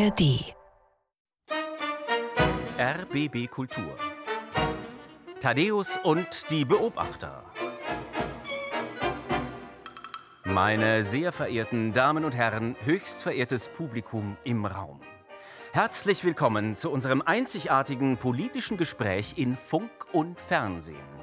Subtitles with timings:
[0.00, 0.54] ARD.
[2.78, 3.94] RBB Kultur.
[5.42, 7.44] Thaddeus und die Beobachter.
[10.44, 15.00] Meine sehr verehrten Damen und Herren, höchst verehrtes Publikum im Raum.
[15.72, 21.19] Herzlich willkommen zu unserem einzigartigen politischen Gespräch in Funk und Fernsehen.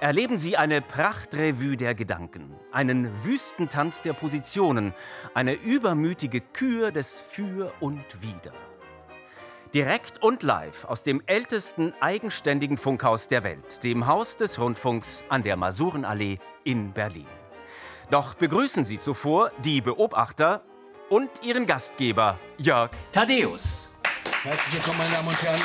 [0.00, 4.94] Erleben Sie eine Prachtrevue der Gedanken, einen Wüstentanz der Positionen,
[5.34, 8.52] eine übermütige Kür des Für und Wider.
[9.74, 15.42] Direkt und live aus dem ältesten eigenständigen Funkhaus der Welt, dem Haus des Rundfunks an
[15.42, 17.26] der Masurenallee in Berlin.
[18.08, 20.62] Doch begrüßen Sie zuvor die Beobachter
[21.08, 23.92] und ihren Gastgeber Jörg Thaddeus.
[24.44, 25.60] Herzlich willkommen, meine Damen und Herren.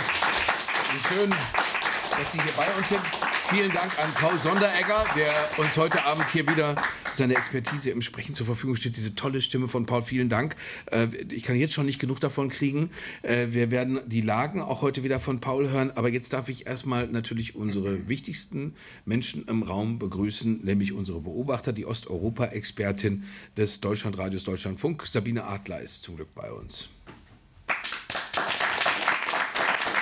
[0.92, 3.23] Wie schön, dass Sie hier bei uns sind.
[3.54, 6.74] Vielen Dank an Paul Sonderegger, der uns heute Abend hier wieder
[7.14, 8.98] seine Expertise im Sprechen zur Verfügung steht.
[8.98, 10.56] Diese tolle Stimme von Paul, vielen Dank.
[10.88, 12.90] Äh, ich kann jetzt schon nicht genug davon kriegen.
[13.22, 15.92] Äh, wir werden die Lagen auch heute wieder von Paul hören.
[15.92, 18.74] Aber jetzt darf ich erstmal natürlich unsere wichtigsten
[19.06, 25.06] Menschen im Raum begrüßen, nämlich unsere Beobachter, die Osteuropa-Expertin des Deutschlandradios Deutschlandfunk.
[25.06, 26.90] Sabine Adler ist zum Glück bei uns.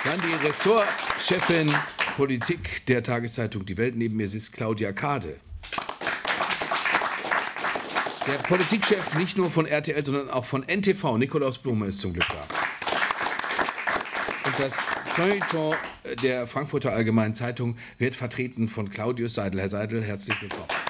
[0.06, 1.70] Dann die Ressortchefin
[2.16, 3.96] Politik der Tageszeitung Die Welt.
[3.96, 5.36] Neben mir sitzt Claudia Kade.
[8.26, 12.26] Der Politikchef nicht nur von RTL, sondern auch von NTV, Nikolaus Blume, ist zum Glück
[12.28, 12.46] da.
[14.44, 14.74] Und das
[15.06, 15.74] Feuilleton
[16.22, 19.60] der Frankfurter Allgemeinen Zeitung wird vertreten von Claudius Seidel.
[19.60, 20.81] Herr Seidel, herzlich willkommen.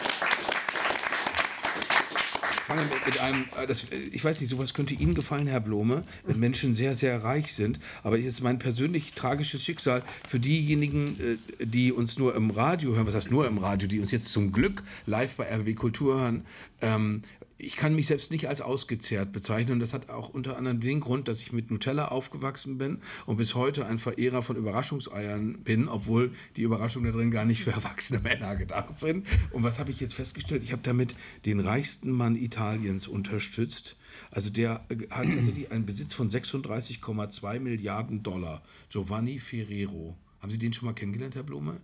[2.73, 6.05] Ich fange mit einem, äh, das, ich weiß nicht, sowas könnte Ihnen gefallen, Herr Blome,
[6.25, 7.79] wenn Menschen sehr, sehr reich sind.
[8.03, 13.07] Aber ist mein persönlich tragisches Schicksal für diejenigen, äh, die uns nur im Radio hören,
[13.07, 16.47] was heißt nur im Radio, die uns jetzt zum Glück live bei RBB Kultur hören.
[16.81, 17.23] Ähm,
[17.63, 21.01] ich kann mich selbst nicht als ausgezehrt bezeichnen und das hat auch unter anderem den
[21.01, 25.89] Grund, dass ich mit Nutella aufgewachsen bin und bis heute ein Verehrer von Überraschungseiern bin,
[25.89, 29.27] obwohl die Überraschungen da drin gar nicht für erwachsene Männer gedacht sind.
[29.53, 30.65] Und was habe ich jetzt festgestellt?
[30.65, 31.15] Ich habe damit
[31.47, 33.97] den reichsten Mann Italiens unterstützt.
[34.31, 38.63] Also der äh, hat tatsächlich einen Besitz von 36,2 Milliarden Dollar.
[38.89, 40.17] Giovanni Ferrero.
[40.41, 41.77] Haben Sie den schon mal kennengelernt, Herr Blume?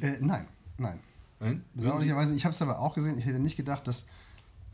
[0.00, 0.46] Äh, nein,
[0.78, 1.00] nein.
[1.40, 1.64] Nein?
[1.74, 4.06] Bedauerlicherweise, ich habe es aber auch gesehen, ich hätte nicht gedacht, dass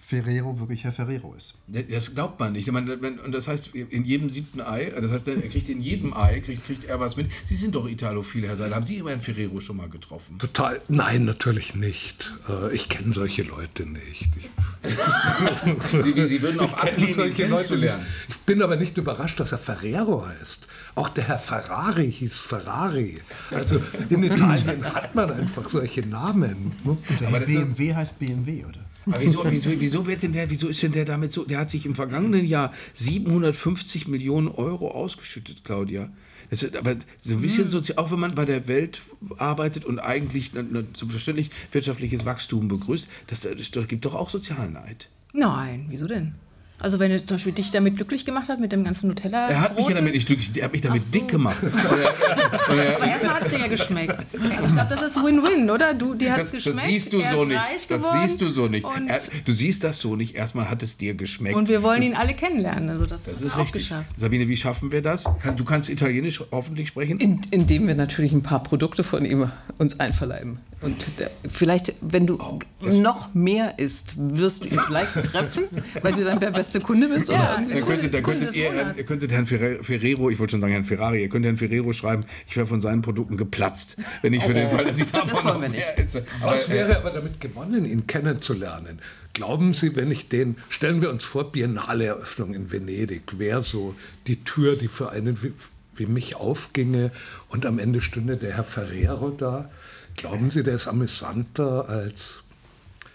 [0.02, 1.54] Ferrero wirklich Herr Ferrero ist.
[1.68, 2.66] Das glaubt man nicht.
[2.66, 5.80] Ich meine, wenn- und das heißt, in jedem siebten Ei, das heißt, er kriegt in
[5.82, 7.30] jedem Ei, kriegt, kriegt er was mit.
[7.44, 8.74] Sie sind doch Italophile, Herr Seidel.
[8.74, 10.38] Haben Sie immer einen Ferrero schon mal getroffen?
[10.38, 10.80] Total.
[10.88, 12.32] Nein, natürlich nicht.
[12.48, 14.28] Äh, Ich kenne solche Leute nicht.
[14.36, 14.48] Ich
[16.02, 17.94] Sie, Sie würden auch ablehnen, solche Leute nicht.
[18.30, 20.66] Ich bin aber nicht überrascht, dass er Ferrero heißt.
[20.94, 23.18] Auch der Herr Ferrari hieß Ferrari.
[23.50, 26.72] Also in Italien hat man einfach solche Namen.
[26.84, 26.90] ne?
[26.92, 28.80] Und der BMW heißt BMW, oder?
[29.06, 31.44] Aber wieso, wieso, wieso, wird denn der, wieso ist denn der damit so?
[31.44, 36.10] Der hat sich im vergangenen Jahr 750 Millionen Euro ausgeschüttet, Claudia.
[36.50, 39.00] Das ist aber so ein bisschen sozial, auch wenn man bei der Welt
[39.38, 45.08] arbeitet und eigentlich selbstverständlich wirtschaftliches Wachstum begrüßt, das, das, das gibt doch auch Sozialneid.
[45.32, 46.34] Nein, wieso denn?
[46.80, 49.48] Also wenn er zum Beispiel dich damit glücklich gemacht hat mit dem ganzen Nutella.
[49.48, 51.10] Er hat mich ja damit nicht glücklich, er hat mich damit so.
[51.12, 51.58] dick gemacht.
[52.68, 54.26] Aber erstmal hat es dir ja geschmeckt.
[54.32, 55.94] Also ich glaube, das ist Win-Win, oder?
[55.94, 56.78] Du, dir hat es geschmeckt.
[56.78, 57.90] das siehst du er so nicht.
[57.90, 58.86] Das siehst du so nicht.
[59.06, 60.34] Er, du siehst das so nicht.
[60.34, 61.56] Erstmal hat es dir geschmeckt.
[61.56, 62.88] und wir wollen das, ihn alle kennenlernen.
[62.88, 63.82] Also das, Das ist auch richtig.
[63.88, 64.18] geschafft.
[64.18, 65.24] Sabine, wie schaffen wir das?
[65.56, 67.18] Du kannst Italienisch hoffentlich sprechen?
[67.18, 70.58] In, indem wir natürlich ein paar Produkte von ihm uns einverleiben.
[70.82, 71.04] Und
[71.46, 72.38] vielleicht, wenn du
[72.80, 75.64] noch mehr isst, wirst du ihn vielleicht treffen,
[76.00, 77.28] weil du dann der beste Kunde bist.
[77.28, 77.84] Ja, oder Dann so.
[77.84, 78.98] könntet, Kunde könntet ihr, Monats.
[78.98, 81.92] ihr könntet Herrn Ferre- Ferrero, ich wollte schon sagen Herrn Ferrari, ihr könnt Herrn Ferrero
[81.92, 85.28] schreiben, ich wäre von seinen Produkten geplatzt, wenn ich für den Fall, dass ich davon
[85.28, 85.78] Das wollen noch wir nicht.
[85.80, 86.24] mehr esse.
[86.40, 89.00] Aber, Was äh, wäre aber damit gewonnen, ihn kennenzulernen?
[89.34, 93.94] Glauben Sie, wenn ich den, stellen wir uns vor, Biennale-Eröffnung in Venedig, wäre so
[94.26, 95.52] die Tür, die für einen wie,
[95.94, 97.10] wie mich aufginge
[97.50, 99.68] und am Ende stünde der Herr Ferrero da.
[100.16, 102.44] Glauben Sie, der ist amüsanter als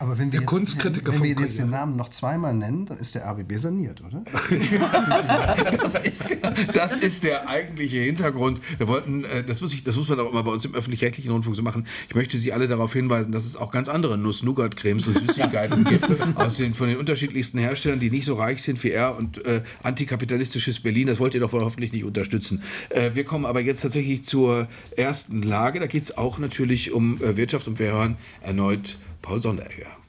[0.05, 1.71] Aber wenn wir, Der jetzt, Kunstkritiker wenn wir jetzt den.
[1.71, 4.23] Namen noch zweimal nennen, dann ist der RBB saniert, oder?
[5.81, 8.61] das, ist der, das ist der eigentliche Hintergrund.
[8.77, 11.31] Wir wollten, äh, das muss, ich, das muss man auch immer bei uns im öffentlich-rechtlichen
[11.31, 11.87] Rundfunk so machen.
[12.07, 16.07] Ich möchte Sie alle darauf hinweisen, dass es auch ganz andere Nuss-Nougat-Cremes und Süßigkeiten gibt
[16.35, 19.63] aus den, von den unterschiedlichsten Herstellern, die nicht so reich sind wie er und äh,
[19.81, 21.07] antikapitalistisches Berlin.
[21.07, 22.61] Das wollt ihr doch wohl hoffentlich nicht unterstützen.
[22.89, 25.79] Äh, wir kommen aber jetzt tatsächlich zur ersten Lage.
[25.79, 30.04] Da geht es auch natürlich um äh, Wirtschaft und wir hören erneut Paul Sonderegger.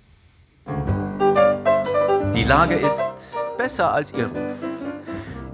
[2.34, 4.52] Die Lage ist besser als ihr Ruf.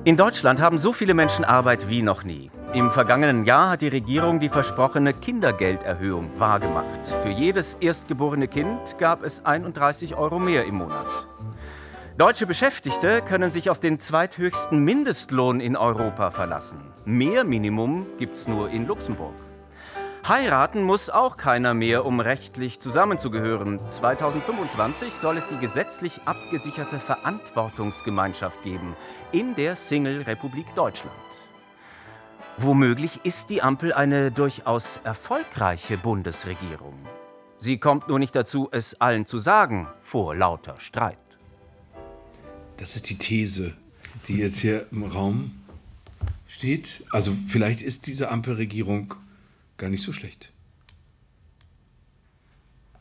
[0.05, 2.51] In Deutschland haben so viele Menschen Arbeit wie noch nie.
[2.75, 7.15] Im vergangenen Jahr hat die Regierung die versprochene Kindergelderhöhung wahrgemacht.
[7.23, 11.07] Für jedes erstgeborene Kind gab es 31 Euro mehr im Monat.
[12.19, 16.81] Deutsche Beschäftigte können sich auf den zweithöchsten Mindestlohn in Europa verlassen.
[17.05, 19.35] Mehr Minimum gibt's nur in Luxemburg.
[20.27, 23.81] Heiraten muss auch keiner mehr, um rechtlich zusammenzugehören.
[23.91, 28.95] 2025 soll es die gesetzlich abgesicherte Verantwortungsgemeinschaft geben
[29.33, 31.17] in der Single-Republik Deutschland.
[32.57, 36.95] Womöglich ist die Ampel eine durchaus erfolgreiche Bundesregierung.
[37.59, 41.19] Sie kommt nur nicht dazu, es allen zu sagen, vor lauter Streit.
[42.77, 43.73] Das ist die These,
[44.29, 45.63] die jetzt hier im Raum
[46.47, 47.05] steht.
[47.11, 49.17] Also vielleicht ist diese Ampelregierung
[49.83, 50.53] gar nicht so schlecht.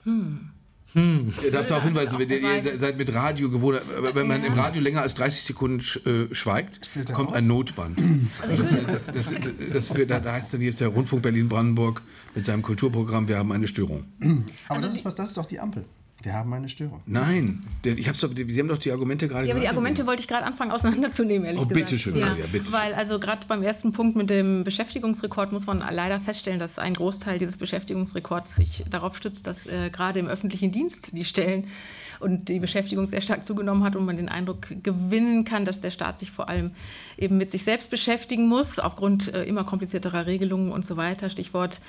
[0.03, 0.49] Hm.
[0.93, 1.31] Hm.
[1.43, 4.53] Ihr darf darauf hinweisen, wenn ihr, ihr seid mit Radio gewohnt, aber wenn man im
[4.53, 8.01] Radio länger als 30 Sekunden sch, äh, schweigt, kommt ein Notband.
[8.41, 9.35] Also das, das,
[9.71, 12.01] das, da, da heißt dann jetzt der Rundfunk Berlin-Brandenburg
[12.33, 14.05] mit seinem Kulturprogramm, wir haben eine Störung.
[14.67, 15.85] Aber also das, ist, was, das ist doch die Ampel.
[16.23, 17.01] Wir haben eine Störung.
[17.05, 20.21] Nein, ich hab's doch, Sie haben doch die Argumente gerade Ja, aber die Argumente wollte
[20.21, 21.85] ich gerade anfangen auseinanderzunehmen, ehrlich oh, gesagt.
[21.89, 25.65] Bitte schön, ja, ja, bitte Weil also gerade beim ersten Punkt mit dem Beschäftigungsrekord muss
[25.65, 30.27] man leider feststellen, dass ein Großteil dieses Beschäftigungsrekords sich darauf stützt, dass äh, gerade im
[30.27, 31.67] öffentlichen Dienst die Stellen
[32.21, 35.91] und die Beschäftigung sehr stark zugenommen hat und man den Eindruck gewinnen kann, dass der
[35.91, 36.71] Staat sich vor allem
[37.17, 41.29] eben mit sich selbst beschäftigen muss, aufgrund äh, immer komplizierterer Regelungen und so weiter.
[41.29, 41.81] Stichwort,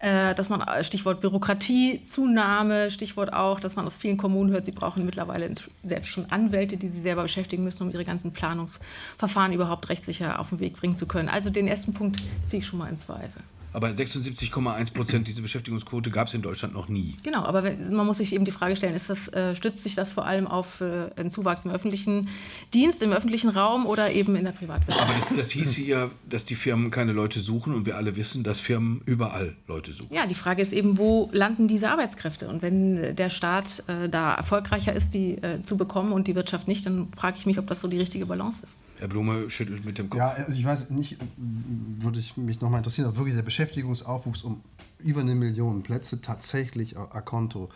[0.00, 4.72] äh, dass man, äh, Stichwort Bürokratiezunahme, Stichwort auch, dass man aus vielen Kommunen hört, sie
[4.72, 5.50] brauchen mittlerweile
[5.82, 10.50] selbst schon Anwälte, die sie selber beschäftigen müssen, um ihre ganzen Planungsverfahren überhaupt rechtssicher auf
[10.50, 11.28] den Weg bringen zu können.
[11.28, 13.42] Also den ersten Punkt ziehe ich schon mal in Zweifel.
[13.74, 17.16] Aber 76,1 Prozent diese Beschäftigungsquote gab es in Deutschland noch nie.
[17.24, 20.12] Genau, aber man muss sich eben die Frage stellen, ist das, äh, stützt sich das
[20.12, 22.28] vor allem auf äh, einen Zuwachs im öffentlichen
[22.72, 25.10] Dienst, im öffentlichen Raum oder eben in der Privatwirtschaft?
[25.10, 28.44] Aber das, das hieße ja, dass die Firmen keine Leute suchen und wir alle wissen,
[28.44, 30.14] dass Firmen überall Leute suchen.
[30.14, 32.46] Ja, die Frage ist eben, wo landen diese Arbeitskräfte?
[32.46, 36.68] Und wenn der Staat äh, da erfolgreicher ist, die äh, zu bekommen und die Wirtschaft
[36.68, 38.78] nicht, dann frage ich mich, ob das so die richtige Balance ist.
[38.98, 40.18] Herr Blume schüttelt mit dem Kopf.
[40.18, 44.62] Ja, also ich weiß nicht, würde ich mich nochmal interessieren, ob wirklich der Beschäftigungsaufwuchs um
[44.98, 47.68] über eine Million Plätze tatsächlich a Konto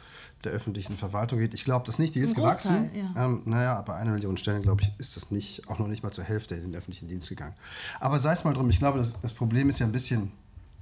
[0.45, 1.53] der öffentlichen Verwaltung geht.
[1.53, 2.91] Ich glaube das nicht, die ist gewachsen.
[2.95, 3.27] Ja.
[3.27, 6.13] Ähm, naja, bei einer Million Stellen, glaube ich, ist das nicht, auch noch nicht mal
[6.13, 7.55] zur Hälfte in den öffentlichen Dienst gegangen.
[8.01, 10.31] Aber sei es mal drum, ich glaube, das, das Problem ist ja ein bisschen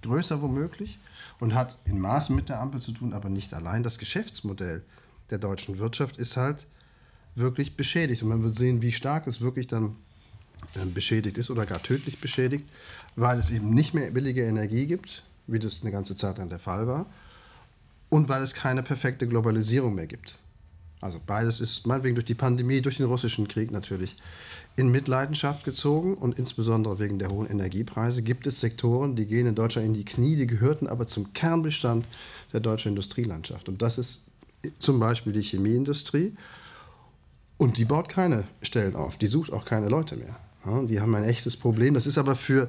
[0.03, 0.99] größer womöglich
[1.41, 3.83] und hat in Maßen mit der Ampel zu tun, aber nicht allein.
[3.83, 4.85] Das Geschäftsmodell
[5.31, 6.67] der deutschen Wirtschaft ist halt
[7.35, 8.23] wirklich beschädigt.
[8.23, 9.97] Und man wird sehen, wie stark es wirklich dann
[10.95, 12.65] beschädigt ist oder gar tödlich beschädigt,
[13.15, 16.59] weil es eben nicht mehr billige Energie gibt, wie das eine ganze Zeit lang der
[16.59, 17.07] Fall war,
[18.09, 20.39] und weil es keine perfekte Globalisierung mehr gibt.
[21.01, 24.17] Also beides ist meinetwegen durch die Pandemie, durch den russischen Krieg natürlich
[24.77, 29.55] in Mitleidenschaft gezogen und insbesondere wegen der hohen Energiepreise gibt es Sektoren, die gehen in
[29.55, 32.07] Deutschland in die Knie, die gehörten aber zum Kernbestand
[32.53, 33.69] der deutschen Industrielandschaft.
[33.69, 34.23] Und das ist
[34.79, 36.35] zum Beispiel die Chemieindustrie.
[37.59, 40.37] Und die baut keine Stellen auf, die sucht auch keine Leute mehr.
[40.67, 41.95] Ja, die haben ein echtes Problem.
[41.95, 42.69] Das ist aber für,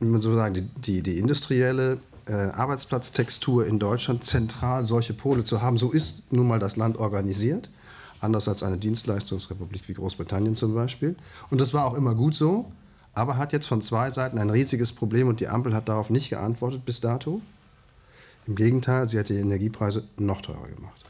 [0.00, 5.44] wenn man so sagen, die, die, die industrielle äh, Arbeitsplatztextur in Deutschland zentral, solche Pole
[5.44, 5.78] zu haben.
[5.78, 7.70] So ist nun mal das Land organisiert.
[8.20, 11.14] Anders als eine Dienstleistungsrepublik wie Großbritannien zum Beispiel.
[11.50, 12.72] Und das war auch immer gut so,
[13.12, 16.30] aber hat jetzt von zwei Seiten ein riesiges Problem und die Ampel hat darauf nicht
[16.30, 17.40] geantwortet bis dato.
[18.46, 21.05] Im Gegenteil, sie hat die Energiepreise noch teurer gemacht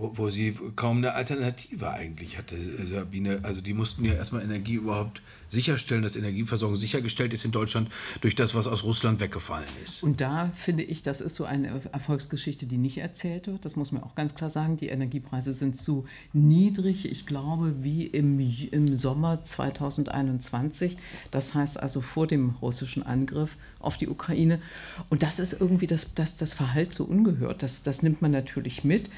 [0.00, 2.56] wo, wo sie kaum eine Alternative eigentlich hatte,
[2.86, 3.40] Sabine.
[3.42, 8.34] Also die mussten ja erstmal Energie überhaupt sicherstellen, dass Energieversorgung sichergestellt ist in Deutschland durch
[8.34, 10.02] das, was aus Russland weggefallen ist.
[10.02, 13.64] Und da finde ich, das ist so eine Erfolgsgeschichte, die nicht erzählt wird.
[13.64, 14.76] Das muss man auch ganz klar sagen.
[14.76, 20.96] Die Energiepreise sind zu niedrig, ich glaube, wie im, im Sommer 2021.
[21.30, 24.60] Das heißt also vor dem russischen Angriff auf die Ukraine.
[25.08, 27.62] Und das ist irgendwie das, das, das Verhalt so ungehört.
[27.62, 29.10] Das, das nimmt man natürlich mit.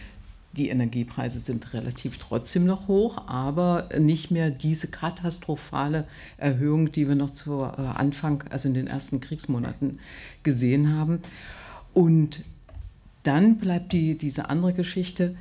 [0.55, 6.07] Die Energiepreise sind relativ trotzdem noch hoch, aber nicht mehr diese katastrophale
[6.37, 9.99] Erhöhung, die wir noch zu äh, Anfang, also in den ersten Kriegsmonaten
[10.43, 11.21] gesehen haben.
[11.95, 12.45] Und
[13.23, 15.37] dann bleibt die, diese andere Geschichte,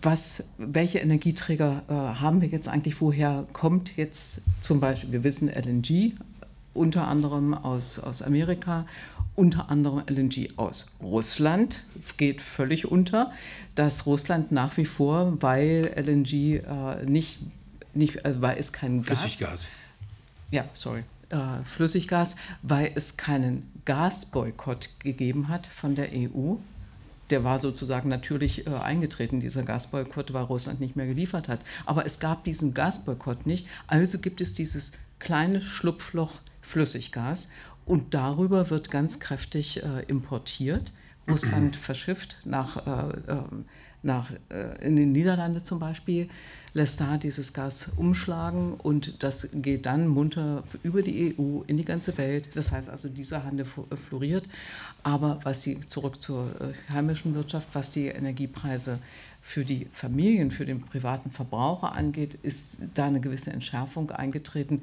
[0.00, 3.00] was, welche Energieträger äh, haben wir jetzt eigentlich?
[3.00, 6.12] Woher kommt jetzt zum Beispiel, wir wissen LNG,
[6.72, 8.86] unter anderem aus, aus Amerika
[9.36, 11.84] unter anderem LNG aus Russland,
[12.16, 13.32] geht völlig unter,
[13.74, 17.40] dass Russland nach wie vor, weil LNG äh, nicht,
[17.94, 19.20] nicht also weil es kein Gas...
[19.20, 19.68] Flüssiggas.
[20.50, 21.02] Ja, sorry.
[21.30, 26.54] Äh, Flüssiggas, weil es keinen Gasboykott gegeben hat von der EU.
[27.30, 31.60] Der war sozusagen natürlich äh, eingetreten, dieser Gasboykott, weil Russland nicht mehr geliefert hat.
[31.86, 33.66] Aber es gab diesen Gasboykott nicht.
[33.86, 37.50] Also gibt es dieses kleine Schlupfloch Flüssiggas.
[37.86, 40.92] Und darüber wird ganz kräftig äh, importiert.
[41.28, 43.64] Russland verschifft nach, äh, ähm,
[44.02, 46.28] nach, äh, in den Niederlande zum Beispiel
[46.74, 51.84] lässt da dieses Gas umschlagen und das geht dann munter über die EU in die
[51.84, 52.56] ganze Welt.
[52.56, 54.48] Das heißt also, dieser Handel floriert.
[55.04, 58.98] Aber was die, zurück zur äh, heimischen Wirtschaft, was die Energiepreise
[59.40, 64.82] für die Familien, für den privaten Verbraucher angeht, ist da eine gewisse Entschärfung eingetreten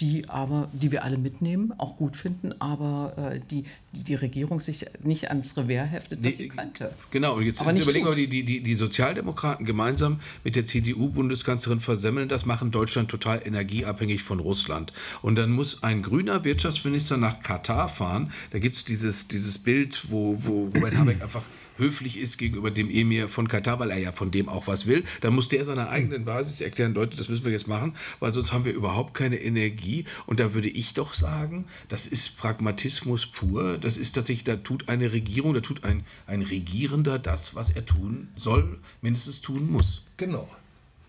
[0.00, 4.86] die aber, die wir alle mitnehmen, auch gut finden, aber äh, die, die Regierung sich
[5.04, 6.92] nicht ans Revers heftet, was nee, sie könnte.
[7.12, 12.28] Genau, und jetzt, jetzt überlegen wir, die, die, die Sozialdemokraten gemeinsam mit der CDU-Bundeskanzlerin versemmeln
[12.28, 14.92] das, machen Deutschland total energieabhängig von Russland.
[15.22, 18.32] Und dann muss ein grüner Wirtschaftsminister nach Katar fahren.
[18.50, 21.44] Da gibt es dieses, dieses Bild, wo, wo Robert Habeck einfach
[21.76, 25.04] höflich ist gegenüber dem Emir von Katar, weil er ja von dem auch was will,
[25.20, 28.52] dann muss der seiner eigenen Basis erklären, Leute, das müssen wir jetzt machen, weil sonst
[28.52, 30.04] haben wir überhaupt keine Energie.
[30.26, 33.78] Und da würde ich doch sagen, das ist Pragmatismus pur.
[33.78, 37.84] Das ist tatsächlich, da tut eine Regierung, da tut ein, ein Regierender das, was er
[37.86, 40.02] tun soll, mindestens tun muss.
[40.16, 40.48] Genau.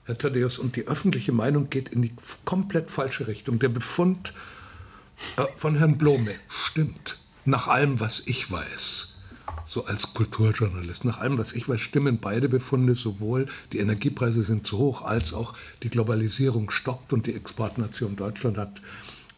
[0.05, 3.57] Herr Thaddeus, und die öffentliche Meinung geht in die komplett falsche Richtung.
[3.57, 4.34] Der Befund
[5.38, 9.14] äh, von Herrn Blome stimmt, nach allem, was ich weiß
[9.65, 11.05] so als Kulturjournalist.
[11.05, 15.34] Nach allem, was ich weiß, stimmen beide Befunde, sowohl die Energiepreise sind zu hoch, als
[15.34, 15.53] auch
[15.84, 18.81] die Globalisierung stockt und die Exportnation Deutschland hat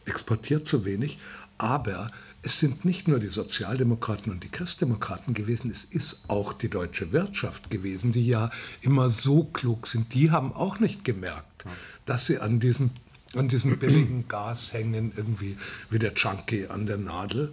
[0.04, 1.18] exportiert zu wenig.
[1.56, 2.08] Aber
[2.42, 7.12] es sind nicht nur die Sozialdemokraten und die Christdemokraten gewesen, es ist auch die deutsche
[7.12, 10.14] Wirtschaft gewesen, die ja immer so klug sind.
[10.14, 11.64] Die haben auch nicht gemerkt,
[12.06, 12.90] dass sie an diesem,
[13.34, 15.56] an diesem billigen Gas hängen, irgendwie
[15.90, 17.52] wie der Junkie an der Nadel.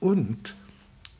[0.00, 0.54] Und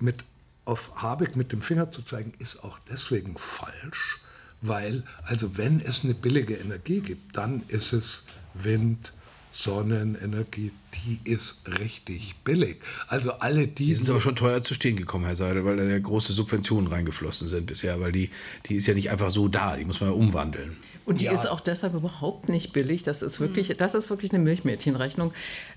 [0.01, 0.25] mit
[0.65, 4.21] auf Habeck mit dem Finger zu zeigen, ist auch deswegen falsch,
[4.61, 8.23] weil, also wenn es eine billige Energie gibt, dann ist es
[8.55, 9.13] Wind,
[9.57, 12.79] Sonnenenergie, die ist richtig billig.
[13.07, 13.87] Also alle die.
[13.87, 16.89] Die sind aber schon teuer zu stehen gekommen, Herr Seidel, weil da ja große Subventionen
[16.89, 18.31] reingeflossen sind bisher, weil die,
[18.67, 20.77] die ist ja nicht einfach so da, die muss man ja umwandeln.
[21.05, 21.33] Und die ja.
[21.33, 23.05] ist auch deshalb überhaupt nicht billig.
[23.05, 23.77] Das ist wirklich, hm.
[23.77, 25.33] das ist wirklich eine Milchmädchenrechnung,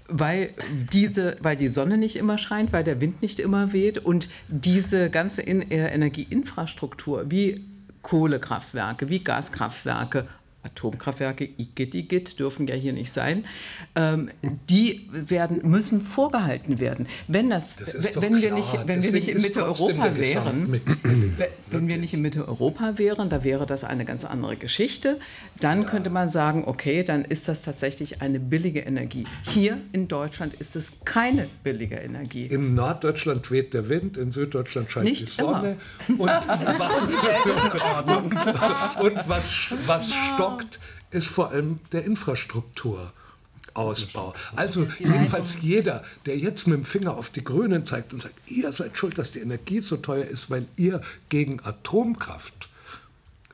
[0.08, 0.56] weil
[0.92, 5.12] diese, weil die Sonne nicht immer scheint, weil der Wind nicht immer weht und diese
[5.12, 7.64] ganze äh, Energieinfrastruktur wie
[8.02, 10.28] Kohlekraftwerke, wie Gaskraftwerke
[10.68, 13.46] Atomkraftwerke, IGIT, IGIT, dürfen ja hier nicht sein,
[13.96, 14.30] ähm,
[14.70, 17.08] die werden, müssen vorgehalten werden.
[17.28, 20.82] Wenn, das, das wenn, wir nicht, wenn wir nicht in Mitte Europa wären,
[21.72, 25.20] wenn wir nicht in Mitte Europa wären, da wäre das eine ganz andere Geschichte.
[25.60, 25.90] Dann ja.
[25.90, 29.26] könnte man sagen, okay, dann ist das tatsächlich eine billige Energie.
[29.44, 32.48] Hier in Deutschland ist es keine billige Energie.
[32.48, 35.78] In Norddeutschland weht der Wind, in Süddeutschland scheint nicht die Sonne.
[36.08, 36.20] Immer.
[36.20, 36.30] Und
[36.78, 37.02] was,
[39.02, 40.80] und was, was stoppt blockt,
[41.12, 44.34] ist vor allem der Infrastrukturausbau.
[44.56, 48.72] Also jedenfalls jeder, der jetzt mit dem Finger auf die Grünen zeigt und sagt, ihr
[48.72, 52.70] seid schuld, dass die Energie so teuer ist, weil ihr gegen Atomkraft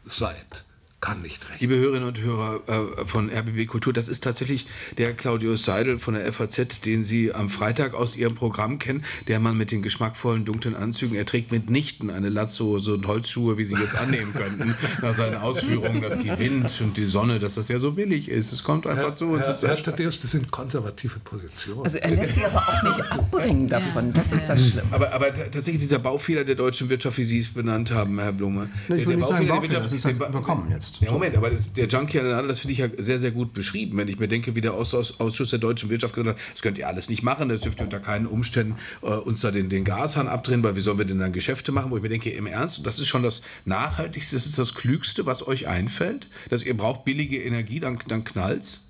[0.05, 0.65] seid
[1.03, 1.59] kann nicht recht.
[1.59, 4.67] Liebe Hörerinnen und Hörer äh, von RBB Kultur, das ist tatsächlich
[4.97, 9.03] der Claudius Seidel von der FAZ, den Sie am Freitag aus Ihrem Programm kennen.
[9.27, 11.17] Der Mann mit den geschmackvollen, dunklen Anzügen.
[11.17, 16.01] Er trägt mitnichten eine Latzhose und Holzschuhe, wie Sie jetzt annehmen könnten, nach seinen Ausführungen,
[16.01, 18.53] dass die Wind und die Sonne, dass das ja so billig ist.
[18.53, 19.45] Es kommt einfach Herr, zu uns.
[19.45, 21.83] Herr, Herr Tadeus, das sind konservative Positionen.
[21.83, 24.13] Also er lässt sich aber auch nicht abbringen davon.
[24.13, 24.87] Das ist das Schlimme.
[24.91, 28.69] Aber, aber tatsächlich dieser Baufehler der deutschen Wirtschaft, wie Sie es benannt haben, Herr Blume.
[28.87, 30.92] ich will nicht sagen Baufehler, das ist halt überkommen jetzt.
[30.99, 33.97] Ja, Moment, aber das, der Junkie an das finde ich ja sehr, sehr gut beschrieben.
[33.97, 36.87] Wenn ich mir denke, wie der Ausschuss der deutschen Wirtschaft gesagt hat, das könnt ihr
[36.87, 40.27] alles nicht machen, das dürft ihr unter keinen Umständen äh, uns da den, den Gashahn
[40.27, 41.91] abdrehen, weil wie sollen wir denn dann Geschäfte machen?
[41.91, 45.25] Wo ich mir denke, im Ernst, das ist schon das Nachhaltigste, das ist das Klügste,
[45.25, 48.81] was euch einfällt, dass ihr braucht billige Energie, dann, dann knallt's.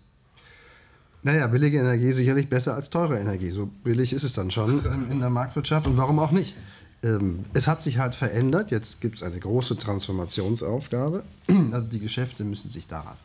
[1.24, 3.50] Naja, billige Energie sicherlich besser als teure Energie.
[3.50, 6.56] So billig ist es dann schon in der Marktwirtschaft und warum auch nicht?
[7.04, 8.72] Ähm, es hat sich halt verändert.
[8.72, 11.24] Jetzt gibt es eine große Transformationsaufgabe.
[11.72, 13.18] Also die Geschäfte müssen sich daran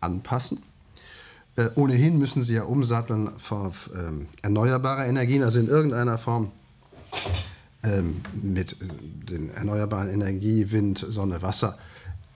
[0.00, 0.62] anpassen.
[1.56, 6.52] Äh, ohnehin müssen sie ja umsatteln auf ähm, erneuerbare Energien, also in irgendeiner Form
[7.82, 8.76] ähm, mit äh,
[9.30, 11.78] den erneuerbaren Energie, Wind, Sonne, Wasser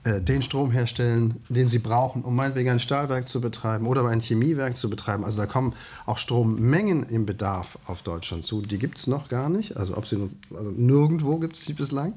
[0.03, 4.75] den Strom herstellen, den sie brauchen, um meinetwegen ein Stahlwerk zu betreiben oder ein Chemiewerk
[4.75, 5.23] zu betreiben.
[5.23, 5.73] Also da kommen
[6.07, 8.61] auch Strommengen im Bedarf auf Deutschland zu.
[8.61, 9.77] Die gibt es noch gar nicht.
[9.77, 10.17] Also, ob sie
[10.55, 12.15] also nirgendwo gibt es sie bislang.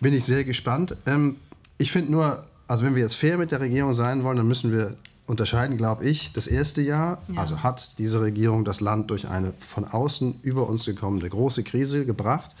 [0.00, 0.96] Bin ich sehr gespannt.
[1.06, 1.36] Ähm,
[1.78, 4.70] ich finde nur, also wenn wir jetzt fair mit der Regierung sein wollen, dann müssen
[4.70, 4.94] wir
[5.26, 6.32] unterscheiden, glaube ich.
[6.32, 7.40] Das erste Jahr, ja.
[7.40, 12.04] also hat diese Regierung das Land durch eine von außen über uns gekommene große Krise
[12.04, 12.54] gebracht,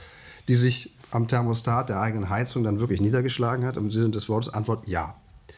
[0.48, 3.76] die sich am Thermostat der eigenen Heizung dann wirklich niedergeschlagen hat?
[3.76, 5.14] Im Sinne des Wortes Antwort ja.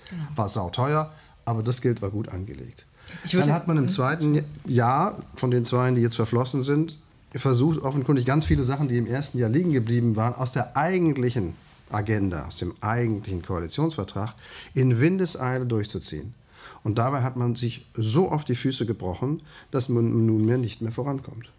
[0.08, 0.22] Genau.
[0.36, 1.12] War sauteuer,
[1.44, 2.86] aber das Geld war gut angelegt.
[3.32, 6.98] dann hat man im zweiten Jahr von den zwei, die jetzt verflossen sind,
[7.34, 11.54] versucht offenkundig ganz viele Sachen, die im ersten Jahr liegen geblieben waren, aus der eigentlichen
[11.90, 14.34] Agenda, aus dem eigentlichen Koalitionsvertrag
[14.74, 16.34] in Windeseile durchzuziehen.
[16.82, 20.92] Und dabei hat man sich so auf die Füße gebrochen, dass man nunmehr nicht mehr
[20.92, 21.50] vorankommt.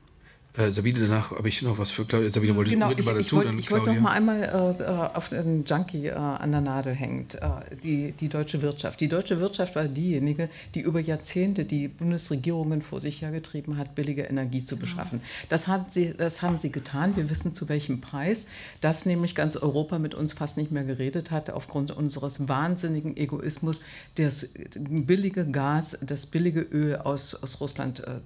[0.57, 2.29] Äh, Sabine, danach habe ich noch was für Claudia.
[2.29, 5.63] Sabine, wollte genau, ich, ich, ich, wollte, ich wollte noch mal einmal äh, auf den
[5.63, 7.39] Junkie äh, an der Nadel hängt, äh,
[7.81, 8.99] die, die deutsche Wirtschaft.
[8.99, 14.23] Die deutsche Wirtschaft war diejenige, die über Jahrzehnte die Bundesregierungen vor sich hergetrieben hat, billige
[14.23, 15.21] Energie zu beschaffen.
[15.47, 17.15] Das, hat sie, das haben sie getan.
[17.15, 18.47] Wir wissen zu welchem Preis.
[18.81, 23.83] Dass nämlich ganz Europa mit uns fast nicht mehr geredet hat, aufgrund unseres wahnsinnigen Egoismus,
[24.15, 28.19] das billige Gas, das billige Öl aus, aus Russland äh,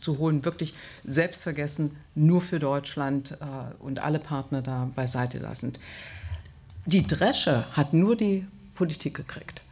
[0.00, 0.72] zu holen, wirklich
[1.04, 1.65] selbstvergessen vergessen,
[2.14, 5.80] nur für Deutschland äh, und alle Partner da beiseite lassend.
[6.86, 9.62] Die Dresche hat nur die Politik gekriegt.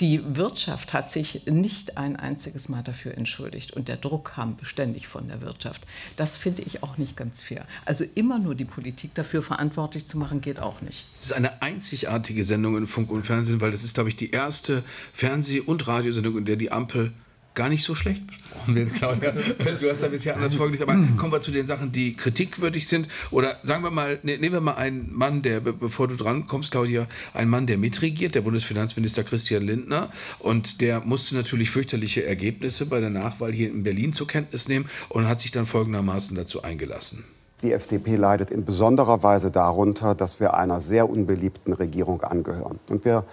[0.00, 5.06] Die Wirtschaft hat sich nicht ein einziges Mal dafür entschuldigt und der Druck kam beständig
[5.06, 5.86] von der Wirtschaft.
[6.16, 7.66] Das finde ich auch nicht ganz fair.
[7.84, 11.06] Also immer nur die Politik dafür verantwortlich zu machen, geht auch nicht.
[11.14, 14.32] Es ist eine einzigartige Sendung in Funk und Fernsehen, weil das ist, glaube ich, die
[14.32, 14.82] erste
[15.12, 17.12] Fernseh- und Radiosendung, in der die Ampel
[17.56, 19.32] gar nicht so schlecht besprochen wird, Claudia.
[19.80, 23.08] Du hast da bisher anders vorgelegt, aber kommen wir zu den Sachen, die kritikwürdig sind.
[23.32, 26.70] Oder sagen wir mal, ne, nehmen wir mal einen Mann, der, bevor du dran kommst,
[26.70, 30.10] Claudia, ein Mann, der mitregiert, der Bundesfinanzminister Christian Lindner.
[30.38, 34.88] Und der musste natürlich fürchterliche Ergebnisse bei der Nachwahl hier in Berlin zur Kenntnis nehmen
[35.08, 37.24] und hat sich dann folgendermaßen dazu eingelassen.
[37.62, 42.78] Die FDP leidet in besonderer Weise darunter, dass wir einer sehr unbeliebten Regierung angehören.
[42.90, 43.24] Und wir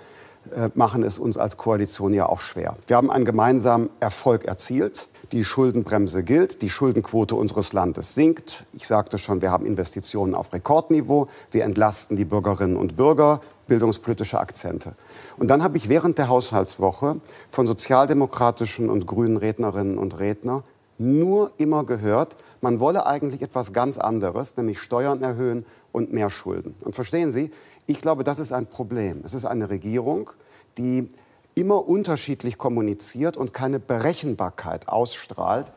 [0.76, 2.76] machen es uns als Koalition ja auch schwer.
[2.88, 5.08] Wir haben einen gemeinsamen Erfolg erzielt.
[5.32, 8.66] Die Schuldenbremse gilt, die Schuldenquote unseres Landes sinkt.
[8.74, 14.40] Ich sagte schon, wir haben Investitionen auf Rekordniveau, wir entlasten die Bürgerinnen und Bürger, bildungspolitische
[14.40, 14.94] Akzente.
[15.38, 17.20] Und dann habe ich während der Haushaltswoche
[17.50, 20.64] von sozialdemokratischen und grünen Rednerinnen und Rednern
[21.00, 26.76] nur immer gehört, man wolle eigentlich etwas ganz anderes, nämlich Steuern erhöhen und mehr Schulden.
[26.82, 27.52] Und verstehen Sie,
[27.88, 29.22] ich glaube, das ist ein Problem.
[29.26, 30.30] Es ist eine Regierung,
[30.78, 31.10] die
[31.56, 35.72] immer unterschiedlich kommuniziert und keine Berechenbarkeit ausstrahlt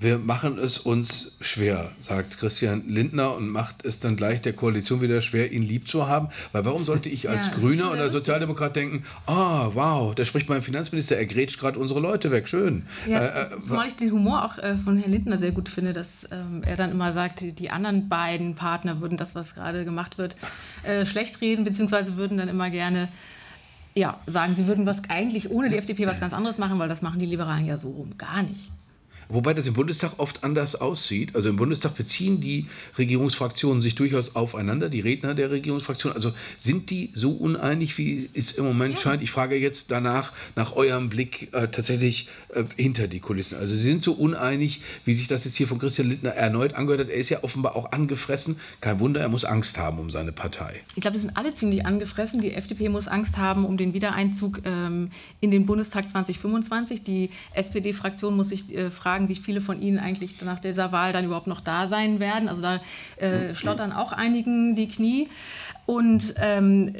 [0.00, 5.00] wir machen es uns schwer, sagt Christian Lindner und macht es dann gleich der Koalition
[5.00, 6.28] wieder schwer, ihn lieb zu haben.
[6.52, 10.48] Weil warum sollte ich als ja, Grüner oder Sozialdemokrat denken, ah, oh, wow, da spricht
[10.48, 12.86] mein Finanzminister, er grätscht gerade unsere Leute weg, schön.
[13.06, 15.92] Ja, äh, äh zumal ich den Humor auch äh, von Herrn Lindner sehr gut finde,
[15.92, 20.16] dass ähm, er dann immer sagt, die anderen beiden Partner würden das, was gerade gemacht
[20.16, 20.36] wird,
[20.84, 23.08] äh, schlecht reden, beziehungsweise würden dann immer gerne
[23.94, 27.02] ja, sagen, sie würden was eigentlich ohne die FDP was ganz anderes machen, weil das
[27.02, 28.70] machen die Liberalen ja so rum gar nicht.
[29.28, 31.34] Wobei das im Bundestag oft anders aussieht.
[31.34, 36.14] Also im Bundestag beziehen die Regierungsfraktionen sich durchaus aufeinander, die Redner der Regierungsfraktionen.
[36.14, 39.00] Also sind die so uneinig, wie es im Moment ja.
[39.00, 39.22] scheint?
[39.22, 43.58] Ich frage jetzt danach, nach eurem Blick äh, tatsächlich äh, hinter die Kulissen.
[43.58, 47.00] Also sie sind so uneinig, wie sich das jetzt hier von Christian Lindner erneut angehört
[47.00, 47.08] hat.
[47.08, 48.58] Er ist ja offenbar auch angefressen.
[48.80, 50.80] Kein Wunder, er muss Angst haben um seine Partei.
[50.94, 52.40] Ich glaube, wir sind alle ziemlich angefressen.
[52.40, 55.10] Die FDP muss Angst haben um den Wiedereinzug ähm,
[55.40, 57.02] in den Bundestag 2025.
[57.02, 61.12] Die SPD-Fraktion muss sich äh, fragen, fragen, wie viele von Ihnen eigentlich nach dieser Wahl
[61.12, 62.48] dann überhaupt noch da sein werden.
[62.48, 62.80] Also da
[63.16, 65.28] äh, schlottern auch einigen die Knie.
[65.86, 66.94] Und ähm,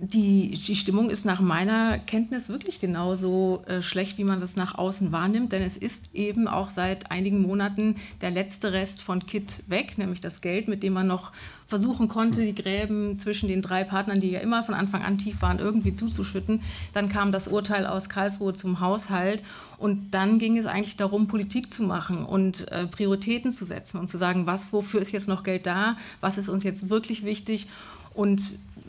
[0.00, 4.76] die, die Stimmung ist nach meiner Kenntnis wirklich genauso äh, schlecht, wie man das nach
[4.76, 9.62] außen wahrnimmt, denn es ist eben auch seit einigen Monaten der letzte Rest von KIT
[9.68, 11.32] weg, nämlich das Geld, mit dem man noch
[11.66, 15.42] versuchen konnte, die Gräben zwischen den drei Partnern, die ja immer von Anfang an tief
[15.42, 16.62] waren, irgendwie zuzuschütten.
[16.92, 19.42] Dann kam das Urteil aus Karlsruhe zum Haushalt.
[19.78, 24.08] Und dann ging es eigentlich darum, Politik zu machen und äh, Prioritäten zu setzen und
[24.08, 27.66] zu sagen, was, wofür ist jetzt noch Geld da, was ist uns jetzt wirklich wichtig?
[28.14, 28.40] Und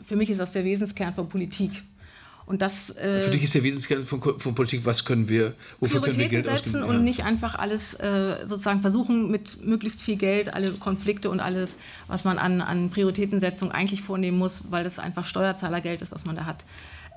[0.02, 1.82] für mich ist das der Wesenskern von Politik.
[2.48, 6.00] Und das, äh, Für dich ist der Wesenskern von, von, Politik, was können wir, wofür
[6.00, 6.96] können wir Geld setzen ausgeben?
[6.96, 11.76] und nicht einfach alles äh, sozusagen versuchen, mit möglichst viel Geld alle Konflikte und alles,
[12.06, 16.36] was man an, an Prioritätensetzung eigentlich vornehmen muss, weil das einfach Steuerzahlergeld ist, was man
[16.36, 16.64] da hat,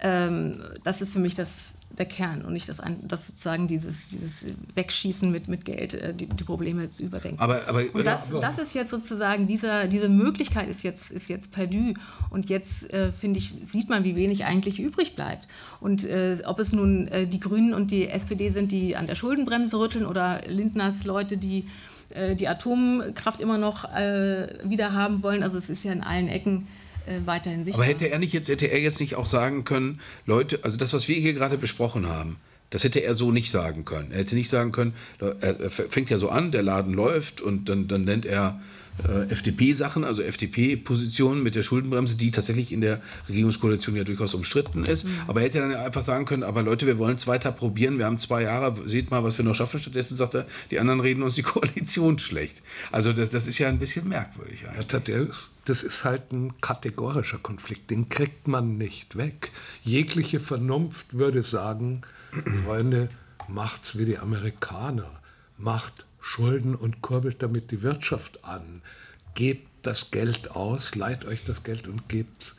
[0.02, 4.46] ähm, das ist für mich das, der Kern und nicht das, das sozusagen dieses, dieses
[4.76, 7.40] Wegschießen mit, mit Geld, äh, die, die Probleme zu überdenken.
[7.40, 11.52] Aber, aber, und das, das ist jetzt sozusagen, dieser, diese Möglichkeit ist jetzt, ist jetzt
[11.52, 11.94] perdu
[12.30, 15.48] und jetzt, äh, finde ich, sieht man, wie wenig eigentlich übrig bleibt.
[15.80, 19.16] Und äh, ob es nun äh, die Grünen und die SPD sind, die an der
[19.16, 21.68] Schuldenbremse rütteln oder Lindners Leute, die
[22.14, 26.28] äh, die Atomkraft immer noch äh, wieder haben wollen, also es ist ja in allen
[26.28, 26.68] Ecken
[27.08, 27.84] äh, weiterhin sichtbar.
[27.84, 30.94] Aber hätte er nicht jetzt, hätte er jetzt nicht auch sagen können, Leute, also das,
[30.94, 32.38] was wir hier gerade besprochen haben,
[32.70, 34.12] das hätte er so nicht sagen können.
[34.12, 37.88] Er hätte nicht sagen können, er fängt ja so an, der Laden läuft und dann,
[37.90, 38.62] dann nennt er
[39.08, 44.86] äh, FDP-Sachen, also FDP-Positionen mit der Schuldenbremse, die tatsächlich in der Regierungskoalition ja durchaus umstritten
[44.86, 45.06] ist.
[45.06, 45.16] Mhm.
[45.28, 48.06] Aber er hätte dann einfach sagen können, aber Leute, wir wollen es weiter probieren, wir
[48.06, 49.80] haben zwei Jahre, seht mal, was wir noch schaffen.
[49.80, 52.62] Stattdessen sagt er, die anderen reden uns die Koalition schlecht.
[52.92, 54.78] Also das, das ist ja ein bisschen merkwürdig eigentlich.
[55.66, 59.52] Das ist halt ein kategorischer Konflikt, den kriegt man nicht weg.
[59.84, 62.02] Jegliche Vernunft würde sagen,
[62.66, 63.10] Freunde,
[63.48, 65.22] macht's wie die Amerikaner,
[65.58, 68.82] macht Schulden und kurbelt damit die Wirtschaft an.
[69.34, 72.56] Gebt das Geld aus, leiht euch das Geld und gebt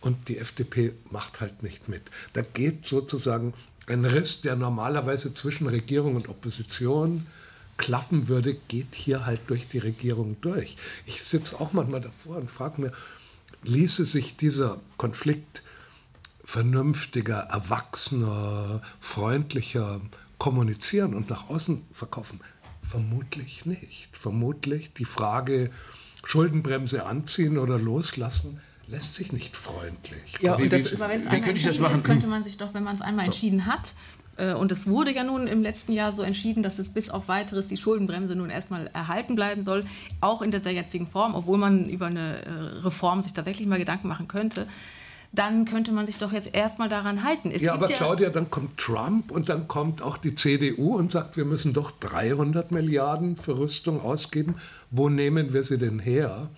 [0.00, 2.02] und die FDP macht halt nicht mit.
[2.32, 3.52] Da geht sozusagen
[3.86, 7.26] ein Riss, der normalerweise zwischen Regierung und Opposition
[7.78, 10.76] klaffen würde, geht hier halt durch die Regierung durch.
[11.06, 12.92] Ich sitze auch manchmal davor und frage mir,
[13.62, 15.62] ließe sich dieser Konflikt
[16.44, 20.00] vernünftiger, erwachsener, freundlicher
[20.38, 22.40] kommunizieren und nach außen verkaufen?
[22.88, 24.16] Vermutlich nicht.
[24.16, 25.70] Vermutlich die Frage
[26.24, 30.38] Schuldenbremse anziehen oder loslassen lässt sich nicht freundlich.
[30.40, 32.84] Ja, und das ist, aber wenn es einmal entschieden ist, könnte man sich doch, wenn
[32.84, 33.30] man es einmal so.
[33.30, 33.92] entschieden hat,
[34.38, 37.28] äh, und es wurde ja nun im letzten Jahr so entschieden, dass es bis auf
[37.28, 39.84] weiteres die Schuldenbremse nun erstmal erhalten bleiben soll,
[40.20, 42.50] auch in der jetzigen Form, obwohl man über eine äh,
[42.82, 44.66] Reform sich tatsächlich mal Gedanken machen könnte
[45.32, 47.50] dann könnte man sich doch jetzt erstmal daran halten.
[47.50, 51.10] Es ja, aber ja Claudia, dann kommt Trump und dann kommt auch die CDU und
[51.10, 54.54] sagt, wir müssen doch 300 Milliarden für Rüstung ausgeben.
[54.90, 56.48] Wo nehmen wir sie denn her?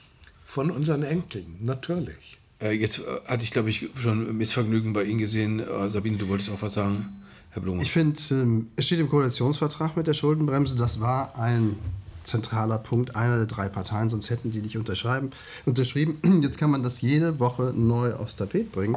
[0.47, 2.39] Von unseren Enkeln, natürlich.
[2.61, 5.61] Äh, jetzt äh, hatte ich, glaube ich, schon Missvergnügen bei Ihnen gesehen.
[5.61, 7.07] Äh, Sabine, du wolltest auch was sagen,
[7.51, 7.83] Herr Blume.
[7.83, 11.77] Ich finde, ähm, es steht im Koalitionsvertrag mit der Schuldenbremse, das war ein
[12.23, 15.31] zentraler Punkt einer der drei Parteien, sonst hätten die nicht unterschreiben,
[15.67, 16.19] unterschrieben.
[16.43, 18.97] Jetzt kann man das jede Woche neu aufs Tapet bringen.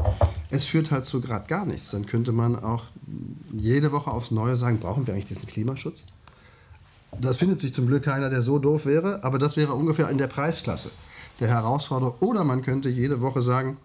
[0.49, 1.91] Es führt halt zu gerade gar nichts.
[1.91, 2.85] Dann könnte man auch
[3.51, 6.07] jede Woche aufs Neue sagen, brauchen wir eigentlich diesen Klimaschutz?
[7.21, 10.17] Das findet sich zum Glück keiner, der so doof wäre, aber das wäre ungefähr in
[10.17, 10.89] der Preisklasse
[11.39, 12.15] der Herausforderung.
[12.19, 13.77] Oder man könnte jede Woche sagen,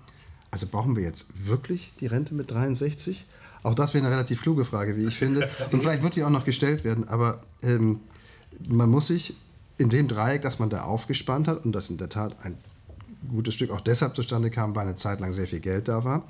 [0.50, 3.26] also brauchen wir jetzt wirklich die Rente mit 63?
[3.62, 5.50] Auch das wäre eine relativ kluge Frage, wie ich finde.
[5.72, 8.00] Und vielleicht wird die auch noch gestellt werden, aber ähm,
[8.66, 9.36] man muss sich
[9.78, 12.56] in dem Dreieck, das man da aufgespannt hat, und das in der Tat ein
[13.28, 16.24] gutes Stück auch deshalb zustande kam, weil eine Zeit lang sehr viel Geld da war,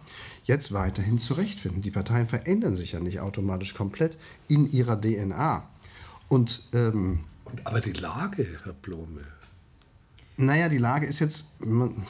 [0.45, 1.83] jetzt weiterhin zurechtfinden.
[1.83, 4.17] Die Parteien verändern sich ja nicht automatisch komplett
[4.49, 5.69] in ihrer DNA.
[6.29, 7.21] Und, ähm,
[7.65, 9.23] aber die Lage, Herr Blome.
[10.37, 12.05] Naja, die Lage ist jetzt, sagen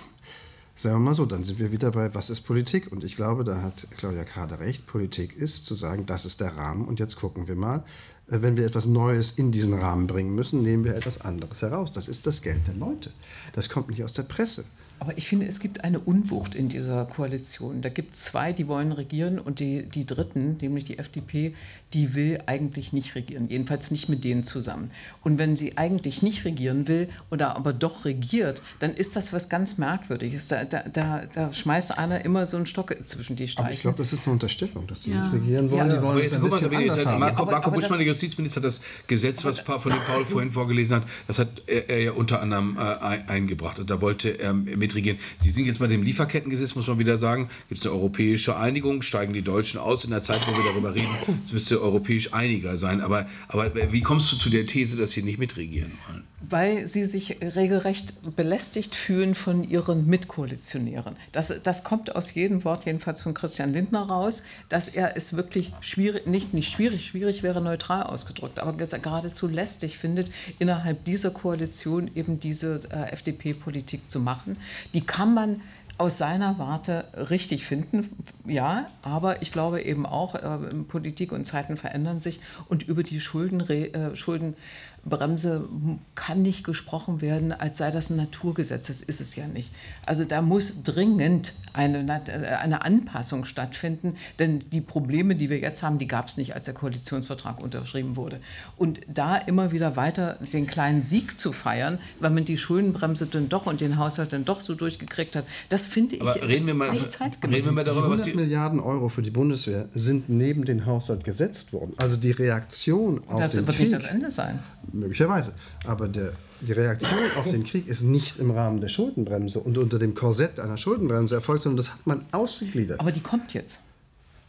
[0.75, 2.93] wir mal so, dann sind wir wieder bei, was ist Politik?
[2.93, 6.57] Und ich glaube, da hat Claudia Kader recht, Politik ist zu sagen, das ist der
[6.57, 7.85] Rahmen und jetzt gucken wir mal,
[8.29, 11.93] wenn wir etwas Neues in diesen Rahmen bringen müssen, nehmen wir etwas anderes heraus.
[11.93, 13.11] Das ist das Geld der Leute.
[13.55, 14.65] Das kommt nicht aus der Presse.
[15.01, 17.83] Aber ich finde, es gibt eine Unwucht in dieser Koalition.
[17.83, 21.55] Da gibt es zwei, die wollen regieren und die, die dritten, nämlich die FDP,
[21.95, 23.49] die will eigentlich nicht regieren.
[23.49, 24.91] Jedenfalls nicht mit denen zusammen.
[25.23, 29.49] Und wenn sie eigentlich nicht regieren will oder aber doch regiert, dann ist das was
[29.49, 30.49] ganz Merkwürdiges.
[30.49, 33.67] Da, da, da, da schmeißt einer immer so einen Stock zwischen die Streichen.
[33.67, 35.21] Aber ich glaube, das ist eine Unterstellung, dass die ja.
[35.21, 35.91] nicht regieren wollen.
[35.91, 35.97] Ja.
[35.97, 37.21] Die wollen jetzt, ein bisschen mal, anders haben.
[37.21, 41.39] Marco, Marco Buschmann, der Justizminister, das Gesetz, was von dem Paul vorhin vorgelesen hat, das
[41.39, 43.79] hat er, er ja unter anderem äh, eingebracht.
[43.79, 45.19] Und da wollte er mit mitregieren.
[45.37, 49.03] Sie sind jetzt bei dem Lieferkettengesetz, muss man wieder sagen, gibt es eine europäische Einigung,
[49.03, 51.09] steigen die Deutschen aus in der Zeit, wo wir darüber reden.
[51.43, 53.01] Es müsste europäisch einiger sein.
[53.01, 56.25] Aber, aber wie kommst du zu der These, dass sie nicht mitregieren wollen?
[56.41, 61.17] Weil sie sich regelrecht belästigt fühlen von ihren Mitkoalitionären.
[61.33, 65.73] Das, das kommt aus jedem Wort, jedenfalls von Christian Lindner raus, dass er es wirklich
[65.81, 72.11] schwierig, nicht, nicht schwierig, schwierig wäre neutral ausgedrückt, aber geradezu lästig findet, innerhalb dieser Koalition
[72.15, 74.57] eben diese äh, FDP-Politik zu machen.
[74.95, 75.61] Die kann man
[75.99, 78.09] aus seiner Warte richtig finden,
[78.47, 83.21] ja, aber ich glaube eben auch, äh, Politik und Zeiten verändern sich und über die
[83.21, 84.55] Schulden, äh, Schulden
[85.05, 85.69] Bremse
[86.15, 88.89] kann nicht gesprochen werden, als sei das ein Naturgesetz.
[88.89, 89.73] Das ist es ja nicht.
[90.05, 95.99] Also da muss dringend eine, eine Anpassung stattfinden, denn die Probleme, die wir jetzt haben,
[95.99, 98.41] die gab es nicht, als der Koalitionsvertrag unterschrieben wurde.
[98.77, 103.49] Und da immer wieder weiter den kleinen Sieg zu feiern, weil man die Schuldenbremse dann
[103.49, 106.75] doch und den Haushalt dann doch so durchgekriegt hat, das finde ich Aber reden wir
[106.75, 106.91] mal.
[106.91, 111.25] Reden wir mal darüber, die 100 Milliarden Euro für die Bundeswehr sind neben den Haushalt
[111.25, 111.93] gesetzt worden.
[111.97, 113.67] Also die Reaktion auf das den Krieg...
[113.67, 114.59] Das wird nicht das Ende sein
[114.93, 115.55] möglicherweise.
[115.85, 119.99] Aber der, die Reaktion auf den Krieg ist nicht im Rahmen der Schuldenbremse und unter
[119.99, 123.01] dem Korsett einer Schuldenbremse erfolgt, sondern das hat man ausgegliedert.
[123.01, 123.81] Aber die kommt jetzt.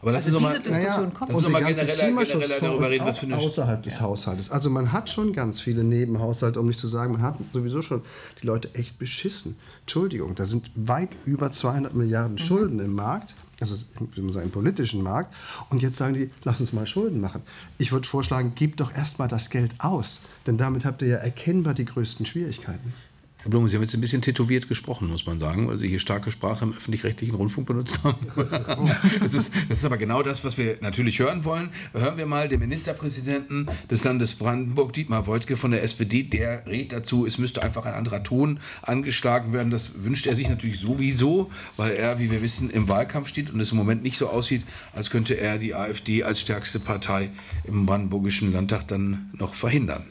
[0.02, 1.32] Aber lass also diese Diskussion naja, kommt.
[1.32, 4.02] Lass uns mal generell, generell darüber reden, was für eine außerhalb des ja.
[4.02, 4.50] Haushaltes.
[4.50, 8.04] Also man hat schon ganz viele Nebenhaushalte, um nicht zu sagen, man hat sowieso schon
[8.42, 9.58] die Leute echt beschissen.
[9.82, 12.38] Entschuldigung, da sind weit über 200 Milliarden mhm.
[12.38, 15.34] Schulden im Markt also im politischen Markt.
[15.70, 17.42] Und jetzt sagen die, lass uns mal Schulden machen.
[17.78, 21.74] Ich würde vorschlagen, gebt doch erstmal das Geld aus, denn damit habt ihr ja erkennbar
[21.74, 22.94] die größten Schwierigkeiten.
[23.42, 26.00] Herr Blum, Sie haben jetzt ein bisschen tätowiert gesprochen, muss man sagen, weil Sie hier
[26.00, 28.28] starke Sprache im öffentlich-rechtlichen Rundfunk benutzt haben.
[29.22, 31.70] das, ist, das ist aber genau das, was wir natürlich hören wollen.
[31.94, 36.92] Hören wir mal den Ministerpräsidenten des Landes Brandenburg, Dietmar Woidke von der SPD, der rät
[36.92, 39.72] dazu, es müsste einfach ein anderer Ton angeschlagen werden.
[39.72, 43.62] Das wünscht er sich natürlich sowieso, weil er, wie wir wissen, im Wahlkampf steht und
[43.62, 47.30] es im Moment nicht so aussieht, als könnte er die AfD als stärkste Partei
[47.64, 50.04] im brandenburgischen Landtag dann noch verhindern.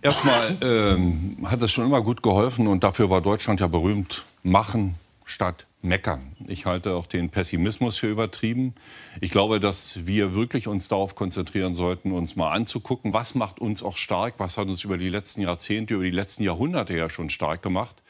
[0.00, 4.24] Erstmal ähm, hat es schon immer gut geholfen und dafür war Deutschland ja berühmt.
[4.42, 6.34] Machen statt meckern.
[6.46, 8.74] Ich halte auch den Pessimismus für übertrieben.
[9.20, 13.82] Ich glaube, dass wir wirklich uns darauf konzentrieren sollten, uns mal anzugucken, was macht uns
[13.82, 17.30] auch stark, was hat uns über die letzten Jahrzehnte, über die letzten Jahrhunderte ja schon
[17.30, 18.02] stark gemacht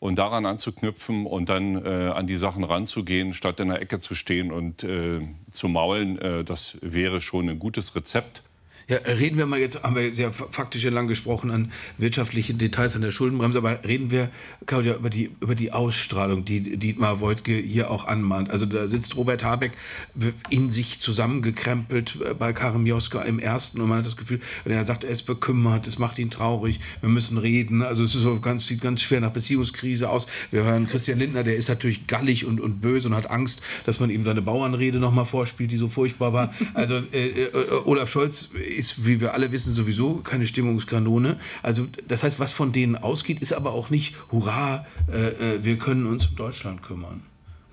[0.00, 4.14] und daran anzuknüpfen und dann äh, an die Sachen ranzugehen, statt in der Ecke zu
[4.14, 6.18] stehen und äh, zu maulen.
[6.20, 8.42] Äh, das wäre schon ein gutes Rezept.
[8.86, 13.00] Ja, reden wir mal jetzt, haben wir sehr faktisch lang gesprochen an wirtschaftlichen Details an
[13.00, 14.28] der Schuldenbremse, aber reden wir,
[14.66, 18.50] Claudia, über die, über die Ausstrahlung, die Dietmar Woidke hier auch anmahnt.
[18.50, 19.72] Also da sitzt Robert Habeck
[20.50, 24.84] in sich zusammengekrempelt bei Karim Joska im ersten und man hat das Gefühl, wenn er
[24.84, 27.82] sagt, er ist bekümmert, es macht ihn traurig, wir müssen reden.
[27.82, 30.26] Also es so ganz, sieht ganz schwer nach Beziehungskrise aus.
[30.50, 33.98] Wir hören Christian Lindner, der ist natürlich gallig und, und böse und hat Angst, dass
[33.98, 36.54] man ihm seine Bauernrede nochmal vorspielt, die so furchtbar war.
[36.74, 37.50] Also äh, äh,
[37.84, 41.38] Olaf Scholz ist, wie wir alle wissen, sowieso keine Stimmungskanone.
[41.62, 45.78] Also das heißt, was von denen ausgeht, ist aber auch nicht, hurra, äh, äh wir
[45.78, 47.22] können uns um Deutschland kümmern.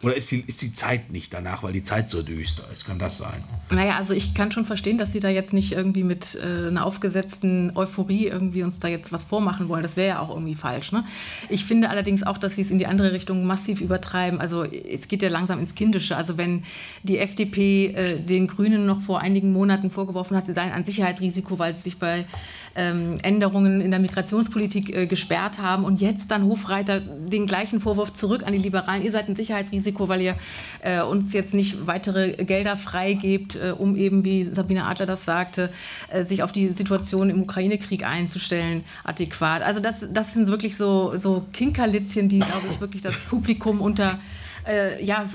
[0.04, 2.86] Oder ist die, ist die Zeit nicht danach, weil die Zeit so düster ist?
[2.86, 3.44] Kann das sein?
[3.70, 6.86] Naja, also ich kann schon verstehen, dass Sie da jetzt nicht irgendwie mit äh, einer
[6.86, 9.84] aufgesetzten Euphorie irgendwie uns da jetzt was vormachen wollen.
[9.84, 10.92] Das wäre ja auch irgendwie falsch.
[10.92, 11.06] Ne?
[11.50, 14.40] Ich finde allerdings auch, dass Sie es in die andere Richtung massiv übertreiben.
[14.40, 16.18] Also es geht ja langsam ins Kindische.
[16.18, 16.64] Also wenn
[17.04, 21.60] die FDP äh, den Grünen noch vor einigen Monaten vorgeworfen hat, sie seien ein Sicherheitsrisiko,
[21.60, 22.26] weil sie sich bei
[22.76, 28.14] ähm, Änderungen in der Migrationspolitik äh, gesperrt haben und jetzt dann Hofreiter den gleichen Vorwurf
[28.14, 29.04] zurück an die Liberalen.
[29.04, 30.36] Ihr seid ein Sicherheitsrisiko, weil ihr
[30.82, 35.70] äh, uns jetzt nicht weitere Gelder freigebt, äh, um eben, wie Sabine Adler das sagte,
[36.22, 39.62] sich auf die Situation im Ukraine-Krieg einzustellen, adäquat.
[39.62, 44.20] Also das, das sind wirklich so, so Kinkerlitzchen, die, glaube ich, wirklich das Publikum unter
[44.68, 45.26] äh, ja,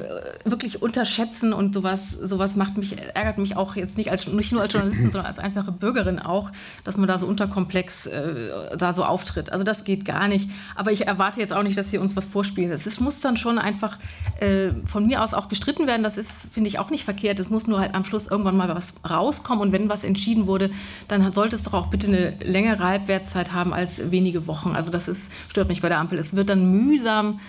[0.45, 4.63] wirklich unterschätzen und sowas, sowas macht mich, ärgert mich auch jetzt nicht, als, nicht nur
[4.63, 6.51] als Journalistin, sondern als einfache Bürgerin auch,
[6.85, 9.51] dass man da so unterkomplex äh, da so auftritt.
[9.51, 10.51] Also das geht gar nicht.
[10.75, 12.71] Aber ich erwarte jetzt auch nicht, dass sie uns was vorspielen.
[12.71, 13.99] Es muss dann schon einfach
[14.41, 16.03] äh, von mir aus auch gestritten werden.
[16.03, 17.39] Das ist, finde ich, auch nicht verkehrt.
[17.39, 19.61] Es muss nur halt am Schluss irgendwann mal was rauskommen.
[19.61, 20.71] Und wenn was entschieden wurde,
[21.09, 24.75] dann sollte es doch auch bitte eine längere Halbwertszeit haben als wenige Wochen.
[24.75, 26.19] Also das ist, stört mich bei der Ampel.
[26.19, 27.41] Es wird dann mühsam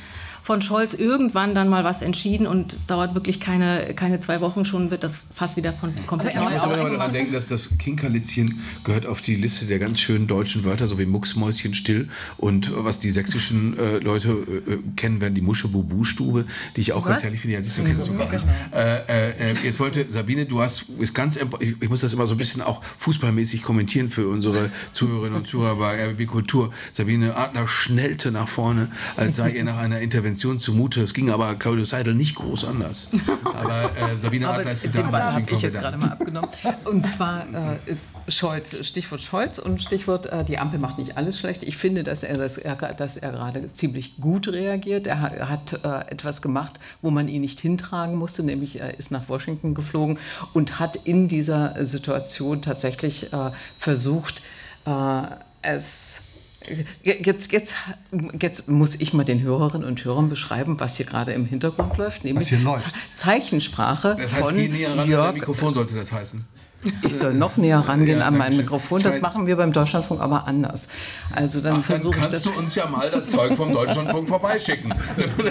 [0.47, 4.63] von Scholz irgendwann dann mal was entschieden und es dauert wirklich keine, keine zwei Wochen
[4.63, 6.35] schon, wird das fast wieder von komplett.
[6.35, 10.25] Ich muss aber daran denken, dass das Kinkerlitzchen gehört auf die Liste der ganz schönen
[10.25, 12.07] deutschen Wörter, so wie Mucksmäuschen still
[12.37, 16.45] und was die sächsischen äh, Leute äh, kennen werden, die Muschebubu-Stube,
[16.77, 17.09] die ich auch was?
[17.09, 17.55] ganz herrlich finde.
[17.55, 18.45] Ja, siehst du, kennst du gar nicht.
[18.73, 22.37] Äh, äh, jetzt wollte Sabine, du hast ganz, ich, ich, muss das immer so ein
[22.37, 26.71] bisschen auch fußballmäßig kommentieren für unsere Zuhörerinnen und Zuhörer bei RBB Kultur.
[26.93, 31.01] Sabine Adler schnellte nach vorne, als sei ihr nach einer Intervention Intervention zumute.
[31.01, 33.11] Das ging aber Claudio Seidel nicht groß anders.
[33.43, 36.49] Aber äh, Sabine Adler ist die Den Ball habe ich jetzt gerade mal abgenommen.
[36.85, 37.95] Und zwar äh,
[38.27, 41.63] Scholz, Stichwort Scholz und Stichwort, äh, die Ampel macht nicht alles schlecht.
[41.63, 45.07] Ich finde, dass er, dass er, dass er gerade ziemlich gut reagiert.
[45.07, 49.11] Er hat, hat äh, etwas gemacht, wo man ihn nicht hintragen musste, nämlich er ist
[49.11, 50.19] nach Washington geflogen
[50.53, 54.41] und hat in dieser Situation tatsächlich äh, versucht,
[54.85, 55.21] äh,
[55.61, 56.26] es
[57.03, 57.75] Jetzt, jetzt,
[58.39, 62.23] jetzt muss ich mal den Hörerinnen und Hörern beschreiben, was hier gerade im Hintergrund läuft,
[62.23, 62.93] nämlich läuft.
[63.15, 65.33] Zeichensprache das heißt, von geh näher ran Jörg.
[65.33, 66.45] Mikrofon sollte das heißen.
[67.01, 69.01] Ich soll noch näher rangehen ja, an mein Mikrofon.
[69.01, 70.89] Das machen wir beim Deutschlandfunk aber anders.
[71.33, 74.93] Also dann Ach, dann kannst du uns ja mal das Zeug vom Deutschlandfunk vorbeischicken.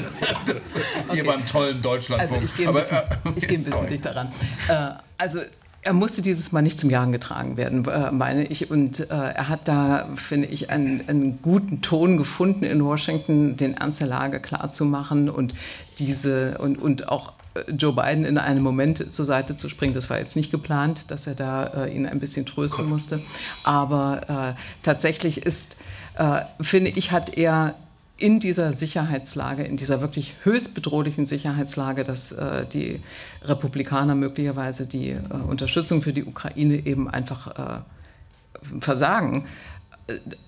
[0.47, 0.75] das,
[1.13, 2.33] hier beim tollen Deutschlandfunk.
[2.33, 4.29] Also ich gehe ein bisschen, aber, äh, geh ein bisschen dichter ran.
[4.69, 5.41] Äh, also
[5.87, 8.71] er musste dieses Mal nicht zum Jagen getragen werden, äh, meine ich.
[8.73, 13.75] Und äh, er hat da, finde ich, einen, einen, guten Ton gefunden in Washington, den
[13.75, 15.55] Ernst der Lage klarzumachen und
[15.99, 19.95] diese und, und auch äh, Joe Biden in einem Moment zur Seite zu springen.
[19.95, 23.23] Das war jetzt nicht geplant, dass er da äh, ihn ein bisschen trösten musste.
[23.63, 25.77] Aber äh, tatsächlich ist,
[26.19, 27.77] äh, finde ich, hat er
[28.19, 33.01] in dieser Sicherheitslage, in dieser wirklich höchst bedrohlichen Sicherheitslage, dass äh, die
[33.43, 39.47] Republikaner möglicherweise die äh, Unterstützung für die Ukraine eben einfach äh, versagen,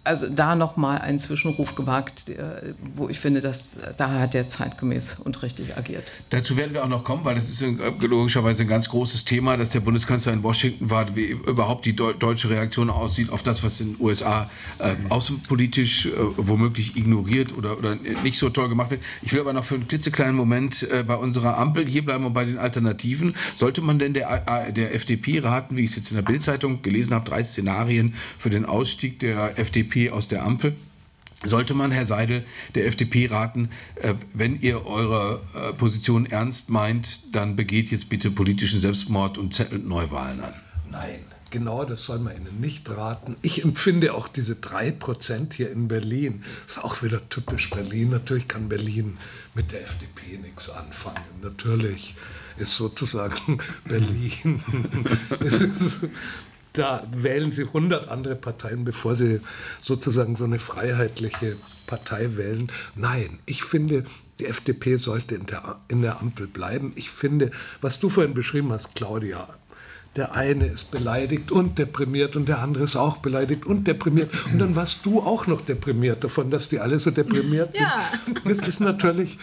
[0.04, 2.32] also da nochmal einen Zwischenruf gewagt,
[2.94, 6.12] wo ich finde, dass da hat er zeitgemäß und richtig agiert.
[6.30, 7.64] Dazu werden wir auch noch kommen, weil das ist
[8.02, 12.50] logischerweise ein ganz großes Thema, dass der Bundeskanzler in Washington war, wie überhaupt die deutsche
[12.50, 17.96] Reaktion aussieht auf das, was in den USA äh, außenpolitisch äh, womöglich ignoriert oder, oder
[17.96, 19.02] nicht so toll gemacht wird.
[19.22, 22.32] Ich will aber noch für einen klitzekleinen Moment äh, bei unserer Ampel hier bleiben und
[22.32, 23.34] bei den Alternativen.
[23.54, 27.14] Sollte man denn der, der FDP raten, wie ich es jetzt in der Bildzeitung gelesen
[27.14, 30.76] habe, drei Szenarien für den Ausstieg der FDP aus der Ampel?
[31.44, 37.34] sollte man, Herr Seidel, der FDP raten, äh, wenn ihr eure äh, Position ernst meint,
[37.34, 40.54] dann begeht jetzt bitte politischen Selbstmord und zettelt Neuwahlen an.
[40.90, 43.36] Nein, genau das soll man Ihnen nicht raten.
[43.42, 48.10] Ich empfinde auch diese 3% hier in Berlin, das ist auch wieder typisch Berlin.
[48.10, 49.16] Natürlich kann Berlin
[49.54, 51.22] mit der FDP nichts anfangen.
[51.40, 52.14] Natürlich
[52.56, 54.60] ist sozusagen Berlin.
[55.40, 56.00] ist,
[56.78, 59.40] da wählen sie 100 andere Parteien, bevor sie
[59.80, 62.70] sozusagen so eine freiheitliche Partei wählen.
[62.94, 64.04] Nein, ich finde,
[64.38, 66.92] die FDP sollte in der, in der Ampel bleiben.
[66.94, 69.48] Ich finde, was du vorhin beschrieben hast, Claudia,
[70.16, 74.30] der eine ist beleidigt und deprimiert und der andere ist auch beleidigt und deprimiert.
[74.52, 77.82] Und dann warst du auch noch deprimiert davon, dass die alle so deprimiert sind.
[77.82, 78.12] Ja.
[78.44, 79.38] Das ist natürlich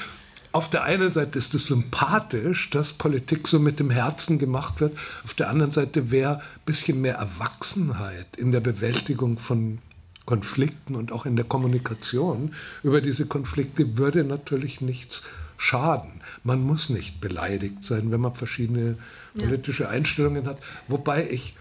[0.55, 4.97] auf der einen Seite ist es sympathisch, dass Politik so mit dem Herzen gemacht wird.
[5.25, 9.79] Auf der anderen Seite wäre ein bisschen mehr Erwachsenheit in der Bewältigung von
[10.25, 15.23] Konflikten und auch in der Kommunikation über diese Konflikte würde natürlich nichts
[15.57, 16.21] schaden.
[16.45, 18.97] Man muss nicht beleidigt sein, wenn man verschiedene
[19.37, 20.59] politische Einstellungen hat.
[20.87, 21.55] Wobei ich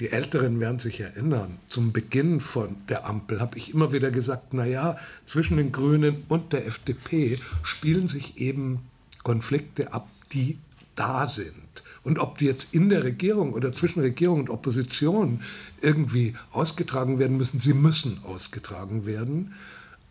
[0.00, 4.52] die Älteren werden sich erinnern, zum Beginn von der Ampel habe ich immer wieder gesagt,
[4.52, 8.80] naja, zwischen den Grünen und der FDP spielen sich eben
[9.22, 10.58] Konflikte ab, die
[10.96, 11.54] da sind.
[12.02, 15.40] Und ob die jetzt in der Regierung oder zwischen Regierung und Opposition
[15.80, 19.54] irgendwie ausgetragen werden müssen, sie müssen ausgetragen werden.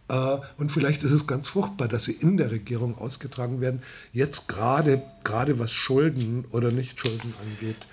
[0.08, 3.84] Äh, und vielleicht ist es ganz fruchtbar, dass sie in der Regierung ausgetragen werden.
[4.12, 7.86] Jetzt gerade, gerade was Schulden oder Nicht-Schulden angeht,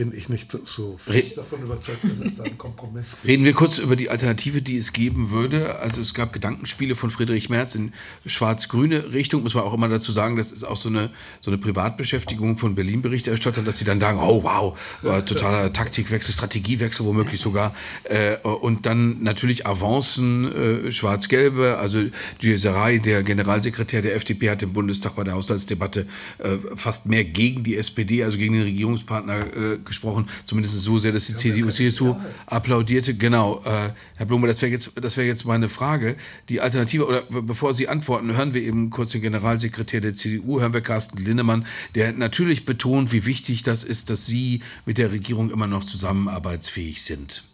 [0.00, 3.26] bin ich nicht so, so fest davon überzeugt, dass es da einen Kompromiss gibt.
[3.26, 5.78] Reden wir kurz über die Alternative, die es geben würde.
[5.80, 7.92] Also es gab Gedankenspiele von Friedrich Merz in
[8.24, 9.42] schwarz-grüne Richtung.
[9.42, 11.10] Muss man auch immer dazu sagen, das ist auch so eine,
[11.42, 14.78] so eine Privatbeschäftigung von Berlin-Berichterstattern, dass sie dann sagen, oh wow,
[15.26, 17.74] totaler Taktikwechsel, Strategiewechsel womöglich sogar.
[18.04, 21.76] Äh, und dann natürlich Avancen, äh, schwarz-gelbe.
[21.76, 22.04] Also
[22.40, 26.06] die Sarai, der Generalsekretär der FDP, hat im Bundestag bei der Haushaltsdebatte
[26.38, 29.48] äh, fast mehr gegen die SPD, also gegen den Regierungspartner
[29.90, 33.14] gesprochen, zumindest so sehr, dass die CDU, CSU applaudierte.
[33.14, 36.16] Genau, äh, Herr Blume, das wäre jetzt, das jetzt meine Frage.
[36.48, 40.72] Die Alternative, oder bevor Sie antworten, hören wir eben kurz den Generalsekretär der CDU, hören
[40.72, 45.50] wir Carsten Linnemann, der natürlich betont, wie wichtig das ist, dass Sie mit der Regierung
[45.50, 47.44] immer noch zusammenarbeitsfähig sind.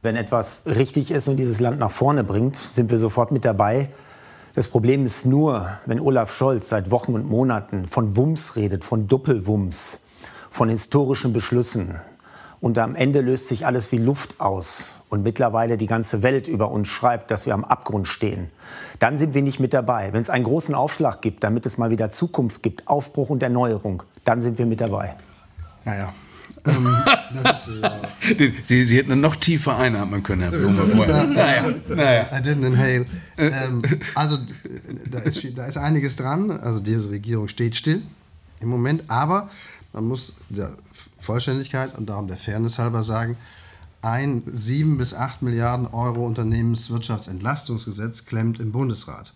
[0.00, 3.90] Wenn etwas richtig ist und dieses Land nach vorne bringt, sind wir sofort mit dabei.
[4.54, 9.06] Das Problem ist nur, wenn Olaf Scholz seit Wochen und Monaten von Wumms redet, von
[9.06, 10.00] Doppelwumms,
[10.52, 11.96] von historischen Beschlüssen.
[12.60, 16.70] Und am Ende löst sich alles wie Luft aus und mittlerweile die ganze Welt über
[16.70, 18.50] uns schreibt, dass wir am Abgrund stehen.
[19.00, 20.12] Dann sind wir nicht mit dabei.
[20.12, 24.04] Wenn es einen großen Aufschlag gibt, damit es mal wieder Zukunft gibt, Aufbruch und Erneuerung,
[24.24, 25.16] dann sind wir mit dabei.
[25.84, 26.12] Naja.
[26.64, 26.96] ähm,
[27.52, 30.86] ist, äh, Sie, Sie hätten noch tiefer einatmen können, Herr Blume.
[31.34, 32.26] naja, naja.
[32.30, 33.06] I didn't inhale.
[33.38, 33.82] Ähm,
[34.14, 34.38] also
[35.10, 36.52] da ist, da ist einiges dran.
[36.52, 38.02] Also diese Regierung steht still
[38.60, 39.50] im Moment, aber
[39.92, 40.72] man muss der
[41.18, 43.36] Vollständigkeit und darum der Fairness halber sagen,
[44.00, 49.34] ein 7 bis 8 Milliarden Euro Unternehmenswirtschaftsentlastungsgesetz klemmt im Bundesrat.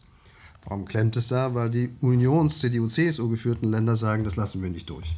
[0.65, 1.55] Warum klemmt es da?
[1.55, 5.15] Weil die Unions-, CDU, CSU geführten Länder sagen, das lassen wir nicht durch.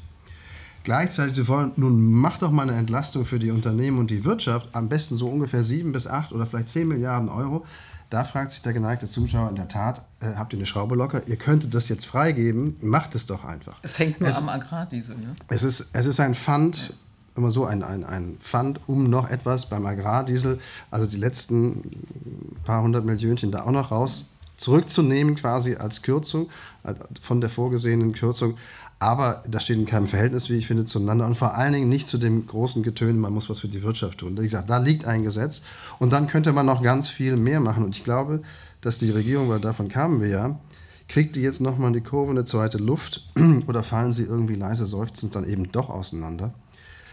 [0.84, 4.68] Gleichzeitig sie wollen, nun macht doch mal eine Entlastung für die Unternehmen und die Wirtschaft,
[4.72, 7.66] am besten so ungefähr 7 bis 8 oder vielleicht 10 Milliarden Euro.
[8.10, 11.26] Da fragt sich der geneigte Zuschauer in der Tat, äh, habt ihr eine Schraube locker?
[11.28, 13.78] Ihr könntet das jetzt freigeben, macht es doch einfach.
[13.82, 15.16] Es hängt nur es, am Agrardiesel.
[15.16, 15.34] Ne?
[15.48, 16.94] Es, ist, es ist ein Fund,
[17.36, 20.58] immer so ein, ein, ein Fund um noch etwas beim Agrardiesel,
[20.90, 21.82] also die letzten
[22.64, 26.48] paar hundert Millionen da auch noch raus zurückzunehmen quasi als Kürzung,
[27.20, 28.56] von der vorgesehenen Kürzung.
[29.00, 32.08] Aber das steht in keinem Verhältnis, wie ich finde, zueinander und vor allen Dingen nicht
[32.08, 34.36] zu dem großen Getönen, man muss was für die Wirtschaft tun.
[34.36, 35.62] Wie gesagt, da liegt ein Gesetz
[36.00, 37.84] und dann könnte man noch ganz viel mehr machen.
[37.84, 38.42] Und ich glaube,
[38.80, 40.58] dass die Regierung, weil davon kamen wir ja,
[41.06, 43.24] kriegt die jetzt nochmal die Kurve eine zweite Luft
[43.68, 46.52] oder fallen sie irgendwie leise seufzend dann eben doch auseinander?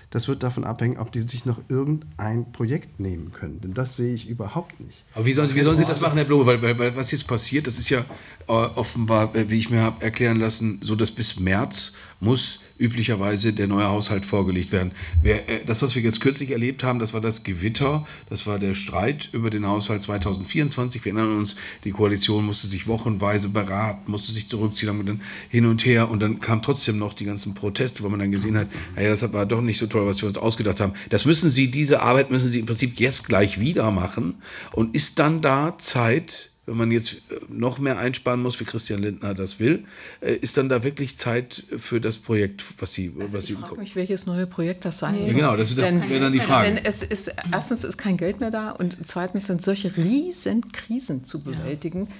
[0.10, 3.62] Das wird davon abhängen, ob die sich noch irgendein Projekt nehmen können.
[3.62, 5.04] Denn das sehe ich überhaupt nicht.
[5.14, 6.46] Aber wie sollen, Sie, wie sollen Sie das machen, Herr Blume?
[6.46, 9.82] Weil, weil, weil, was jetzt passiert, das ist ja äh, offenbar, äh, wie ich mir
[9.82, 14.92] habe erklären lassen, so dass bis März muss üblicherweise der neue Haushalt vorgelegt werden.
[15.24, 18.76] Äh, das, was wir jetzt kürzlich erlebt haben, das war das Gewitter, das war der
[18.76, 21.06] Streit über den Haushalt 2024.
[21.06, 25.86] Wir erinnern uns, die Koalition musste sich wochenweise beraten, musste sich zurückziehen, dann hin und
[25.86, 29.10] her und dann kamen trotzdem noch die ganzen Proteste, wo man dann gesehen hat, naja,
[29.10, 30.94] das war doch nicht so toll, was wir uns ausgedacht haben.
[31.10, 34.36] Das müssen Sie, diese Arbeit müssen Sie im Prinzip jetzt gleich wieder machen
[34.74, 39.02] und ist dann da Zeit, wenn man jetzt äh, noch mehr einsparen muss, wie Christian
[39.02, 39.86] Lindner das will,
[40.22, 43.80] äh, ist dann da wirklich Zeit für das Projekt, was Sie, also was ich frage
[43.80, 45.28] mich, welches neue Projekt das sein soll.
[45.28, 46.74] Ja, genau, das, das wäre dann die Frage.
[46.74, 51.24] Denn es ist, erstens ist kein Geld mehr da und zweitens sind solche riesen Krisen
[51.24, 52.08] zu bewältigen.
[52.10, 52.16] Ja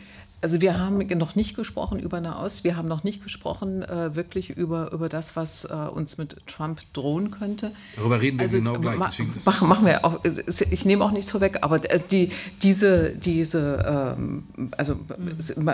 [0.46, 4.52] also wir haben noch nicht gesprochen über Nahost, wir haben noch nicht gesprochen äh, wirklich
[4.52, 7.72] über, über das, was äh, uns mit Trump drohen könnte.
[7.96, 9.00] Darüber reden wir also, genau gleich.
[9.00, 9.10] Ma
[9.44, 12.30] mach, machen wir auch, ich nehme auch nichts vorweg, aber äh, die,
[12.62, 14.44] diese, diese ähm,
[14.78, 14.96] also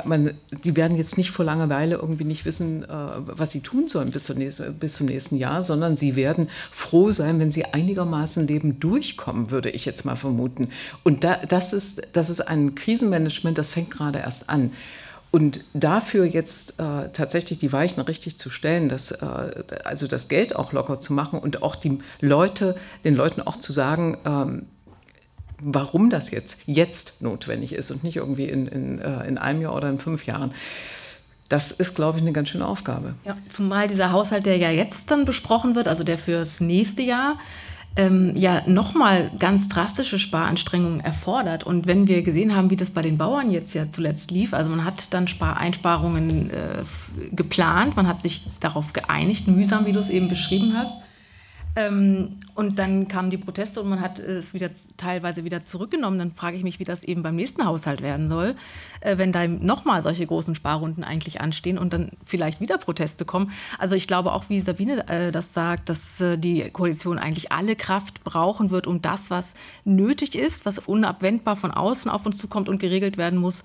[0.05, 4.11] man, die werden jetzt nicht vor Langeweile irgendwie nicht wissen, äh, was sie tun sollen
[4.11, 8.79] bis, nächsten, bis zum nächsten Jahr, sondern sie werden froh sein, wenn sie einigermaßen Leben
[8.79, 10.69] durchkommen, würde ich jetzt mal vermuten.
[11.03, 14.71] Und da, das, ist, das ist ein Krisenmanagement, das fängt gerade erst an an.
[15.31, 20.55] Und dafür jetzt äh, tatsächlich die Weichen richtig zu stellen, das, äh, also das Geld
[20.55, 24.65] auch locker zu machen und auch die Leute, den Leuten auch zu sagen, ähm,
[25.61, 29.75] warum das jetzt, jetzt notwendig ist und nicht irgendwie in, in, äh, in einem Jahr
[29.75, 30.53] oder in fünf Jahren.
[31.47, 33.13] Das ist, glaube ich, eine ganz schöne Aufgabe.
[33.25, 37.39] Ja, zumal dieser Haushalt, der ja jetzt dann besprochen wird, also der fürs nächste Jahr,
[37.95, 41.65] ähm, ja nochmal ganz drastische Sparanstrengungen erfordert.
[41.65, 44.69] Und wenn wir gesehen haben, wie das bei den Bauern jetzt ja zuletzt lief, also
[44.69, 46.83] man hat dann Spareinsparungen äh,
[47.31, 50.93] geplant, man hat sich darauf geeinigt, mühsam, wie du es eben beschrieben hast.
[51.75, 56.19] Ähm, und dann kamen die Proteste und man hat es wieder teilweise wieder zurückgenommen.
[56.19, 58.55] Dann frage ich mich, wie das eben beim nächsten Haushalt werden soll,
[58.99, 63.51] äh, wenn da nochmal solche großen Sparrunden eigentlich anstehen und dann vielleicht wieder Proteste kommen.
[63.79, 67.75] Also ich glaube auch, wie Sabine äh, das sagt, dass äh, die Koalition eigentlich alle
[67.75, 69.53] Kraft brauchen wird, um das, was
[69.85, 73.63] nötig ist, was unabwendbar von außen auf uns zukommt und geregelt werden muss,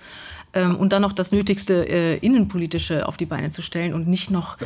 [0.53, 4.31] ähm, und dann noch das nötigste äh, Innenpolitische auf die Beine zu stellen und nicht
[4.31, 4.57] noch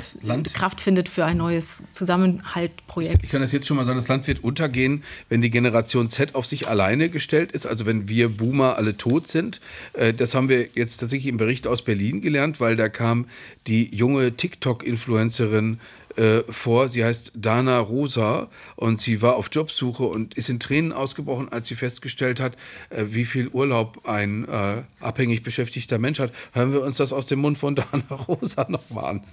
[0.53, 3.25] Kraft findet für ein neues Zusammenhaltprojekt.
[3.25, 6.35] Ich kann das jetzt schon mal sagen, das Land wird untergehen, wenn die Generation Z
[6.35, 9.61] auf sich alleine gestellt ist, also wenn wir Boomer alle tot sind.
[9.95, 13.27] Äh, das haben wir jetzt tatsächlich im Bericht aus Berlin gelernt, weil da kam
[13.67, 15.81] die junge TikTok-Influencerin
[16.21, 16.89] äh, vor.
[16.89, 21.69] Sie heißt Dana Rosa und sie war auf Jobsuche und ist in Tränen ausgebrochen, als
[21.69, 22.57] sie festgestellt hat,
[22.91, 26.33] äh, wie viel Urlaub ein äh, abhängig beschäftigter Mensch hat.
[26.53, 29.25] Hören wir uns das aus dem Mund von Dana Rosa nochmal an.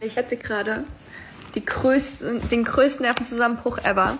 [0.00, 0.84] Ich hatte gerade
[1.64, 4.18] größten, den größten Nervenzusammenbruch ever,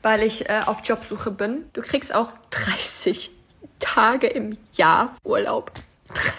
[0.00, 1.64] weil ich äh, auf Jobsuche bin.
[1.74, 3.30] Du kriegst auch 30
[3.78, 5.72] Tage im Jahr Urlaub.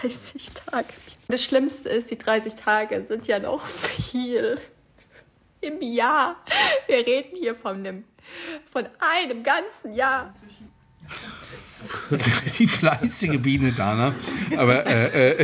[0.02, 0.88] 30 Tage.
[1.28, 4.58] Das Schlimmste ist, die 30 Tage sind ja noch viel
[5.62, 6.38] im Jahr.
[6.88, 8.04] Wir reden hier von einem,
[8.72, 10.34] von einem ganzen Jahr.
[12.58, 14.14] Die fleißige Biene Dana.
[14.58, 15.38] Aber äh, äh,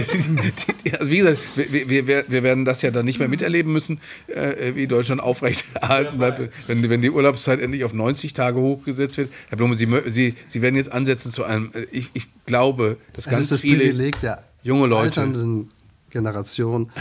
[1.00, 4.76] also wie gesagt, wir, wir, wir, werden das ja dann nicht mehr miterleben müssen, äh,
[4.76, 9.32] wie Deutschland aufrechterhalten bleibt, wenn, wenn die Urlaubszeit endlich auf 90 Tage hochgesetzt wird.
[9.48, 13.26] Herr Blume, Sie, Sie, Sie werden jetzt ansetzen zu einem, äh, ich, ich glaube, dass
[13.26, 15.66] ganz das ist das viele Privileg der junge Leute
[16.10, 16.92] Generation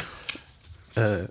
[0.95, 1.25] äh,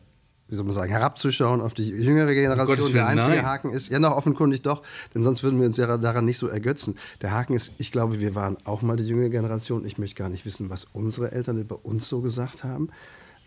[0.53, 2.77] wie soll man sagen, herabzuschauen auf die jüngere Generation.
[2.77, 3.45] Willen, der einzige nein.
[3.45, 4.83] Haken ist, ja, noch offenkundig doch,
[5.15, 6.95] denn sonst würden wir uns ja daran nicht so ergötzen.
[7.23, 9.83] Der Haken ist, ich glaube, wir waren auch mal die jüngere Generation.
[9.83, 12.89] Ich möchte gar nicht wissen, was unsere Eltern über uns so gesagt haben.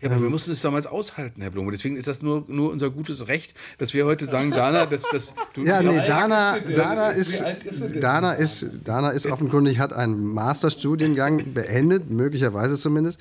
[0.01, 1.71] Ja, aber ähm, wir mussten es damals aushalten, Herr Blume.
[1.71, 5.33] Deswegen ist das nur, nur unser gutes Recht, dass wir heute sagen, Dana, dass das.
[5.53, 7.43] Du, ja, nee, Dana, Dana ist,
[8.01, 13.19] Dana ist, Dana ist offenkundig, hat einen Masterstudiengang beendet, möglicherweise zumindest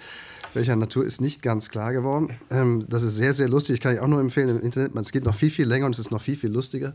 [0.54, 2.30] welcher Natur ist nicht ganz klar geworden.
[2.50, 3.80] Ähm, das ist sehr, sehr lustig.
[3.80, 4.94] Kann ich auch nur empfehlen im Internet.
[4.96, 6.94] Es geht noch viel, viel länger und es ist noch viel, viel lustiger.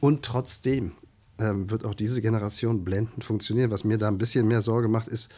[0.00, 0.92] Und trotzdem
[1.38, 3.70] ähm, wird auch diese Generation blendend funktionieren.
[3.70, 5.30] Was mir da ein bisschen mehr Sorge macht, ist,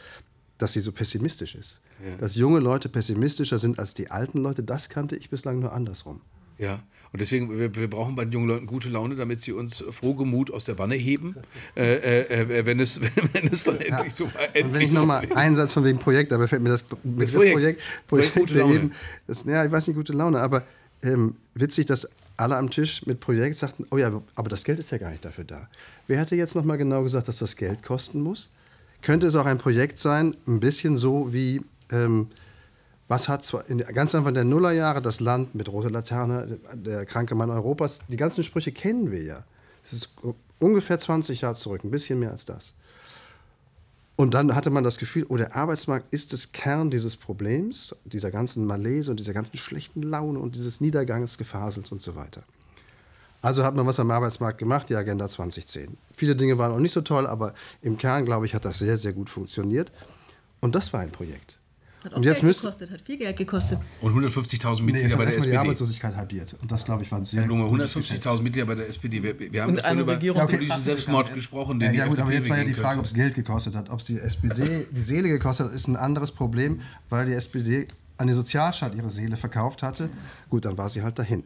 [0.59, 1.81] dass sie so pessimistisch ist.
[2.05, 2.17] Ja.
[2.17, 6.21] Dass junge Leute pessimistischer sind als die alten Leute, das kannte ich bislang nur andersrum.
[6.59, 6.81] Ja,
[7.13, 10.51] und deswegen, wir, wir, brauchen bei den jungen Leuten gute Laune, damit sie uns frohgemut
[10.51, 11.37] aus der Wanne heben,
[11.77, 13.01] äh, äh, äh wenn, es,
[13.33, 13.97] wenn es dann ja.
[13.97, 16.69] endlich so endlich Und wenn ich nochmal einen Satz von wegen Projekt, aber fällt mir
[16.69, 18.75] das, das Projekt, Projekt, Projekt, Projekt gute Laune.
[18.75, 18.93] Eben,
[19.27, 20.65] das, ja, ich weiß nicht, gute Laune, aber
[21.03, 24.91] ähm, witzig, dass alle am Tisch mit Projekt sagten, oh ja, aber das Geld ist
[24.91, 25.69] ja gar nicht dafür da.
[26.07, 28.51] Wer hatte jetzt nochmal genau gesagt, dass das Geld kosten muss?
[29.01, 31.63] Könnte es auch ein Projekt sein, ein bisschen so wie...
[31.91, 32.29] Ähm,
[33.09, 37.35] was hat zwar in, ganz Anfang der Nullerjahre das Land mit roter Laterne, der kranke
[37.35, 39.45] Mann Europas, die ganzen Sprüche kennen wir ja.
[39.83, 40.11] Es ist
[40.59, 42.75] ungefähr 20 Jahre zurück, ein bisschen mehr als das.
[44.17, 48.33] Und dann hatte man das Gefühl, oh, der Arbeitsmarkt ist das Kern dieses Problems, dieser
[48.33, 52.43] ganzen Malaise und dieser ganzen schlechten Laune und dieses Niedergangsgefasels und so weiter.
[53.41, 55.97] Also hat man was am Arbeitsmarkt gemacht, die Agenda 2010.
[56.17, 58.97] Viele Dinge waren auch nicht so toll, aber im Kern, glaube ich, hat das sehr,
[58.97, 59.93] sehr gut funktioniert.
[60.61, 61.58] Und das war ein Projekt.
[62.05, 63.79] Hat auch und jetzt Geld gekostet, hat viel Geld gekostet.
[64.01, 65.51] Und 150.000 Mitglieder nee, bei der SPD.
[65.51, 66.55] die Arbeitslosigkeit halbiert.
[66.63, 67.45] Und das, glaube ich, war ein sehr.
[67.45, 69.23] 150.000 Mitglieder bei der SPD.
[69.23, 70.57] Wir, wir haben schon über ja, okay.
[70.57, 71.81] politischen Selbstmord gesprochen.
[71.81, 73.91] Den ja, ja gut, aber jetzt war ja die Frage, ob es Geld gekostet hat.
[73.91, 77.89] Ob es die SPD die Seele gekostet hat, ist ein anderes Problem, weil die SPD
[78.17, 80.11] an den Sozialstaat ihre Seele verkauft hatte.
[80.51, 81.45] Gut, dann war sie halt dahin.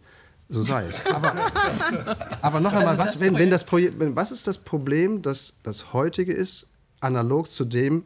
[0.51, 1.05] So sei es.
[1.07, 1.35] Aber,
[2.43, 5.95] aber noch einmal, also was, wenn, wenn das Projekt, was ist das Problem, dass das
[5.95, 6.69] heutige ist,
[7.01, 8.05] analog zu dem,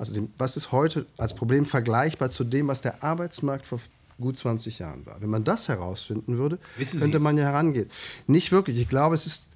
[0.00, 3.80] also dem, was ist heute als Problem vergleichbar zu dem, was der Arbeitsmarkt vor
[4.18, 5.20] gut 20 Jahren war?
[5.20, 7.90] Wenn man das herausfinden würde, Wissen könnte man ja herangehen.
[8.26, 8.78] Nicht wirklich.
[8.78, 9.50] Ich glaube, es ist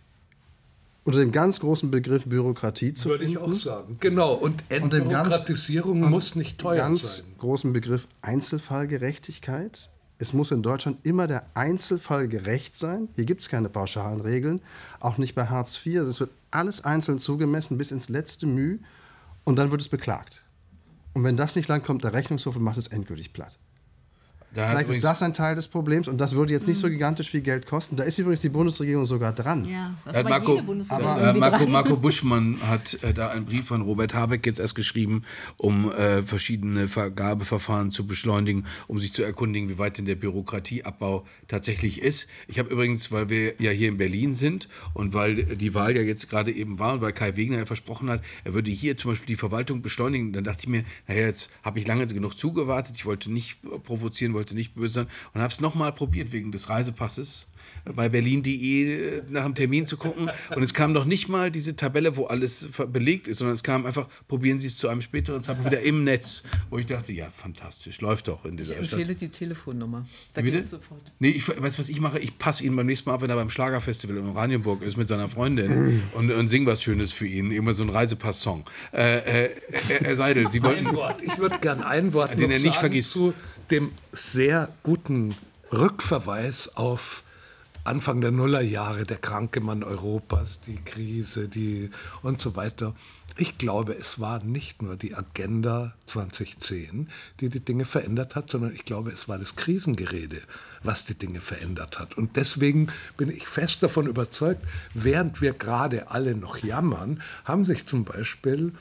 [1.05, 3.41] unter dem ganz großen Begriff Bürokratie zu Würde finden.
[3.41, 3.97] Würde ich auch sagen.
[4.01, 4.35] Genau.
[4.35, 7.25] Und Entbürokratisierung muss nicht teuer ganz sein.
[7.27, 9.89] Ganz großen Begriff Einzelfallgerechtigkeit.
[10.19, 13.09] Es muss in Deutschland immer der Einzelfall gerecht sein.
[13.15, 14.61] Hier gibt es keine pauschalen Regeln,
[15.01, 16.01] auch nicht bei Hartz IV.
[16.03, 18.79] Es wird alles einzeln zugemessen bis ins letzte Mühe
[19.45, 20.45] und dann wird es beklagt.
[21.13, 23.59] Und wenn das nicht lang kommt, der Rechnungshof macht es endgültig platt.
[24.55, 27.31] Da Vielleicht ist das ein Teil des Problems und das würde jetzt nicht so gigantisch
[27.31, 27.97] viel Geld kosten.
[27.97, 29.65] Da ist übrigens die Bundesregierung sogar dran.
[29.65, 33.83] Ja, das hat Marco, aber, äh, Marco, Marco, Buschmann hat äh, da einen Brief von
[33.83, 35.25] Robert Habeck jetzt erst geschrieben,
[35.57, 41.27] um äh, verschiedene Vergabeverfahren zu beschleunigen, um sich zu erkundigen, wie weit denn der Bürokratieabbau
[41.49, 42.29] tatsächlich ist.
[42.47, 46.03] Ich habe übrigens, weil wir ja hier in Berlin sind und weil die Wahl ja
[46.03, 49.11] jetzt gerade eben war und weil Kai Wegner ja versprochen hat, er würde hier zum
[49.11, 52.95] Beispiel die Verwaltung beschleunigen, dann dachte ich mir, naja, jetzt habe ich lange genug zugewartet,
[52.95, 56.53] ich wollte nicht provozieren, wollte wollte nicht böse sein und habe es nochmal probiert wegen
[56.53, 57.49] des Reisepasses
[57.95, 60.31] bei berlin.de nach einem Termin zu gucken.
[60.55, 63.85] Und es kam noch nicht mal diese Tabelle, wo alles belegt ist, sondern es kam
[63.85, 66.45] einfach, probieren Sie es zu einem späteren Zeitpunkt wieder im Netz.
[66.71, 68.75] Wo ich dachte, ja, fantastisch, läuft doch in dieser.
[68.75, 69.21] Ich empfehle Stadt.
[69.21, 70.07] die Telefonnummer.
[70.33, 70.59] Da Bitte?
[70.59, 71.13] geht's sofort.
[71.19, 72.19] Nee, ich weiß, was ich mache?
[72.19, 75.09] Ich passe ihn beim nächsten Mal ab, wenn er beim Schlagerfestival in Oranienburg ist mit
[75.09, 77.51] seiner Freundin und, und sing was Schönes für ihn.
[77.51, 78.65] Immer so ein Reisepass-Song.
[78.93, 79.51] Äh, äh,
[80.03, 80.87] Herr Seidel, Sie wollten...
[80.87, 81.23] Ein Wort.
[81.23, 83.13] Ich würde gern ein Wort den er nicht vergisst.
[83.13, 83.35] zu
[83.71, 85.35] dem sehr guten
[85.73, 87.25] Rückverweis auf
[87.85, 91.91] Anfang der Nullerjahre, der kranke Mann Europas, die Krise die
[92.23, 92.95] und so weiter.
[93.37, 97.11] Ich glaube, es war nicht nur die Agenda 2010,
[97.41, 100.41] die die Dinge verändert hat, sondern ich glaube, es war das Krisengerede,
[100.83, 102.17] was die Dinge verändert hat.
[102.17, 102.87] Und deswegen
[103.19, 104.63] bin ich fest davon überzeugt,
[104.95, 108.73] während wir gerade alle noch jammern, haben sich zum Beispiel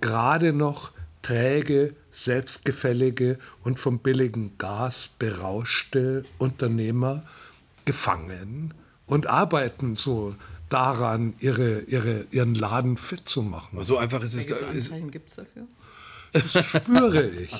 [0.00, 0.92] gerade noch
[1.22, 1.94] träge,
[2.24, 7.22] selbstgefällige und vom billigen Gas berauschte Unternehmer
[7.84, 8.74] gefangen
[9.06, 10.34] und arbeiten so
[10.68, 13.76] daran, ihre, ihre, ihren Laden fit zu machen.
[13.76, 14.48] Aber so einfach ist es.
[14.48, 15.66] Welches Anzeichen gibt es dafür?
[16.32, 17.50] Das spüre ich.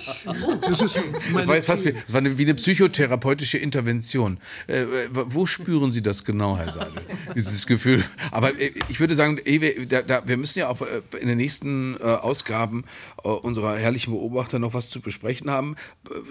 [0.60, 1.00] Das, ist
[1.34, 4.38] das war jetzt fast wie, das war eine, wie eine psychotherapeutische Intervention.
[4.66, 7.02] Äh, wo spüren Sie das genau, Herr Seidel?
[7.34, 8.04] Dieses Gefühl.
[8.30, 11.96] Aber äh, ich würde sagen, wir, da, wir müssen ja auch äh, in den nächsten
[11.96, 12.84] äh, Ausgaben
[13.24, 15.76] äh, unserer herrlichen Beobachter noch was zu besprechen haben.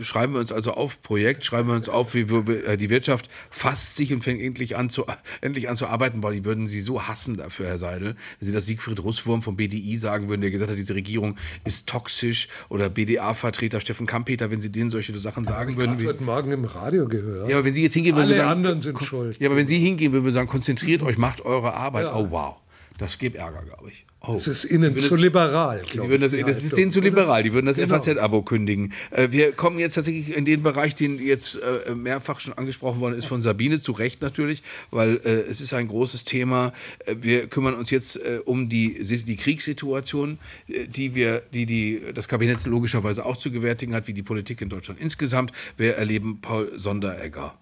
[0.01, 3.29] Schreiben wir uns also auf Projekt, schreiben wir uns auf, wie wir, äh, die Wirtschaft
[3.49, 5.05] fasst sich und fängt endlich an zu,
[5.41, 6.21] endlich an zu arbeiten.
[6.21, 8.15] Boah, die würden Sie so hassen dafür, Herr Seidel.
[8.39, 11.89] Wenn Sie das Siegfried Russwurm vom BDI sagen würden, der gesagt hat, diese Regierung ist
[11.89, 15.99] toxisch Tisch oder BDA-Vertreter Steffen Kampeter, wenn Sie denen solche Sachen sagen ich würden.
[15.99, 17.49] Ich heute Morgen im Radio gehört.
[17.49, 19.39] Ja, aber wenn Sie jetzt hingehen würden, Alle sagen, anderen sind schuld.
[19.39, 22.03] Ja, aber wenn Sie hingehen würden, wir sagen, konzentriert euch, macht eure Arbeit.
[22.05, 22.15] Ja.
[22.15, 22.55] Oh wow,
[22.97, 24.05] das gibt Ärger, glaube ich.
[24.21, 24.33] Oh.
[24.33, 25.83] Das ist Ihnen zu liberal.
[25.93, 27.43] Die würden das, das ist denen zu liberal.
[27.43, 27.95] Die würden das genau.
[27.95, 28.93] FAZ-Abo kündigen.
[29.11, 33.15] Äh, wir kommen jetzt tatsächlich in den Bereich, den jetzt äh, mehrfach schon angesprochen worden
[33.15, 36.73] ist von Sabine, zu Recht natürlich, weil äh, es ist ein großes Thema.
[37.05, 43.25] Wir kümmern uns jetzt um die, die Kriegssituation, die wir, die, die das Kabinett logischerweise
[43.25, 45.51] auch zu gewärtigen hat, wie die Politik in Deutschland insgesamt.
[45.77, 47.53] Wir erleben Paul Sonderegger.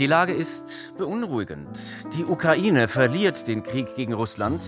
[0.00, 1.78] Die Lage ist beunruhigend.
[2.16, 4.60] Die Ukraine verliert den Krieg gegen Russland,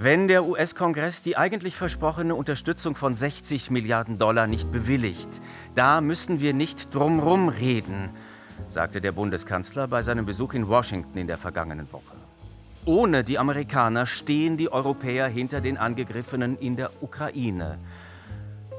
[0.00, 5.28] wenn der US-Kongress die eigentlich versprochene Unterstützung von 60 Milliarden Dollar nicht bewilligt.
[5.76, 8.10] Da müssen wir nicht drumrum reden,
[8.68, 12.16] sagte der Bundeskanzler bei seinem Besuch in Washington in der vergangenen Woche.
[12.84, 17.78] Ohne die Amerikaner stehen die Europäer hinter den Angegriffenen in der Ukraine.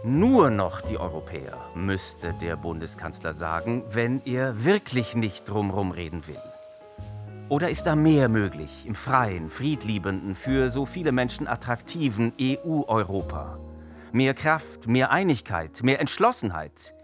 [0.04, 6.42] Nur noch die Europäer, müsste der Bundeskanzler sagen, wenn er wirklich nicht drumherum reden will.
[7.50, 13.60] Oder ist da mehr möglich im freien, friedliebenden, für so viele Menschen attraktiven EU-Europa?
[14.14, 16.96] Mehr Kraft, mehr Einigkeit, mehr Entschlossenheit.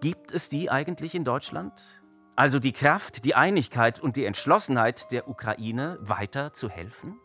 [0.00, 1.72] Gibt es die eigentlich in Deutschland?
[2.34, 7.20] Also die Kraft, die Einigkeit und die Entschlossenheit der Ukraine weiter zu helfen?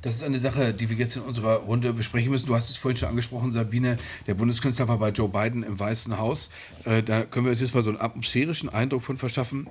[0.00, 2.46] Das ist eine Sache, die wir jetzt in unserer Runde besprechen müssen.
[2.46, 3.96] Du hast es vorhin schon angesprochen, Sabine.
[4.28, 6.50] Der Bundeskanzler war bei Joe Biden im Weißen Haus.
[6.84, 9.68] Äh, da können wir uns jetzt mal so einen atmosphärischen Eindruck von verschaffen.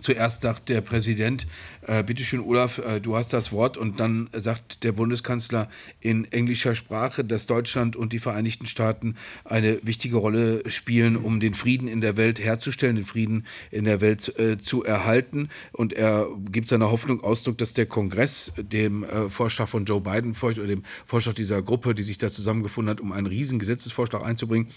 [0.00, 1.46] Zuerst sagt der Präsident,
[1.82, 5.68] äh, bitteschön Olaf, äh, du hast das Wort und dann sagt der Bundeskanzler
[6.00, 11.52] in englischer Sprache, dass Deutschland und die Vereinigten Staaten eine wichtige Rolle spielen, um den
[11.52, 15.50] Frieden in der Welt herzustellen, den Frieden in der Welt äh, zu erhalten.
[15.72, 20.34] Und er gibt seiner Hoffnung Ausdruck, dass der Kongress dem äh, Vorschlag von Joe Biden
[20.34, 24.24] folgt oder dem Vorschlag dieser Gruppe, die sich da zusammengefunden hat, um einen riesen Gesetzesvorschlag
[24.24, 24.68] einzubringen,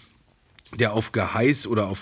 [0.79, 2.01] der auf Geheiß oder auf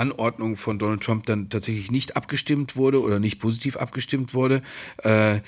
[0.00, 4.62] Anordnung von Donald Trump dann tatsächlich nicht abgestimmt wurde oder nicht positiv abgestimmt wurde,
[4.98, 5.40] äh,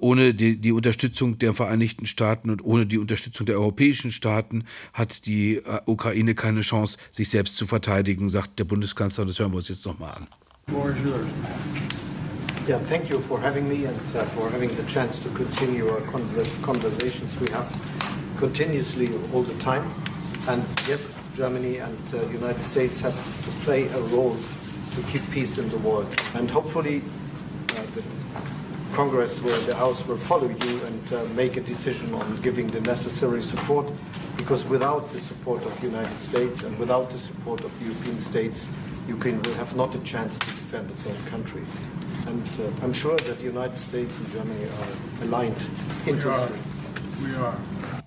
[0.00, 5.26] ohne die, die, Unterstützung der Vereinigten Staaten und ohne die Unterstützung der europäischen Staaten hat
[5.26, 9.26] die äh, Ukraine keine Chance, sich selbst zu verteidigen, sagt der Bundeskanzler.
[9.26, 10.26] Das hören wir uns jetzt nochmal an.
[12.68, 16.00] Yeah, thank you for having me and uh, for having the chance to continue our
[16.62, 17.66] conversations we have
[18.38, 19.84] continuously all the time.
[20.46, 23.14] And yes, Germany and the uh, United States have
[23.44, 24.36] to play a role
[24.94, 26.06] to keep peace in the world.
[26.34, 27.02] And hopefully
[27.70, 28.02] uh, the
[28.92, 32.80] Congress, will, the House will follow you and uh, make a decision on giving the
[32.82, 33.86] necessary support
[34.36, 38.68] because without the support of the United States and without the support of European states,
[39.08, 41.62] Ukraine will have not a chance to defend its own country.
[42.26, 45.66] And uh, I'm sure that the United States and Germany are aligned
[46.06, 46.58] intensely.
[47.22, 47.56] We are.
[47.82, 48.01] We are.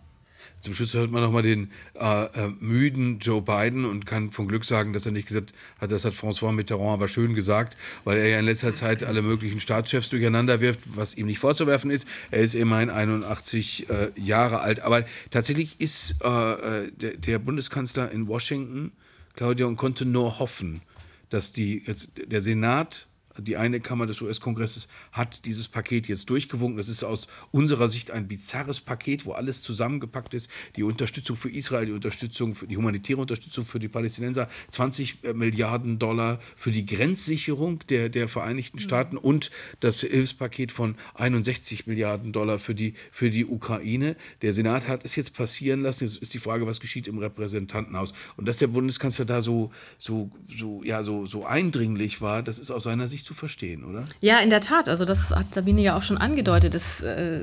[0.65, 4.65] Zum Schluss hört man nochmal den äh, äh, müden Joe Biden und kann von Glück
[4.65, 8.29] sagen, dass er nicht gesagt hat, das hat François Mitterrand aber schön gesagt, weil er
[8.29, 12.07] ja in letzter Zeit alle möglichen Staatschefs durcheinander wirft, was ihm nicht vorzuwerfen ist.
[12.31, 14.79] Er ist immerhin 81 äh, Jahre alt.
[14.79, 18.91] Aber tatsächlich ist äh, äh, der, der, Bundeskanzler in Washington,
[19.35, 20.81] Claudia, und konnte nur hoffen,
[21.29, 21.83] dass die,
[22.25, 23.05] der Senat
[23.37, 26.77] die eine Kammer des US-Kongresses hat dieses Paket jetzt durchgewunken.
[26.77, 30.49] Das ist aus unserer Sicht ein bizarres Paket, wo alles zusammengepackt ist.
[30.75, 35.33] Die Unterstützung für Israel, die Unterstützung für die humanitäre Unterstützung für die Palästinenser, 20 äh,
[35.33, 42.31] Milliarden Dollar für die Grenzsicherung der, der Vereinigten Staaten und das Hilfspaket von 61 Milliarden
[42.31, 44.15] Dollar für die, für die Ukraine.
[44.41, 46.05] Der Senat hat es jetzt passieren lassen.
[46.05, 48.13] Jetzt ist die Frage, was geschieht im Repräsentantenhaus.
[48.37, 52.71] Und dass der Bundeskanzler da so, so, so, ja, so, so eindringlich war, das ist
[52.71, 54.05] aus seiner Sicht zu verstehen, oder?
[54.21, 54.87] Ja, in der Tat.
[54.87, 56.75] Also das hat Sabine ja auch schon angedeutet.
[56.75, 57.41] Es äh,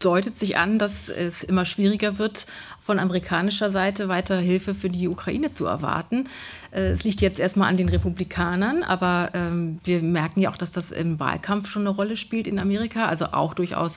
[0.00, 2.46] deutet sich an, dass es immer schwieriger wird,
[2.84, 6.28] von amerikanischer Seite weiter Hilfe für die Ukraine zu erwarten.
[6.70, 10.70] Äh, es liegt jetzt erstmal an den Republikanern, aber ähm, wir merken ja auch, dass
[10.70, 13.06] das im Wahlkampf schon eine Rolle spielt in Amerika.
[13.06, 13.96] Also auch durchaus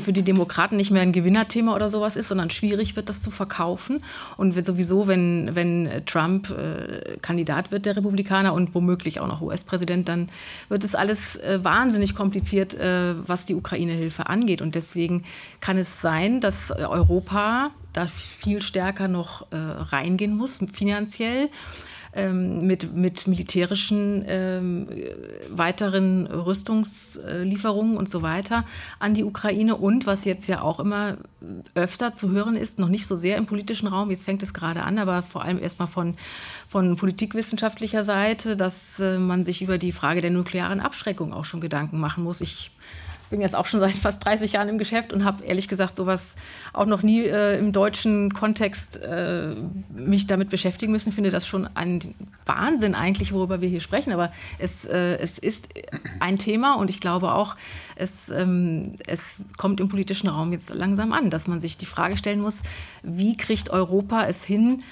[0.00, 3.32] für die Demokraten nicht mehr ein Gewinnerthema oder sowas ist, sondern schwierig wird, das zu
[3.32, 4.04] verkaufen.
[4.36, 10.08] Und sowieso, wenn, wenn Trump äh, Kandidat wird, der Republikaner und womöglich auch noch US-Präsident,
[10.08, 10.28] dann
[10.68, 12.76] wird es alles äh, wahnsinnig kompliziert,
[13.26, 14.62] was die Ukraine-Hilfe angeht.
[14.62, 15.24] Und deswegen
[15.60, 21.48] kann es sein, dass Europa da viel stärker noch äh, reingehen muss, finanziell.
[22.14, 24.86] Ähm, mit, mit militärischen ähm,
[25.48, 28.66] weiteren Rüstungslieferungen und so weiter
[28.98, 29.76] an die Ukraine.
[29.76, 31.16] Und was jetzt ja auch immer
[31.74, 34.82] öfter zu hören ist, noch nicht so sehr im politischen Raum, jetzt fängt es gerade
[34.82, 36.14] an, aber vor allem erstmal von,
[36.68, 41.62] von politikwissenschaftlicher Seite, dass äh, man sich über die Frage der nuklearen Abschreckung auch schon
[41.62, 42.42] Gedanken machen muss.
[42.42, 42.72] Ich
[43.32, 46.36] bin jetzt auch schon seit fast 30 Jahren im Geschäft und habe ehrlich gesagt sowas
[46.72, 49.54] auch noch nie äh, im deutschen Kontext äh,
[49.92, 51.12] mich damit beschäftigen müssen.
[51.12, 52.14] Finde das schon ein
[52.44, 54.12] Wahnsinn eigentlich, worüber wir hier sprechen.
[54.12, 55.68] Aber es, äh, es ist
[56.20, 57.56] ein Thema und ich glaube auch,
[57.96, 62.18] es, ähm, es kommt im politischen Raum jetzt langsam an, dass man sich die Frage
[62.18, 62.62] stellen muss,
[63.02, 64.82] wie kriegt Europa es hin,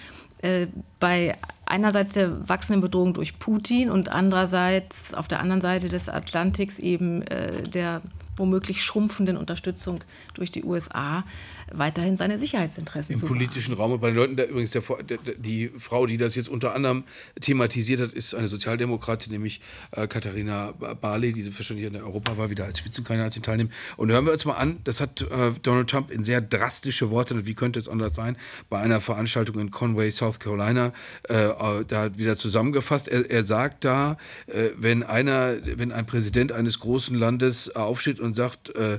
[0.41, 0.69] äh,
[0.99, 1.37] bei
[1.67, 7.21] einerseits der wachsenden Bedrohung durch Putin und andererseits auf der anderen Seite des Atlantiks eben
[7.23, 8.01] äh, der
[8.37, 10.01] womöglich schrumpfenden Unterstützung
[10.35, 11.25] durch die USA
[11.73, 15.19] weiterhin seine Sicherheitsinteressen Im zu politischen Raum und bei den Leuten, der, übrigens der, der,
[15.37, 17.05] die Frau, die das jetzt unter anderem
[17.41, 19.61] thematisiert hat, ist eine Sozialdemokratin, nämlich
[19.93, 23.73] äh, Katharina Barley, die wahrscheinlich in der Europawahl wieder als Spitzenkandidatin teilnimmt.
[23.97, 27.47] Und hören wir uns mal an, das hat äh, Donald Trump in sehr drastische Worte,
[27.47, 28.37] wie könnte es anders sein,
[28.69, 30.93] bei einer Veranstaltung in Conway, South Carolina,
[31.29, 33.09] äh, äh da wieder zusammengefasst.
[33.09, 34.17] Er, er sagt da,
[34.47, 38.99] äh, wenn einer, wenn ein Präsident eines großen Landes aufsteht und sagt, äh,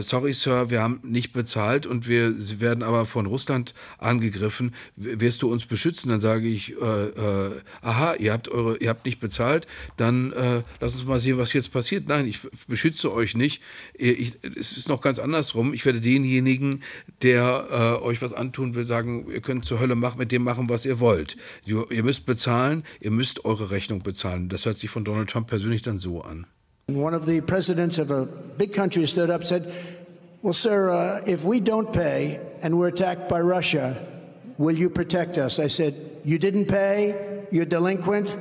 [0.00, 5.50] sorry Sir, wir haben nicht bezahlt und wir werden aber von Russland angegriffen, wirst du
[5.50, 6.10] uns beschützen?
[6.10, 10.62] Dann sage ich, äh, äh, aha, ihr habt eure, ihr habt nicht bezahlt, dann äh,
[10.80, 12.08] lass uns mal sehen, was jetzt passiert.
[12.08, 13.62] Nein, ich beschütze euch nicht.
[13.94, 15.74] Ich, es ist noch ganz andersrum.
[15.74, 16.82] Ich werde denjenigen,
[17.22, 20.68] der äh, euch was antun will, sagen, ihr könnt zur Hölle machen, mit dem machen,
[20.68, 21.36] was ihr wollt.
[21.64, 24.48] Ihr, ihr müsst bezahlen, ihr müsst eure Rechnung bezahlen.
[24.48, 26.46] Das hört sich von Donald Trump persönlich dann so an.
[26.90, 29.72] One of the presidents of a big country stood up and said,
[30.40, 34.06] Well, sir, uh, if we don't pay and we're attacked by Russia,
[34.56, 35.58] will you protect us?
[35.58, 37.44] I said, You didn't pay?
[37.50, 38.36] You're delinquent?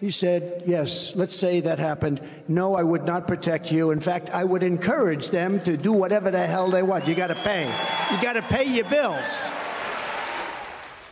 [0.00, 2.22] He said, Yes, let's say that happened.
[2.48, 3.90] No, I would not protect you.
[3.90, 7.06] In fact, I would encourage them to do whatever the hell they want.
[7.06, 7.66] You got to pay.
[8.10, 9.50] You got to pay your bills.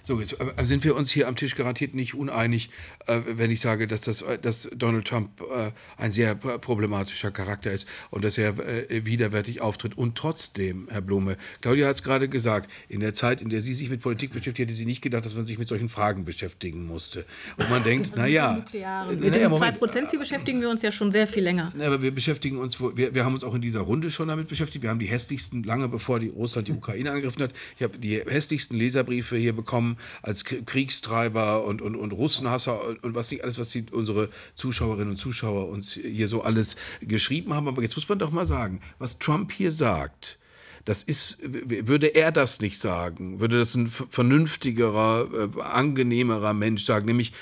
[0.07, 2.71] So, jetzt äh, sind wir uns hier am Tisch garantiert nicht uneinig,
[3.09, 7.73] äh, wenn ich sage, dass, das, äh, dass Donald Trump äh, ein sehr problematischer Charakter
[7.73, 9.99] ist und dass er äh, widerwärtig auftritt.
[9.99, 13.75] Und trotzdem, Herr Blume, Claudia hat es gerade gesagt, in der Zeit, in der sie
[13.75, 16.87] sich mit Politik beschäftigt, hätte sie nicht gedacht, dass man sich mit solchen Fragen beschäftigen
[16.87, 17.25] musste.
[17.57, 18.65] Und man denkt, naja.
[19.11, 21.73] Mit dem 2%-Ziel beschäftigen wir uns ja schon sehr viel länger.
[21.81, 24.85] Aber wir beschäftigen uns, wir, wir haben uns auch in dieser Runde schon damit beschäftigt.
[24.85, 28.21] Wir haben die hässlichsten, lange bevor die Russland die Ukraine angegriffen hat, ich habe die
[28.21, 33.59] hässlichsten Leserbriefe hier bekommen als Kriegstreiber und, und, und Russenhasser und, und was nicht alles,
[33.59, 37.69] was die, unsere Zuschauerinnen und Zuschauer uns hier so alles geschrieben haben.
[37.69, 40.39] Aber jetzt muss man doch mal sagen, was Trump hier sagt,
[40.87, 47.07] das ist, würde er das nicht sagen, würde das ein vernünftigerer, äh, angenehmerer Mensch sagen,
[47.07, 47.33] nämlich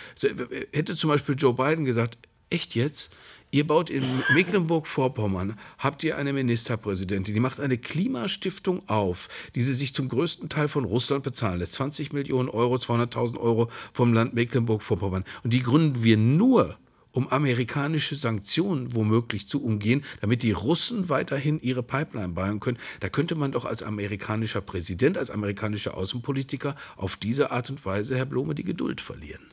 [0.73, 2.17] hätte zum Beispiel Joe Biden gesagt,
[2.49, 3.13] echt jetzt?
[3.55, 4.03] Ihr baut in
[4.33, 10.49] Mecklenburg-Vorpommern, habt ihr eine Ministerpräsidentin, die macht eine Klimastiftung auf, die sie sich zum größten
[10.49, 11.75] Teil von Russland bezahlen lässt.
[11.75, 15.23] 20 Millionen Euro, 200.000 Euro vom Land Mecklenburg-Vorpommern.
[15.45, 16.77] Und die gründen wir nur,
[17.13, 22.79] um amerikanische Sanktionen womöglich zu umgehen, damit die Russen weiterhin ihre Pipeline bauen können.
[22.99, 28.17] Da könnte man doch als amerikanischer Präsident, als amerikanischer Außenpolitiker auf diese Art und Weise,
[28.17, 29.45] Herr Blome, die Geduld verlieren.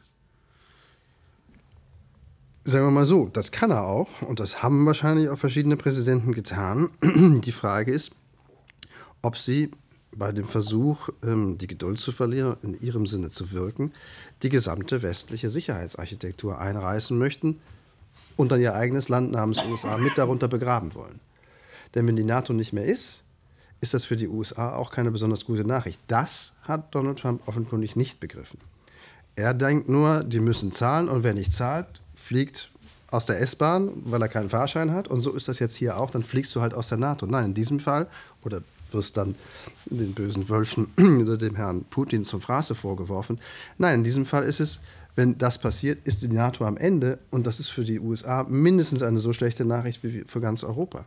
[2.64, 6.32] Sagen wir mal so, das kann er auch und das haben wahrscheinlich auch verschiedene Präsidenten
[6.32, 6.90] getan.
[7.44, 8.12] Die Frage ist,
[9.24, 9.72] ob sie
[10.16, 13.94] bei dem Versuch, ähm, die Geduld zu verlieren, in ihrem Sinne zu wirken,
[14.44, 17.60] die gesamte westliche Sicherheitsarchitektur einreißen möchten
[18.36, 21.20] und dann ihr eigenes Land namens USA mit darunter begraben wollen.
[21.96, 23.24] Denn wenn die NATO nicht mehr ist,
[23.80, 26.00] ist das für die USA auch keine besonders gute Nachricht.
[26.08, 28.60] Das hat Donald Trump offenkundig nicht begriffen.
[29.36, 32.72] Er denkt nur, die müssen zahlen und wer nicht zahlt, fliegt
[33.10, 35.08] aus der S-Bahn, weil er keinen Fahrschein hat.
[35.08, 36.10] Und so ist das jetzt hier auch.
[36.12, 37.26] Dann fliegst du halt aus der NATO.
[37.26, 38.08] Nein, in diesem Fall,
[38.44, 38.62] oder
[38.92, 39.36] wirst dann
[39.86, 40.88] den bösen Wölfen
[41.22, 43.40] oder dem Herrn Putin zum Fraße vorgeworfen.
[43.78, 44.82] Nein, in diesem Fall ist es,
[45.16, 47.20] wenn das passiert, ist die NATO am Ende.
[47.32, 51.06] Und das ist für die USA mindestens eine so schlechte Nachricht wie für ganz Europa.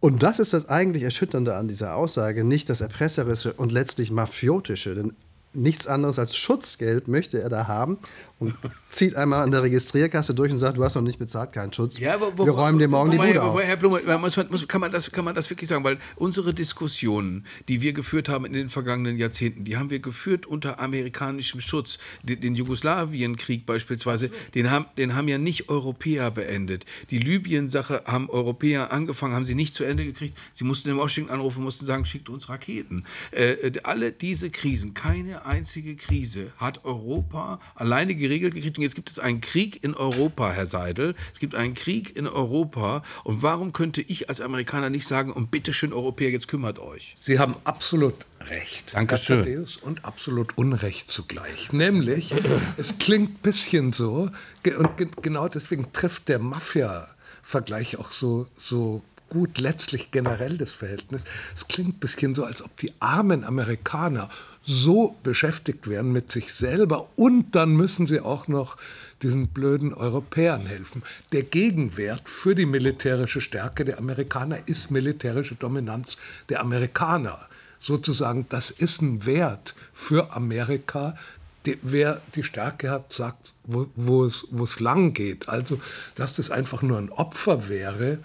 [0.00, 4.94] Und das ist das eigentlich Erschütternde an dieser Aussage, nicht das Erpresserische und letztlich Mafiotische.
[4.94, 5.12] Denn
[5.52, 7.98] nichts anderes als Schutzgeld möchte er da haben
[8.38, 8.54] und
[8.90, 11.98] zieht einmal an der Registrierkasse durch und sagt, du hast noch nicht bezahlt, keinen Schutz.
[11.98, 13.60] Ja, wo, Wir räumen dir morgen wo, wo, die Bude auf.
[13.60, 15.84] Herr Blume, muss, muss, kann, man das, kann man das wirklich sagen?
[15.84, 20.46] Weil unsere Diskussionen, die wir geführt haben in den vergangenen Jahrzehnten, die haben wir geführt
[20.46, 21.98] unter amerikanischem Schutz.
[22.22, 26.84] Den, den Jugoslawienkrieg beispielsweise, den haben, den haben ja nicht Europäer beendet.
[27.10, 30.38] Die Libyen-Sache haben Europäer angefangen, haben sie nicht zu Ende gekriegt.
[30.52, 33.04] Sie mussten in Washington anrufen, mussten sagen, schickt uns Raketen.
[33.32, 38.78] Äh, äh alle diese Krisen, keine einzige Krise hat Europa alleine geregelt gekriegt.
[38.78, 41.14] Und jetzt gibt es einen Krieg in Europa, Herr Seidel.
[41.32, 43.02] Es gibt einen Krieg in Europa.
[43.24, 47.14] Und warum könnte ich als Amerikaner nicht sagen, und bitteschön, Europäer, jetzt kümmert euch?
[47.20, 48.14] Sie haben absolut
[48.48, 48.94] recht.
[48.94, 49.66] Dankeschön.
[49.82, 51.72] Und absolut Unrecht zugleich.
[51.72, 52.34] Nämlich,
[52.76, 54.30] es klingt ein bisschen so,
[54.64, 61.24] und genau deswegen trifft der Mafia-Vergleich auch so, so gut letztlich generell das Verhältnis.
[61.54, 64.28] Es klingt ein bisschen so, als ob die armen Amerikaner
[64.68, 68.76] so beschäftigt werden mit sich selber und dann müssen sie auch noch
[69.22, 71.02] diesen blöden Europäern helfen.
[71.32, 76.18] Der Gegenwert für die militärische Stärke der Amerikaner ist militärische Dominanz
[76.50, 77.40] der Amerikaner.
[77.80, 81.16] Sozusagen, das ist ein Wert für Amerika,
[81.64, 85.48] die, wer die Stärke hat, sagt, wo, es lang geht.
[85.48, 85.80] Also,
[86.14, 88.18] dass das einfach nur ein Opfer wäre,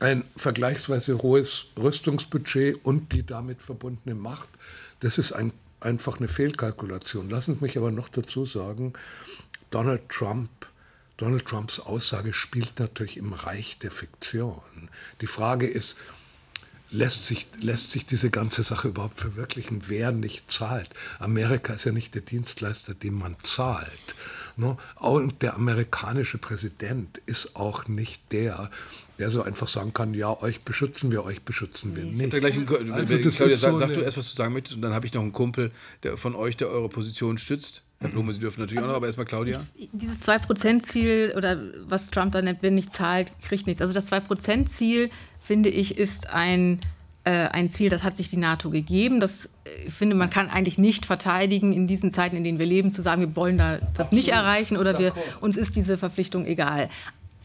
[0.00, 4.48] ein vergleichsweise hohes Rüstungsbudget und die damit verbundene Macht,
[5.00, 5.52] das ist ein
[5.84, 7.30] einfach eine Fehlkalkulation.
[7.30, 8.92] Lassen Sie mich aber noch dazu sagen,
[9.70, 10.50] Donald Trump,
[11.16, 14.90] Donald Trumps Aussage spielt natürlich im Reich der Fiktion.
[15.20, 15.96] Die Frage ist,
[16.90, 20.90] lässt sich, lässt sich diese ganze Sache überhaupt verwirklichen, wer nicht zahlt?
[21.18, 24.14] Amerika ist ja nicht der Dienstleister, den man zahlt.
[24.56, 24.76] Ne?
[24.96, 28.70] Und der amerikanische Präsident ist auch nicht der,
[29.22, 32.30] der so einfach sagen kann, ja, euch beschützen wir, euch beschützen wir nicht.
[32.30, 34.82] Gleich einen, also das Claudia, sag, so sag du erst, was du sagen möchtest, und
[34.82, 35.70] dann habe ich noch einen Kumpel
[36.02, 37.82] der von euch, der eure Position stützt.
[38.00, 39.64] Herr Blume, Sie dürfen natürlich also, auch noch, aber erstmal Claudia.
[39.92, 41.56] Dieses 2%-Ziel oder
[41.86, 43.80] was Trump da nennt, wer nicht zahlt, kriegt nichts.
[43.80, 45.08] Also das 2%-Ziel,
[45.38, 46.80] finde ich, ist ein
[47.22, 49.20] äh, ein Ziel, das hat sich die NATO gegeben.
[49.20, 52.66] Das äh, ich finde, man kann eigentlich nicht verteidigen, in diesen Zeiten, in denen wir
[52.66, 54.12] leben, zu sagen, wir wollen da das Absolut.
[54.12, 56.88] nicht erreichen oder wir, uns ist diese Verpflichtung egal.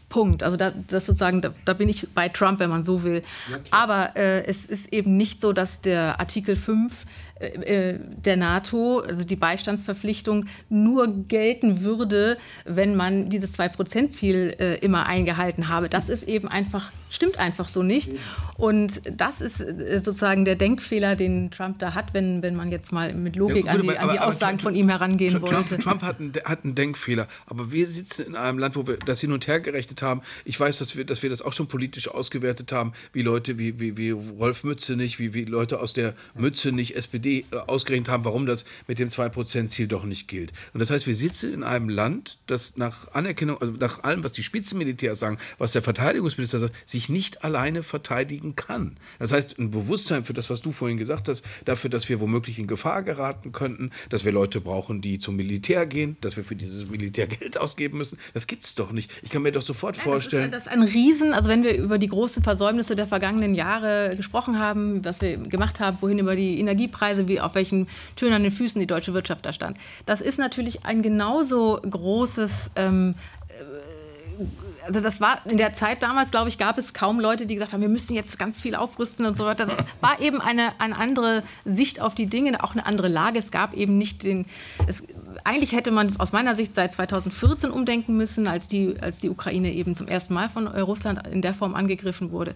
[0.08, 0.42] Punkt.
[0.42, 3.22] Also da, das sozusagen, da, da, bin ich bei Trump, wenn man so will.
[3.50, 8.36] Ja, Aber äh, es ist eben nicht so, dass der Artikel 5 äh, äh, der
[8.36, 15.88] NATO, also die Beistandsverpflichtung, nur gelten würde, wenn man dieses 2-Prozent-Ziel äh, immer eingehalten habe.
[15.88, 18.10] Das ist eben einfach, stimmt einfach so nicht.
[18.56, 22.92] Und das ist äh, sozusagen der Denkfehler, den Trump da hat, wenn, wenn man jetzt
[22.92, 25.38] mal mit Logik ja, gut, an die, an die aber, Aussagen aber, von ihm herangehen
[25.38, 25.78] Trump, wollte.
[25.78, 27.28] Trump hat einen, hat einen Denkfehler.
[27.46, 30.22] Aber wir sitzen in einem Land, wo wir das hin und her gerechnet haben.
[30.44, 33.78] Ich weiß, dass wir, dass wir das auch schon politisch ausgewertet haben, wie Leute wie,
[33.78, 38.24] wie, wie Rolf Mützenich, wie, wie Leute aus der Mützenich SPD SPD äh, ausgerechnet haben,
[38.24, 40.52] warum das mit dem 2%-Ziel doch nicht gilt.
[40.72, 44.32] Und das heißt, wir sitzen in einem Land, das nach Anerkennung, also nach allem, was
[44.32, 48.96] die Spitzenmilitärs sagen, was der Verteidigungsminister sagt, sich nicht alleine verteidigen kann.
[49.18, 52.58] Das heißt, ein Bewusstsein für das, was du vorhin gesagt hast, dafür, dass wir womöglich
[52.58, 56.56] in Gefahr geraten könnten, dass wir Leute brauchen, die zum Militär gehen, dass wir für
[56.56, 59.10] dieses Militär Geld ausgeben müssen, das gibt es doch nicht.
[59.22, 60.50] Ich kann mir doch sofort Nein, vorstellen.
[60.50, 63.54] Das ist, das ist ein Riesen, also wenn wir über die großen Versäumnisse der vergangenen
[63.54, 67.88] Jahre gesprochen haben, was wir gemacht haben, wohin über die Energiepreise, Weise, wie auf welchen
[68.16, 69.78] Tönen an den Füßen die deutsche Wirtschaft da stand.
[70.06, 73.14] Das ist natürlich ein genauso großes ähm,
[73.48, 77.54] äh, also das war in der Zeit damals, glaube ich, gab es kaum Leute, die
[77.54, 79.66] gesagt haben, wir müssen jetzt ganz viel aufrüsten und so weiter.
[79.66, 83.38] Das war eben eine, eine andere Sicht auf die Dinge, auch eine andere Lage.
[83.38, 84.46] Es gab eben nicht den,
[84.86, 85.02] es,
[85.44, 89.72] eigentlich hätte man aus meiner Sicht seit 2014 umdenken müssen, als die, als die Ukraine
[89.72, 92.54] eben zum ersten Mal von Russland in der Form angegriffen wurde.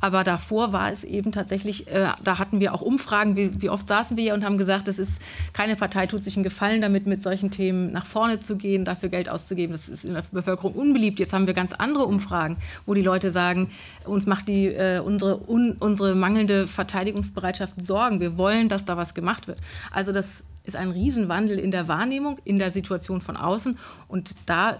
[0.00, 3.86] Aber davor war es eben tatsächlich, äh, da hatten wir auch Umfragen, wie, wie, oft
[3.86, 5.20] saßen wir hier und haben gesagt, es ist
[5.52, 9.10] keine Partei tut sich einen Gefallen damit, mit solchen Themen nach vorne zu gehen, dafür
[9.10, 9.72] Geld auszugeben.
[9.72, 11.18] Das ist in der Bevölkerung unbeliebt.
[11.18, 12.56] Jetzt haben wir ganz andere Umfragen,
[12.86, 13.70] wo die Leute sagen,
[14.04, 18.20] uns macht die, äh, unsere, un, unsere mangelnde Verteidigungsbereitschaft Sorgen.
[18.20, 19.58] Wir wollen, dass da was gemacht wird.
[19.90, 23.78] Also das ist ein Riesenwandel in der Wahrnehmung, in der Situation von außen.
[24.08, 24.78] Und da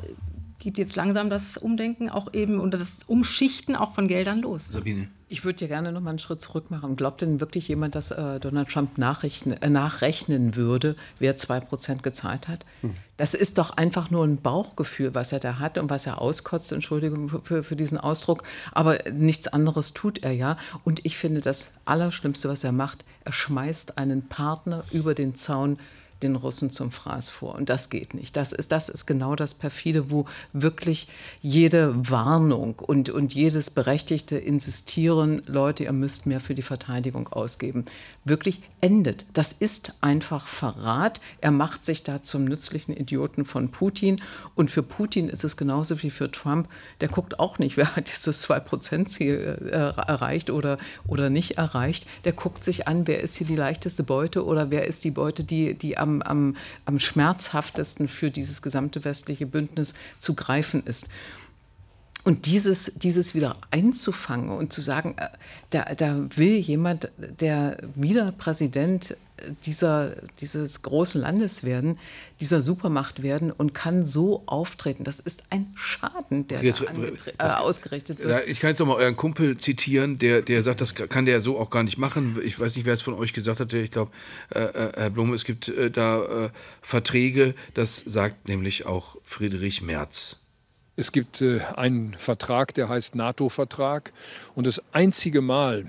[0.58, 4.68] geht jetzt langsam das Umdenken auch eben und das Umschichten auch von Geldern los.
[4.68, 5.08] Sabine.
[5.34, 6.94] Ich würde ja gerne noch mal einen Schritt zurück machen.
[6.94, 12.64] Glaubt denn wirklich jemand, dass äh, Donald Trump äh, nachrechnen würde, wer 2% gezahlt hat?
[12.82, 12.94] Hm.
[13.16, 16.70] Das ist doch einfach nur ein Bauchgefühl, was er da hat und was er auskotzt.
[16.70, 18.44] Entschuldigung für, für diesen Ausdruck.
[18.70, 20.56] Aber nichts anderes tut er ja.
[20.84, 25.80] Und ich finde, das Allerschlimmste, was er macht, er schmeißt einen Partner über den Zaun,
[26.24, 27.54] den Russen zum Fraß vor.
[27.54, 28.36] Und das geht nicht.
[28.36, 31.08] Das ist, das ist genau das Perfide, wo wirklich
[31.40, 37.84] jede Warnung und, und jedes berechtigte Insistieren, Leute, ihr müsst mehr für die Verteidigung ausgeben,
[38.24, 39.26] wirklich endet.
[39.34, 41.20] Das ist einfach Verrat.
[41.40, 44.20] Er macht sich da zum nützlichen Idioten von Putin.
[44.54, 46.68] Und für Putin ist es genauso wie für Trump.
[47.00, 52.06] Der guckt auch nicht, wer hat dieses 2-Prozent-Ziel äh, erreicht oder, oder nicht erreicht.
[52.24, 55.44] Der guckt sich an, wer ist hier die leichteste Beute oder wer ist die Beute,
[55.44, 61.08] die, die am, am, am schmerzhaftesten für dieses gesamte westliche Bündnis zu greifen ist.
[62.24, 65.28] Und dieses, dieses wieder einzufangen und zu sagen, äh,
[65.70, 69.16] da, da will jemand, der wieder Präsident
[69.64, 71.98] dieser, dieses großen Landes werden,
[72.40, 75.04] dieser Supermacht werden und kann so auftreten.
[75.04, 78.46] Das ist ein Schaden, der Jetzt, äh, ausgerichtet wird.
[78.48, 81.58] Ich kann jetzt noch mal euren Kumpel zitieren, der, der sagt, das kann der so
[81.58, 82.38] auch gar nicht machen.
[82.44, 83.78] Ich weiß nicht, wer es von euch gesagt hatte.
[83.78, 84.12] Ich glaube,
[84.54, 89.82] äh, äh, Herr Blum, es gibt äh, da äh, Verträge, das sagt nämlich auch Friedrich
[89.82, 90.40] Merz.
[90.96, 94.12] Es gibt äh, einen Vertrag, der heißt NATO-Vertrag.
[94.54, 95.86] Und das einzige Mal,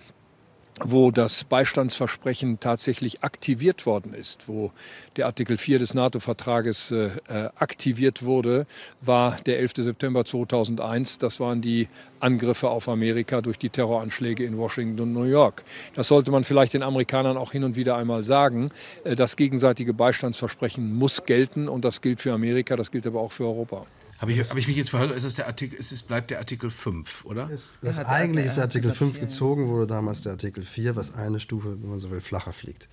[0.84, 4.71] wo das Beistandsversprechen tatsächlich aktiviert worden ist, wo
[5.15, 8.67] der Artikel 4 des NATO-Vertrages äh, äh, aktiviert wurde,
[8.99, 9.73] war der 11.
[9.78, 11.19] September 2001.
[11.19, 11.88] Das waren die
[12.19, 15.63] Angriffe auf Amerika durch die Terroranschläge in Washington und New York.
[15.93, 18.69] Das sollte man vielleicht den Amerikanern auch hin und wieder einmal sagen.
[19.05, 23.32] Äh, das gegenseitige Beistandsversprechen muss gelten und das gilt für Amerika, das gilt aber auch
[23.32, 23.86] für Europa.
[24.20, 25.11] Habe ich, hab ich mich jetzt verhört?
[25.11, 27.49] Ist das der Artikel, ist es bleibt der Artikel 5, oder?
[27.49, 31.13] Es, das ja, eigentlich ist der Artikel 5 gezogen, wurde damals der Artikel 4, was
[31.16, 32.88] eine Stufe, wenn man so will, flacher fliegt.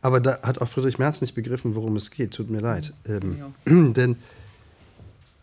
[0.00, 2.32] Aber da hat auch Friedrich Merz nicht begriffen, worum es geht.
[2.32, 2.92] Tut mir leid.
[3.06, 3.52] Ähm, ja.
[3.92, 4.16] Denn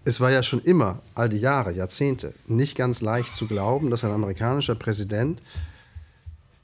[0.06, 4.06] es war ja schon immer, all die Jahre, Jahrzehnte, nicht ganz leicht zu glauben, dass
[4.06, 5.42] ein amerikanischer Präsident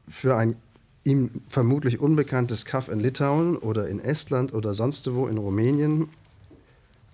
[0.08, 0.56] für ein
[1.04, 6.08] ihm vermutlich unbekanntes Kaff in Litauen oder in Estland oder sonst wo in Rumänien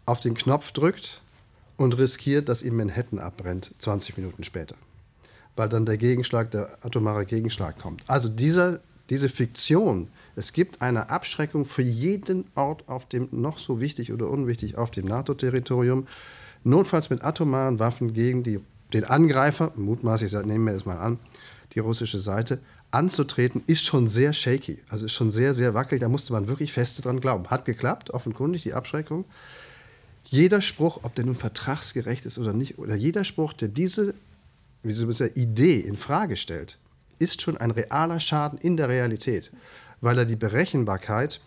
[0.05, 1.21] auf den Knopf drückt
[1.79, 4.75] und riskiert, dass ihm Manhattan abbrennt, 20 Minuten später.
[5.55, 8.03] Weil dann der Gegenschlag, der atomare Gegenschlag kommt.
[8.07, 13.79] Also dieser, diese Fiktion, es gibt eine Abschreckung für jeden Ort, auf dem noch so
[13.79, 16.05] wichtig oder unwichtig auf dem NATO-Territorium,
[16.63, 18.59] notfalls mit atomaren Waffen gegen die,
[18.93, 21.17] den Angreifer, mutmaßlich nehmen wir es mal an,
[21.73, 22.59] die russische Seite,
[22.91, 24.79] anzutreten, ist schon sehr shaky.
[24.89, 26.01] Also ist schon sehr, sehr wackelig.
[26.01, 27.47] Da musste man wirklich fest dran glauben.
[27.47, 29.25] Hat geklappt, offenkundig, die Abschreckung.
[30.29, 34.13] Jeder Spruch, ob der nun vertragsgerecht ist oder nicht, oder jeder Spruch, der diese
[34.83, 36.77] wie man sagen, Idee in Frage stellt,
[37.17, 39.51] ist schon ein realer Schaden in der Realität,
[40.01, 41.41] weil er die Berechenbarkeit,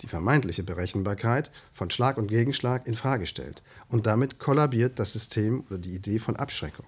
[0.00, 3.62] die vermeintliche Berechenbarkeit von Schlag und Gegenschlag in Frage stellt.
[3.88, 6.86] Und damit kollabiert das System oder die Idee von Abschreckung.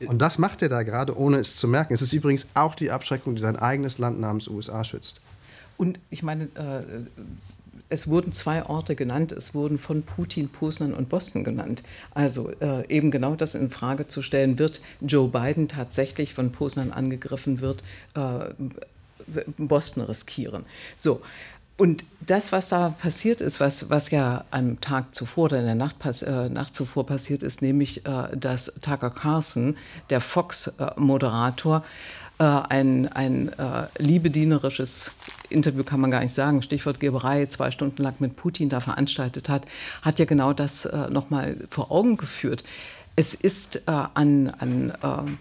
[0.00, 1.94] Und das macht er da gerade, ohne es zu merken.
[1.94, 5.20] Es ist übrigens auch die Abschreckung, die sein eigenes Land namens USA schützt.
[5.78, 6.80] Und ich meine, äh,
[7.88, 9.32] es wurden zwei Orte genannt.
[9.32, 11.82] Es wurden von Putin Poznan und Boston genannt.
[12.14, 16.92] Also äh, eben genau das in Frage zu stellen, wird Joe Biden tatsächlich von Poznan
[16.92, 17.82] angegriffen wird,
[18.14, 18.52] äh,
[19.56, 20.64] Boston riskieren.
[20.96, 21.20] So.
[21.78, 25.74] Und das, was da passiert ist, was, was ja am Tag zuvor oder in der
[25.74, 29.76] Nacht, äh, Nacht zuvor passiert ist, nämlich, äh, dass Tucker Carlson,
[30.08, 31.84] der Fox-Moderator,
[32.38, 35.12] äh, ein, ein äh, liebedienerisches
[35.48, 39.48] Interview kann man gar nicht sagen, Stichwort Geberei, zwei Stunden lang mit Putin da veranstaltet
[39.48, 39.64] hat,
[40.02, 42.64] hat ja genau das äh, nochmal vor Augen geführt.
[43.14, 45.32] Es ist äh, an, an äh,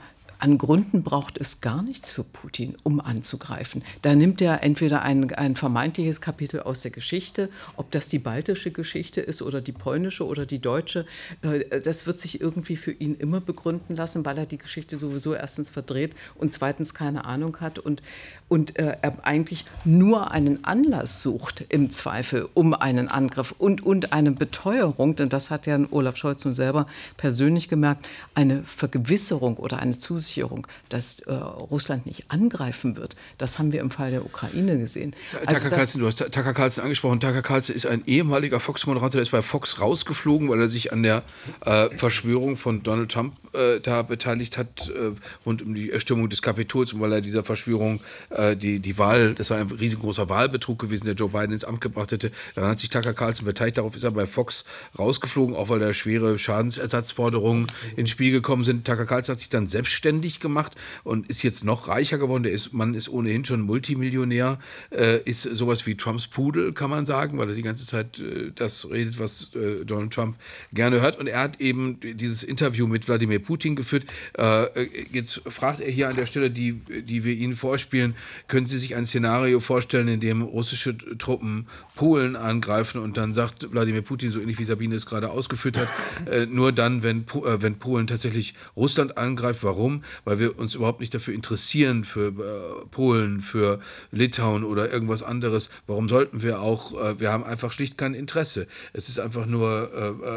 [0.46, 3.84] an Gründen braucht es gar nichts für Putin, um anzugreifen.
[4.04, 8.70] Da nimmt er entweder ein, ein vermeintliches Kapitel aus der Geschichte, ob das die baltische
[8.70, 11.08] Geschichte ist oder die polnische oder die deutsche,
[11.42, 15.34] äh, das wird sich irgendwie für ihn immer begründen lassen, weil er die Geschichte sowieso
[15.34, 18.04] erstens verdreht und zweitens keine Ahnung hat und,
[18.48, 24.14] und äh, er eigentlich nur einen Anlass sucht im Zweifel um einen Angriff und, und
[24.14, 26.86] eine Beteuerung, denn das hat ja Olaf Scholz nun selber
[27.18, 33.58] persönlich gemerkt, eine Vergewisserung oder eine Zusicherung Zusicherung, dass äh, Russland nicht angreifen wird, das
[33.58, 35.16] haben wir im Fall der Ukraine gesehen.
[35.34, 37.20] Also Tucker Carlson, du hast Tucker Carlson angesprochen.
[37.20, 41.04] Tucker Carlson ist ein ehemaliger Fox-Moderator, der ist bei Fox rausgeflogen, weil er sich an
[41.04, 41.24] der
[41.62, 45.12] äh, Verschwörung von Donald Trump äh, da beteiligt hat, äh,
[45.46, 49.34] rund um die Erstürmung des Kapitols und weil er dieser Verschwörung äh, die, die Wahl,
[49.36, 52.32] das war ein riesengroßer Wahlbetrug gewesen, der Joe Biden ins Amt gebracht hätte.
[52.56, 53.78] Daran hat sich Tucker Carlson beteiligt.
[53.78, 54.66] Darauf ist er bei Fox
[54.98, 58.86] rausgeflogen, auch weil da schwere Schadensersatzforderungen ins Spiel gekommen sind.
[58.86, 62.44] Tucker Carlson hat sich dann selbstständig gemacht und ist jetzt noch reicher geworden.
[62.44, 64.60] Der ist, Mann ist ohnehin schon Multimillionär,
[64.92, 68.52] äh, ist sowas wie Trumps Pudel, kann man sagen, weil er die ganze Zeit äh,
[68.54, 70.36] das redet, was äh, Donald Trump
[70.74, 71.20] gerne hört.
[71.20, 74.06] Und er hat eben dieses Interview mit Wladimir Putin geführt.
[74.38, 74.68] Äh,
[75.12, 78.16] jetzt fragt er hier an der Stelle, die, die wir Ihnen vorspielen,
[78.48, 83.72] können Sie sich ein Szenario vorstellen, in dem russische Truppen Polen angreifen und dann sagt
[83.72, 85.88] Wladimir Putin, so ähnlich wie Sabine es gerade ausgeführt hat,
[86.30, 89.64] äh, nur dann, wenn, äh, wenn Polen tatsächlich Russland angreift.
[89.64, 90.04] Warum?
[90.26, 93.80] Weil wir uns überhaupt nicht dafür interessieren, für äh, Polen, für
[94.12, 95.70] Litauen oder irgendwas anderes.
[95.88, 96.94] Warum sollten wir auch?
[96.94, 98.68] Äh, wir haben einfach schlicht kein Interesse.
[98.94, 99.90] Es ist einfach nur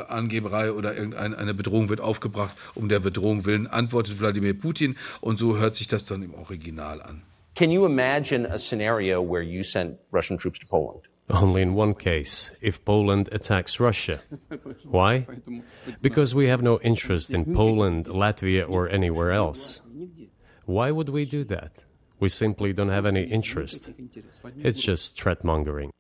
[0.09, 4.97] äh, Angeberei oder irgendeine Bedrohung wird aufgebracht, um der Bedrohung willen, antwortet Wladimir Putin.
[5.21, 7.23] Und so hört sich das dann im Original an.
[7.55, 11.09] Can you imagine a scenario where you sent Russian troops to Poland?
[11.31, 14.21] Only in one case, if Poland attacks Russia.
[14.85, 15.27] Why?
[16.01, 19.83] Because we have no interest in Poland, Latvia, or anywhere else.
[20.65, 21.73] Why would we do that?
[22.21, 23.91] We simply don't have any interest.
[24.59, 25.93] It's just threat mongering.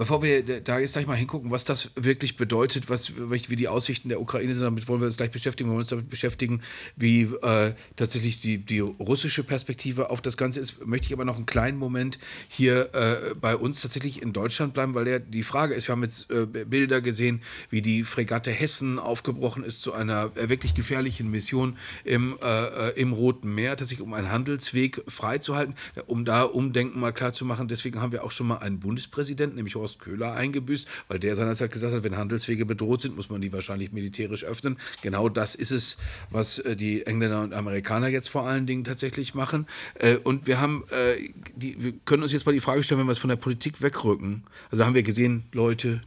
[0.00, 4.08] Bevor wir da jetzt gleich mal hingucken, was das wirklich bedeutet, was, wie die Aussichten
[4.08, 5.68] der Ukraine sind, damit wollen wir uns gleich beschäftigen.
[5.68, 6.62] Wir wollen uns damit beschäftigen,
[6.96, 10.86] wie äh, tatsächlich die, die russische Perspektive auf das Ganze ist.
[10.86, 14.94] Möchte ich aber noch einen kleinen Moment hier äh, bei uns tatsächlich in Deutschland bleiben,
[14.94, 18.98] weil der, die Frage ist, wir haben jetzt äh, Bilder gesehen, wie die Fregatte Hessen
[18.98, 24.06] aufgebrochen ist zu einer äh, wirklich gefährlichen Mission im, äh, äh, im Roten Meer, tatsächlich
[24.06, 25.74] um einen Handelsweg freizuhalten,
[26.06, 27.68] um da Umdenken mal klar zu machen.
[27.68, 31.70] Deswegen haben wir auch schon mal einen Bundespräsidenten, nämlich Horst Köhler eingebüßt, weil der seinerzeit
[31.72, 34.78] gesagt hat, wenn Handelswege bedroht sind, muss man die wahrscheinlich militärisch öffnen.
[35.02, 35.96] Genau das ist es,
[36.30, 39.66] was äh, die Engländer und Amerikaner jetzt vor allen Dingen tatsächlich machen.
[39.94, 43.06] Äh, und wir haben, äh, die, wir können uns jetzt mal die Frage stellen, wenn
[43.06, 44.44] wir es von der Politik wegrücken.
[44.70, 46.00] Also haben wir gesehen, Leute,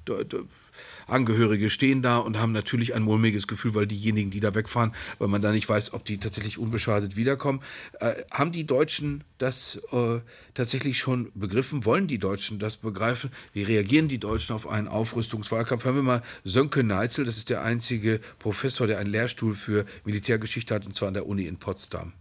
[1.14, 5.28] Angehörige stehen da und haben natürlich ein mulmiges Gefühl, weil diejenigen, die da wegfahren, weil
[5.28, 7.62] man da nicht weiß, ob die tatsächlich unbeschadet wiederkommen.
[8.00, 10.20] Äh, haben die Deutschen das äh,
[10.54, 11.86] tatsächlich schon begriffen?
[11.86, 13.30] Wollen die Deutschen das begreifen?
[13.54, 15.86] Wie reagieren die Deutschen auf einen Aufrüstungswahlkampf?
[15.86, 20.74] Hören wir mal Sönke Neitzel, das ist der einzige Professor, der einen Lehrstuhl für Militärgeschichte
[20.74, 22.14] hat, und zwar an der Uni in Potsdam.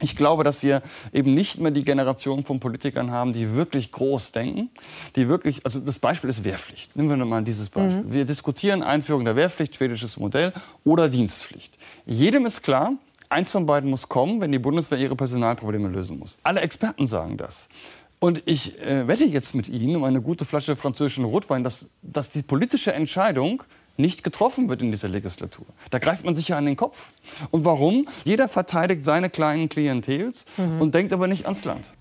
[0.00, 0.82] Ich glaube, dass wir
[1.12, 4.70] eben nicht mehr die Generation von Politikern haben, die wirklich groß denken,
[5.16, 6.96] die wirklich, also das Beispiel ist Wehrpflicht.
[6.96, 8.04] Nehmen wir mal dieses Beispiel.
[8.04, 8.12] Mhm.
[8.12, 10.52] Wir diskutieren Einführung der Wehrpflicht, schwedisches Modell
[10.84, 11.76] oder Dienstpflicht.
[12.06, 12.94] Jedem ist klar,
[13.28, 16.38] eins von beiden muss kommen, wenn die Bundeswehr ihre Personalprobleme lösen muss.
[16.42, 17.68] Alle Experten sagen das.
[18.18, 22.28] Und ich äh, wette jetzt mit Ihnen um eine gute Flasche französischen Rotwein, dass, dass
[22.28, 23.62] die politische Entscheidung
[24.00, 25.66] nicht getroffen wird in dieser Legislatur.
[25.90, 27.08] Da greift man sich ja an den Kopf.
[27.50, 28.08] Und warum?
[28.24, 30.80] Jeder verteidigt seine kleinen Klientels mhm.
[30.80, 31.92] und denkt aber nicht ans Land.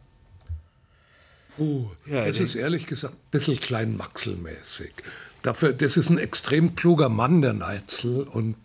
[1.58, 4.94] Oh, ja, das ist ehrlich gesagt ein bisschen kleinmaxelmäßig.
[5.42, 8.56] dafür, das ist ein extrem kluger Mann, der Neitzel, und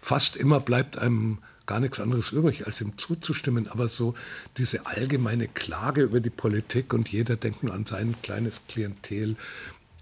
[0.00, 3.68] fast immer bleibt einem gar nichts anderes übrig, als ihm zuzustimmen.
[3.68, 4.14] Aber so
[4.56, 9.36] diese allgemeine Klage über die Politik und jeder denkt nur an sein kleines Klientel,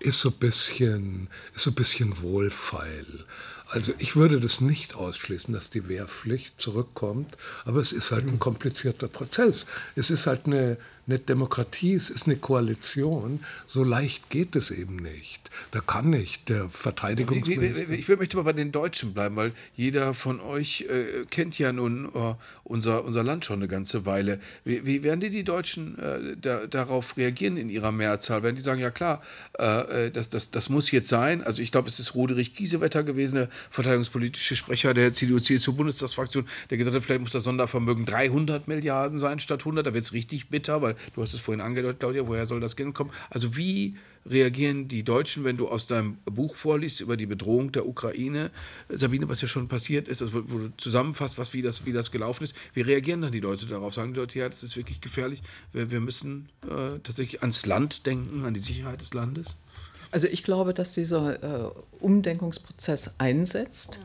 [0.00, 3.24] ist so ein bisschen, ist so ein bisschen wohlfeil.
[3.70, 7.36] Also ich würde das nicht ausschließen, dass die Wehrpflicht zurückkommt,
[7.66, 9.66] aber es ist halt ein komplizierter Prozess.
[9.94, 13.40] Es ist halt eine, eine Demokratie, es ist eine Koalition.
[13.66, 15.50] So leicht geht es eben nicht.
[15.72, 17.82] Da kann nicht der Verteidigungsminister.
[17.82, 21.58] Ich, ich, ich möchte mal bei den Deutschen bleiben, weil jeder von euch äh, kennt
[21.58, 22.34] ja nun äh,
[22.68, 24.38] unser, unser Land schon eine ganze Weile.
[24.64, 28.42] Wie, wie werden die, die Deutschen äh, da, darauf reagieren in ihrer Mehrzahl?
[28.42, 29.22] Werden die sagen, ja klar,
[29.58, 31.42] äh, äh, das, das, das muss jetzt sein?
[31.42, 36.94] Also ich glaube, es ist Roderich Giesewetter gewesen, der verteidigungspolitische Sprecher der CDU-CSU-Bundestagsfraktion, der gesagt
[36.94, 39.86] hat, vielleicht muss das Sondervermögen 300 Milliarden sein statt 100.
[39.86, 42.76] Da wird es richtig bitter, weil du hast es vorhin angedeutet, Claudia, woher soll das
[42.76, 43.10] Geld kommen?
[43.30, 43.96] Also wie
[44.30, 48.50] reagieren die Deutschen, wenn du aus deinem Buch vorliest über die Bedrohung der Ukraine,
[48.88, 52.10] Sabine, was ja schon passiert ist, also wo, du zusammenfasst, was, wie, das, wie das
[52.10, 53.94] gelaufen ist, wie reagieren dann die Leute darauf?
[53.94, 58.06] Sagen die Leute, ja, das ist wirklich gefährlich, wir, wir müssen äh, tatsächlich ans Land
[58.06, 59.56] denken, an die Sicherheit des Landes?
[60.10, 61.70] Also ich glaube, dass dieser äh,
[62.00, 63.98] Umdenkungsprozess einsetzt.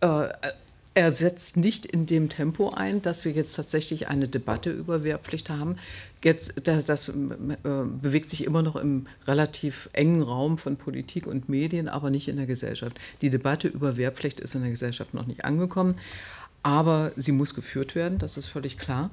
[0.00, 0.28] Äh,
[0.94, 5.48] er setzt nicht in dem Tempo ein, dass wir jetzt tatsächlich eine Debatte über Wehrpflicht
[5.48, 5.76] haben.
[6.22, 7.12] Jetzt, das, das äh,
[7.64, 12.36] bewegt sich immer noch im relativ engen Raum von Politik und Medien, aber nicht in
[12.36, 13.00] der Gesellschaft.
[13.22, 15.96] Die Debatte über Wehrpflicht ist in der Gesellschaft noch nicht angekommen,
[16.62, 19.10] aber sie muss geführt werden, das ist völlig klar.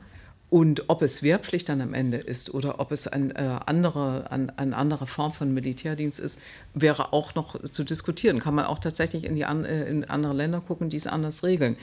[0.50, 4.50] Und ob es Wehrpflicht dann am Ende ist oder ob es ein, äh, andere, ein,
[4.58, 6.40] eine andere Form von Militärdienst ist,
[6.74, 8.40] wäre auch noch zu diskutieren.
[8.40, 11.44] Kann man auch tatsächlich in, die an, äh, in andere Länder gucken, die es anders
[11.44, 11.78] regeln.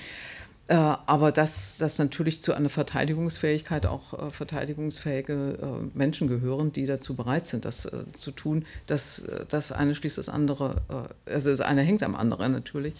[0.69, 6.87] Äh, aber dass, dass natürlich zu einer Verteidigungsfähigkeit auch äh, verteidigungsfähige äh, Menschen gehören, die
[6.87, 10.83] dazu bereit sind, das äh, zu tun, dass das eine schließt das andere,
[11.25, 12.95] also das eine hängt am anderen natürlich.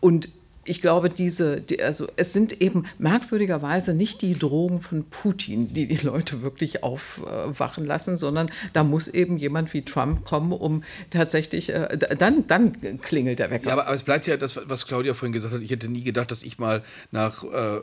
[0.00, 0.30] Und
[0.64, 5.86] ich glaube, diese, die, also es sind eben merkwürdigerweise nicht die Drogen von Putin, die
[5.86, 11.70] die Leute wirklich aufwachen lassen, sondern da muss eben jemand wie Trump kommen, um tatsächlich,
[11.70, 13.66] äh, dann, dann klingelt der Wecker.
[13.66, 15.62] Ja, aber, aber, es bleibt ja das, was Claudia vorhin gesagt hat.
[15.62, 17.80] Ich hätte nie gedacht, dass ich mal nach äh,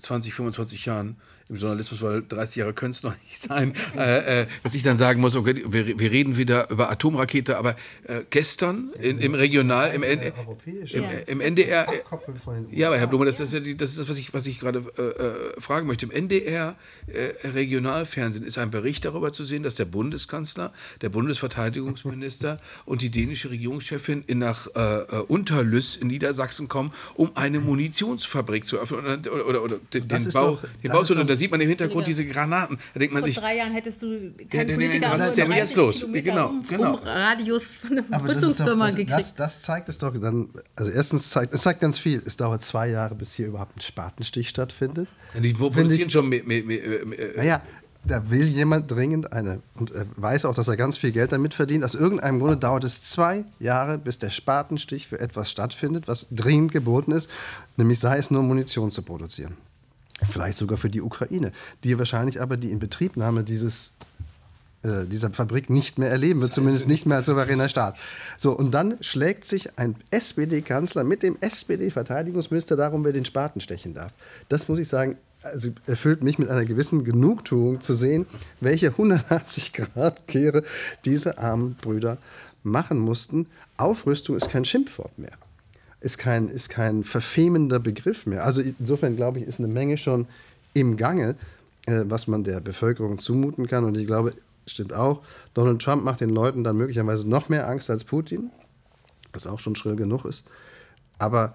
[0.00, 1.16] 20, 25 Jahren
[1.48, 4.96] im Journalismus, weil 30 Jahre können es noch nicht sein, äh, äh, dass ich dann
[4.96, 9.94] sagen muss, okay, wir, wir reden wieder über Atomrakete, aber äh, gestern in, im Regional,
[9.94, 11.86] im, im, im, im NDR,
[12.70, 14.60] ja, aber Herr Blume, das ist ja die, das, ist das, was ich, was ich
[14.60, 16.06] gerade äh, äh fragen möchte.
[16.06, 16.76] Im NDR
[17.06, 23.10] äh, Regionalfernsehen ist ein Bericht darüber zu sehen, dass der Bundeskanzler, der Bundesverteidigungsminister und die
[23.10, 24.66] dänische Regierungschefin in, nach
[25.28, 30.52] Unterlüss in Niedersachsen kommen, um eine Munitionsfabrik zu öffnen oder, oder, oder den, den Bau,
[30.52, 32.78] doch, den Bau zu da sieht man im Hintergrund diese Granaten.
[32.92, 33.36] Da denkt man Vor sich.
[33.36, 36.06] drei Jahren hättest du keinen nee, nee, Politiker Was ist denn jetzt los?
[36.12, 36.94] Genau, genau.
[36.98, 39.18] Um Radius von einer Rüstungsfirma das, gekriegt.
[39.18, 40.48] Das, das, zeigt es doch dann.
[40.76, 42.22] Also erstens zeigt es zeigt ganz viel.
[42.24, 45.08] Es dauert zwei Jahre, bis hier überhaupt ein Spatenstich stattfindet.
[45.34, 47.62] Ja, die produzieren schon mit, mit, mit, äh, naja,
[48.04, 51.54] da will jemand dringend eine und er weiß auch, dass er ganz viel Geld damit
[51.54, 51.84] verdient.
[51.84, 56.72] Aus irgendeinem Grunde dauert es zwei Jahre, bis der Spatenstich für etwas stattfindet, was dringend
[56.72, 57.30] geboten ist,
[57.76, 59.56] nämlich sei es nur Munition zu produzieren.
[60.30, 61.52] Vielleicht sogar für die Ukraine,
[61.84, 63.92] die wahrscheinlich aber die Inbetriebnahme dieses
[64.82, 67.96] äh, dieser Fabrik nicht mehr erleben wird, zumindest nicht mehr als souveräner Staat.
[68.36, 73.94] So, und dann schlägt sich ein SPD-Kanzler mit dem SPD-Verteidigungsminister darum, wer den Spaten stechen
[73.94, 74.12] darf.
[74.48, 78.26] Das muss ich sagen, also erfüllt mich mit einer gewissen Genugtuung zu sehen,
[78.60, 80.64] welche 180-Grad-Kehre
[81.04, 82.18] diese armen Brüder
[82.64, 83.46] machen mussten.
[83.76, 85.32] Aufrüstung ist kein Schimpfwort mehr
[86.02, 88.44] ist kein, ist kein verfemender Begriff mehr.
[88.44, 90.26] Also insofern glaube ich, ist eine Menge schon
[90.74, 91.36] im Gange,
[91.86, 93.84] äh, was man der Bevölkerung zumuten kann.
[93.84, 94.34] Und ich glaube,
[94.66, 95.22] stimmt auch,
[95.54, 98.50] Donald Trump macht den Leuten dann möglicherweise noch mehr Angst als Putin,
[99.32, 100.44] was auch schon schrill genug ist.
[101.18, 101.54] Aber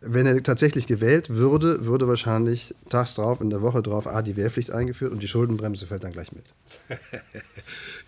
[0.00, 4.36] wenn er tatsächlich gewählt würde, würde wahrscheinlich tags drauf, in der Woche drauf, ah, die
[4.36, 6.44] Wehrpflicht eingeführt und die Schuldenbremse fällt dann gleich mit.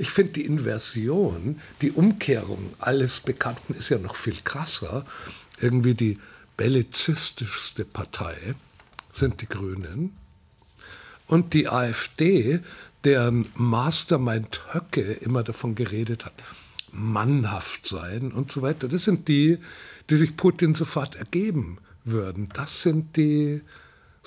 [0.00, 5.04] Ich finde die Inversion, die Umkehrung alles Bekannten ist ja noch viel krasser
[5.60, 6.18] irgendwie die
[6.56, 8.36] bellizistischste Partei
[9.12, 10.16] sind die Grünen.
[11.26, 12.60] Und die AfD,
[13.04, 16.34] deren Mastermind Höcke immer davon geredet hat,
[16.92, 19.58] mannhaft sein und so weiter, das sind die,
[20.10, 22.48] die sich Putin sofort ergeben würden.
[22.54, 23.60] Das sind die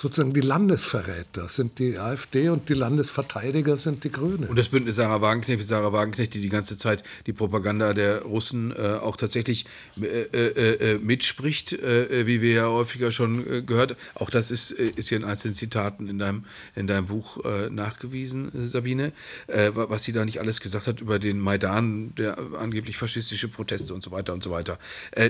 [0.02, 4.46] sozusagen die Landesverräter sind die AfD und die Landesverteidiger sind die Grünen.
[4.46, 8.72] Und das Bündnis Sarah Wagenknecht, Sarah Wagenknecht, die die ganze Zeit die Propaganda der Russen
[8.72, 9.66] äh, auch tatsächlich
[10.02, 13.96] äh, äh, äh mitspricht, äh, wie wir ja häufiger schon äh, gehört.
[14.16, 16.46] Auch das ist, ist hier in einzelnen Zitaten in deinem,
[16.76, 19.12] in deinem Buch nachgewiesen, Sabine,
[19.48, 24.04] was sie da nicht alles gesagt hat über den Maidan, der angeblich faschistische Proteste und
[24.04, 24.80] so weiter und so weiter.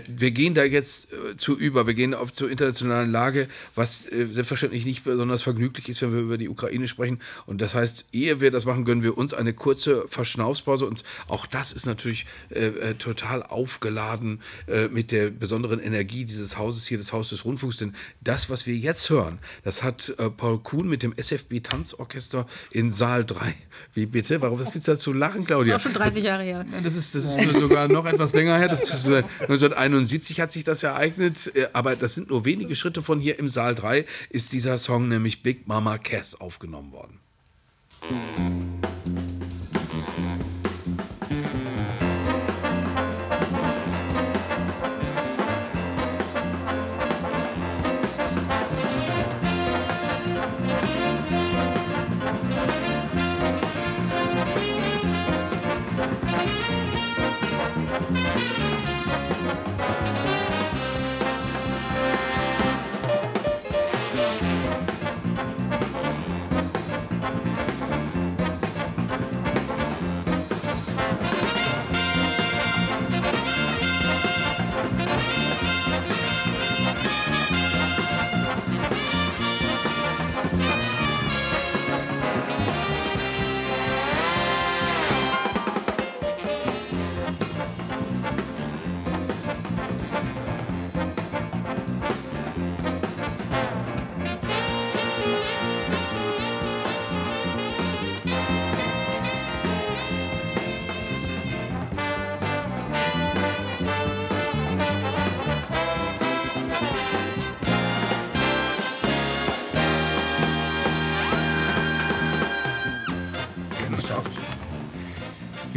[0.07, 4.85] wir gehen da jetzt zu über, wir gehen auf zur internationalen Lage, was selbstverständlich selbstverständlich
[4.85, 7.19] nicht besonders vergnüglich ist, wenn wir über die Ukraine sprechen.
[7.45, 10.85] Und das heißt, ehe wir das machen, gönnen wir uns eine kurze Verschnaufspause.
[10.85, 16.57] Und auch das ist natürlich äh, äh, total aufgeladen äh, mit der besonderen Energie dieses
[16.57, 17.77] Hauses hier, des Hauses des Rundfunks.
[17.77, 22.45] Denn das, was wir jetzt hören, das hat äh, Paul Kuhn mit dem SFB Tanzorchester
[22.71, 23.55] in Saal 3.
[23.93, 24.41] Wie bitte?
[24.41, 25.73] Warum was gibt's da zu lachen, Claudia?
[25.73, 26.65] Das ist auch schon 30 Jahre her.
[26.83, 28.67] Das ist, das ist sogar noch etwas länger her.
[28.67, 33.01] Das ist, 1971 äh, hat sich das ereignet, äh, aber das sind nur wenige Schritte
[33.01, 37.19] von hier im Saal 3 ist dieser Song nämlich Big Mama Cass aufgenommen worden.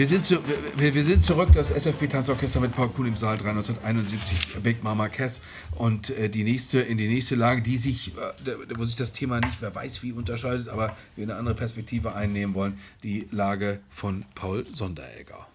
[0.05, 0.37] Wir sind, zu,
[0.77, 4.85] wir, wir, sind zurück, das SFB Tanzorchester mit Paul Kuhn im Saal 3, 1971, Big
[4.85, 5.41] Mama Cass.
[5.77, 9.41] Und äh, die nächste, in die nächste Lage, die sich, äh, wo sich das Thema
[9.41, 14.27] nicht, wer weiß wie unterscheidet, aber wir eine andere Perspektive einnehmen wollen, die Lage von
[14.35, 15.47] Paul Sonderegger.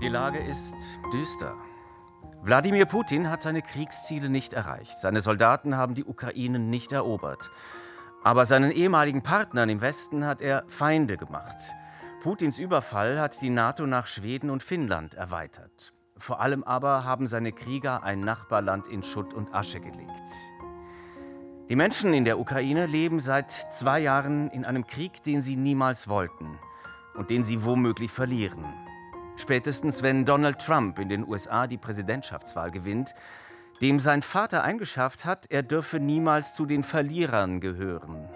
[0.00, 0.74] Die Lage ist
[1.12, 1.56] düster.
[2.44, 5.00] Wladimir Putin hat seine Kriegsziele nicht erreicht.
[5.00, 7.50] Seine Soldaten haben die Ukraine nicht erobert.
[8.22, 11.56] Aber seinen ehemaligen Partnern im Westen hat er Feinde gemacht.
[12.20, 15.94] Putins Überfall hat die NATO nach Schweden und Finnland erweitert.
[16.18, 20.10] Vor allem aber haben seine Krieger ein Nachbarland in Schutt und Asche gelegt.
[21.70, 26.08] Die Menschen in der Ukraine leben seit zwei Jahren in einem Krieg, den sie niemals
[26.08, 26.58] wollten
[27.14, 28.66] und den sie womöglich verlieren.
[29.36, 33.14] Spätestens wenn Donald Trump in den USA die Präsidentschaftswahl gewinnt,
[33.80, 38.28] dem sein Vater eingeschafft hat, er dürfe niemals zu den Verlierern gehören.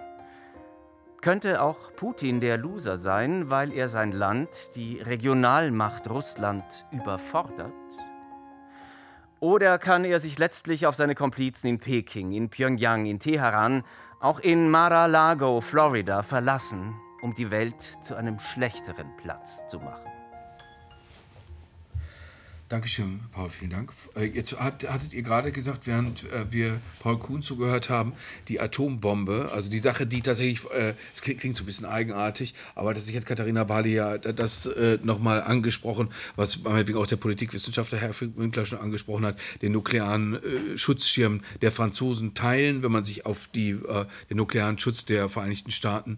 [1.25, 7.73] Könnte auch Putin der Loser sein, weil er sein Land, die Regionalmacht Russland, überfordert?
[9.39, 13.83] Oder kann er sich letztlich auf seine Komplizen in Peking, in Pyongyang, in Teheran,
[14.19, 16.93] auch in Mar-a-Lago, Florida verlassen,
[17.23, 20.14] um die Welt zu einem schlechteren Platz zu machen?
[22.75, 23.93] Dankeschön, Paul, vielen Dank.
[24.17, 28.11] Äh, jetzt hattet ihr gerade gesagt, während äh, wir Paul Kuhn zugehört haben,
[28.49, 32.93] die Atombombe, also die Sache, die tatsächlich, äh, es klingt so ein bisschen eigenartig, aber
[32.93, 34.69] das hat Katharina Bali ja das
[35.03, 40.37] nochmal angesprochen, was meinetwegen auch der Politikwissenschaftler Herr Winkler schon angesprochen hat, den nuklearen
[40.75, 43.79] Schutzschirm der Franzosen teilen, wenn man sich auf die,
[44.29, 46.17] den nuklearen Schutz der Vereinigten Staaten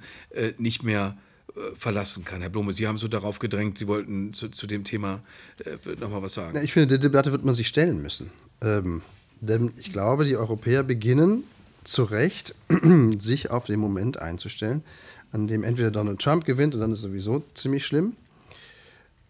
[0.57, 1.27] nicht mehr äh,
[1.75, 2.41] verlassen kann.
[2.41, 5.21] Herr Blome, Sie haben so darauf gedrängt, Sie wollten zu, zu dem Thema
[5.65, 6.59] äh, noch mal was sagen.
[6.63, 8.29] Ich finde, die Debatte wird man sich stellen müssen.
[8.61, 9.01] Ähm,
[9.41, 11.43] denn ich glaube, die Europäer beginnen
[11.83, 12.55] zu Recht,
[13.19, 14.83] sich auf den Moment einzustellen,
[15.31, 18.13] an dem entweder Donald Trump gewinnt und dann ist es sowieso ziemlich schlimm,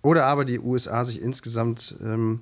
[0.01, 2.41] oder aber die USA sich insgesamt ähm,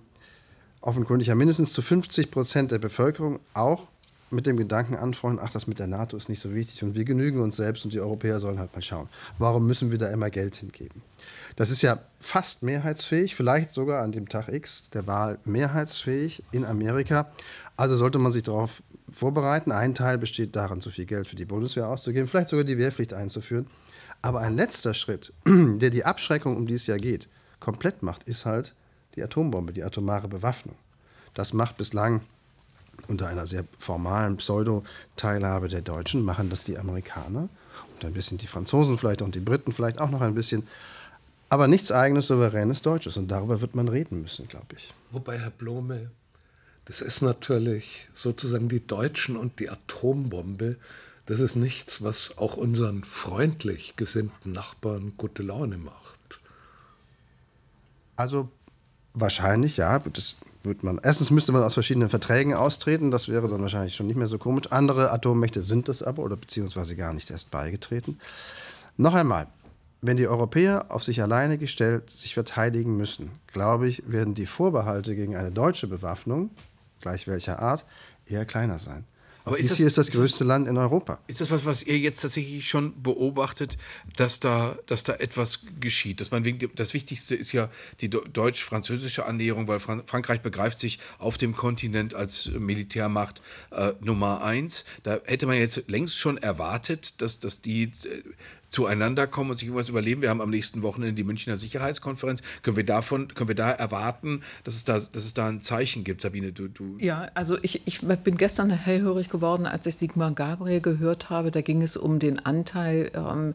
[0.82, 3.88] offenkundig ja mindestens zu 50 Prozent der Bevölkerung auch
[4.36, 7.06] mit dem Gedanken anfreunden, ach, das mit der NATO ist nicht so wichtig und wir
[7.06, 9.10] genügen uns selbst und die Europäer sollen halt mal schauen.
[9.40, 11.02] Warum müssen wir da immer Geld hingeben?
[11.56, 16.66] Das ist ja fast mehrheitsfähig, vielleicht sogar an dem Tag X der Wahl mehrheitsfähig in
[16.66, 17.32] Amerika.
[17.78, 19.72] Also sollte man sich darauf vorbereiten.
[19.72, 23.14] Ein Teil besteht darin, zu viel Geld für die Bundeswehr auszugeben, vielleicht sogar die Wehrpflicht
[23.14, 23.68] einzuführen.
[24.22, 27.30] Aber ein letzter Schritt, der die Abschreckung, um die es ja geht,
[27.60, 28.76] komplett macht, ist halt
[29.16, 30.76] die Atombombe, die atomare Bewaffnung.
[31.34, 32.22] Das macht bislang
[33.08, 37.50] unter einer sehr formalen Pseudo-Teilhabe der Deutschen machen das die Amerikaner
[37.94, 40.68] und ein bisschen die Franzosen vielleicht und die Briten vielleicht auch noch ein bisschen.
[41.50, 43.18] Aber nichts eigenes, souveränes Deutsches.
[43.18, 44.94] Und darüber wird man reden müssen, glaube ich.
[45.12, 46.10] Wobei, Herr Blome,
[46.86, 50.78] das ist natürlich sozusagen die Deutschen und die Atombombe.
[51.26, 56.40] Das ist nichts, was auch unseren freundlich gesinnten Nachbarn gute Laune macht.
[58.16, 58.50] Also
[59.14, 60.00] wahrscheinlich, ja.
[60.00, 63.12] Das wird man, erstens müsste man aus verschiedenen Verträgen austreten.
[63.12, 64.72] Das wäre dann wahrscheinlich schon nicht mehr so komisch.
[64.72, 68.20] Andere Atommächte sind das aber oder beziehungsweise gar nicht erst beigetreten.
[68.98, 69.48] Noch einmal,
[70.02, 75.16] wenn die Europäer auf sich alleine gestellt sich verteidigen müssen, glaube ich, werden die Vorbehalte
[75.16, 76.52] gegen eine deutsche Bewaffnung
[77.06, 77.86] gleich welcher Art,
[78.26, 79.06] eher kleiner sein.
[79.46, 81.20] Aber dies das, hier ist das größte ist Land in Europa.
[81.28, 83.78] Ist das was, was ihr jetzt tatsächlich schon beobachtet,
[84.18, 86.20] dass da, dass da etwas geschieht?
[86.20, 87.70] Dass man wegen, das Wichtigste ist ja
[88.02, 93.42] die deutsch-französische Annäherung, weil Frankreich begreift sich auf dem Kontinent als Militärmacht
[93.72, 94.84] äh, Nummer eins.
[95.04, 97.90] Da hätte man jetzt längst schon erwartet, dass, dass die äh,
[98.76, 100.22] zueinander kommen und sich irgendwas überleben.
[100.22, 102.44] Wir haben am nächsten Wochenende die Münchner Sicherheitskonferenz.
[102.62, 106.04] Können wir davon, können wir da erwarten, dass es da, dass es da ein Zeichen
[106.04, 106.52] gibt, Sabine?
[106.52, 111.30] Du, du ja, also ich, ich bin gestern hellhörig geworden, als ich Sigmar Gabriel gehört
[111.30, 111.52] habe.
[111.52, 113.54] Da ging es um den Anteil ähm,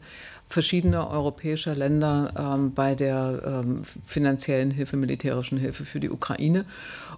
[0.53, 6.65] verschiedener europäischer Länder ähm, bei der ähm, finanziellen Hilfe, militärischen Hilfe für die Ukraine.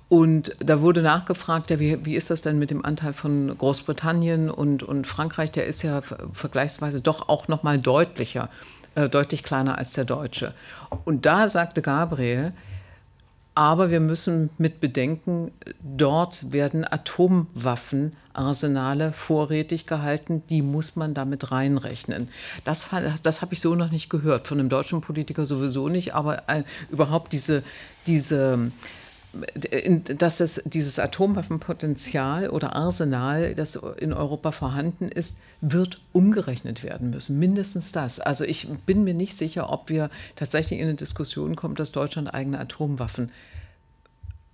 [0.10, 4.50] Und da wurde nachgefragt, ja, wie, wie ist das denn mit dem Anteil von Großbritannien
[4.50, 5.52] und, und Frankreich?
[5.52, 6.02] Der ist ja
[6.34, 8.50] vergleichsweise doch auch noch mal deutlicher,
[8.96, 10.54] äh, deutlich kleiner als der deutsche.
[11.06, 12.54] Und da sagte Gabriel,
[13.56, 15.52] aber wir müssen mit bedenken,
[15.82, 22.30] dort werden Atomwaffenarsenale vorrätig gehalten, die muss man damit reinrechnen.
[22.64, 22.90] Das,
[23.22, 26.64] das habe ich so noch nicht gehört, von einem deutschen Politiker sowieso nicht, aber äh,
[26.90, 27.64] überhaupt diese,
[28.08, 28.72] diese
[30.18, 37.40] dass es dieses Atomwaffenpotenzial oder Arsenal, das in Europa vorhanden ist, wird umgerechnet werden müssen.
[37.40, 38.20] Mindestens das.
[38.20, 42.34] Also ich bin mir nicht sicher, ob wir tatsächlich in eine Diskussion kommen, dass Deutschland
[42.34, 43.32] eigene Atomwaffen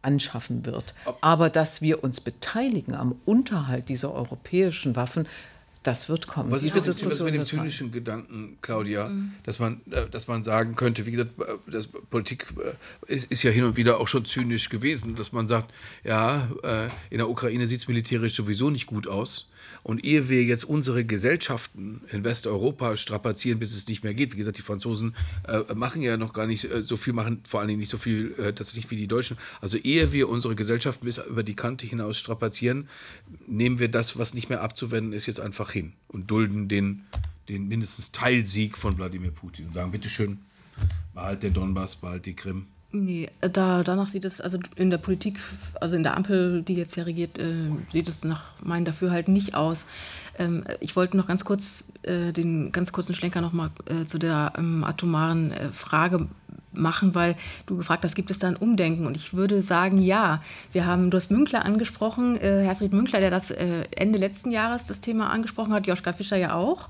[0.02, 0.94] anschaffen wird.
[1.20, 5.28] Aber dass wir uns beteiligen am Unterhalt dieser europäischen Waffen,
[5.84, 6.52] das wird kommen.
[6.52, 9.34] Was ist Diese Diskussion mit dem zynischen Gedanken, Claudia, mhm.
[9.44, 12.48] dass, man, äh, dass man sagen könnte, wie gesagt, äh, das Politik
[13.08, 15.74] äh, ist, ist, ja hin und wieder auch schon zynisch gewesen, dass man sagt,
[16.04, 16.50] ja,
[17.10, 19.49] in der Ukraine sieht es militärisch sowieso nicht gut aus.
[19.90, 24.38] Und ehe wir jetzt unsere Gesellschaften in Westeuropa strapazieren, bis es nicht mehr geht, wie
[24.38, 25.16] gesagt, die Franzosen
[25.48, 27.98] äh, machen ja noch gar nicht äh, so viel, machen vor allen Dingen nicht so
[27.98, 29.36] viel äh, tatsächlich wie die Deutschen.
[29.62, 32.88] Also ehe wir unsere Gesellschaften bis über die Kante hinaus strapazieren,
[33.48, 37.06] nehmen wir das, was nicht mehr abzuwenden ist, jetzt einfach hin und dulden den,
[37.50, 40.38] den mindestens Teilsieg von Wladimir Putin und sagen, bitteschön,
[41.16, 42.68] behalt den Donbass, behalt die Krim.
[42.92, 45.40] Nee, da, danach sieht es, also in der Politik,
[45.80, 49.54] also in der Ampel, die jetzt ja regiert, äh, sieht es nach meinem Dafürhalten nicht
[49.54, 49.86] aus.
[50.40, 54.54] Ähm, ich wollte noch ganz kurz äh, den ganz kurzen Schlenker nochmal äh, zu der
[54.58, 56.28] ähm, atomaren äh, Frage
[56.72, 57.36] machen, weil
[57.68, 59.06] du gefragt hast, gibt es da ein Umdenken?
[59.06, 60.42] Und ich würde sagen, ja.
[60.72, 64.88] Wir haben, du hast Münkler angesprochen, äh, Herfried Münkler, der das äh, Ende letzten Jahres
[64.88, 66.90] das Thema angesprochen hat, Joschka Fischer ja auch.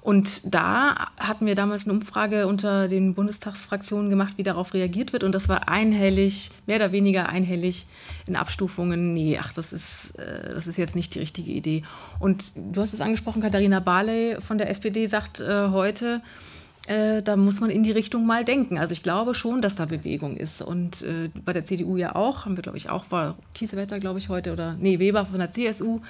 [0.00, 5.24] Und da hatten wir damals eine Umfrage unter den Bundestagsfraktionen gemacht, wie darauf reagiert wird.
[5.24, 7.86] Und das war einhellig, mehr oder weniger einhellig
[8.26, 9.12] in Abstufungen.
[9.12, 11.82] Nee, ach, das ist, äh, das ist jetzt nicht die richtige Idee.
[12.20, 16.22] Und du hast es angesprochen, Katharina Barley von der SPD sagt äh, heute,
[16.88, 18.78] äh, da muss man in die Richtung mal denken.
[18.78, 20.62] Also ich glaube schon, dass da Bewegung ist.
[20.62, 24.18] Und äh, bei der CDU ja auch, haben wir, glaube ich, auch, war Kiesewetter, glaube
[24.18, 26.00] ich, heute, oder nee, Weber von der CSU.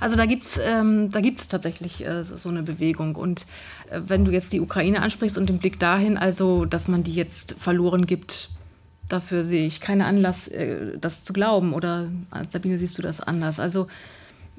[0.00, 3.16] Also da gibt es ähm, tatsächlich äh, so, eine Bewegung.
[3.16, 3.46] Und
[3.90, 7.14] äh, wenn du jetzt die Ukraine ansprichst und den Blick dahin, also dass man die
[7.14, 8.50] jetzt verloren gibt,
[9.08, 11.72] dafür sehe ich keinen Anlass, äh, das zu glauben.
[11.72, 12.10] Oder
[12.50, 13.58] Sabine, siehst du das anders?
[13.58, 13.88] Also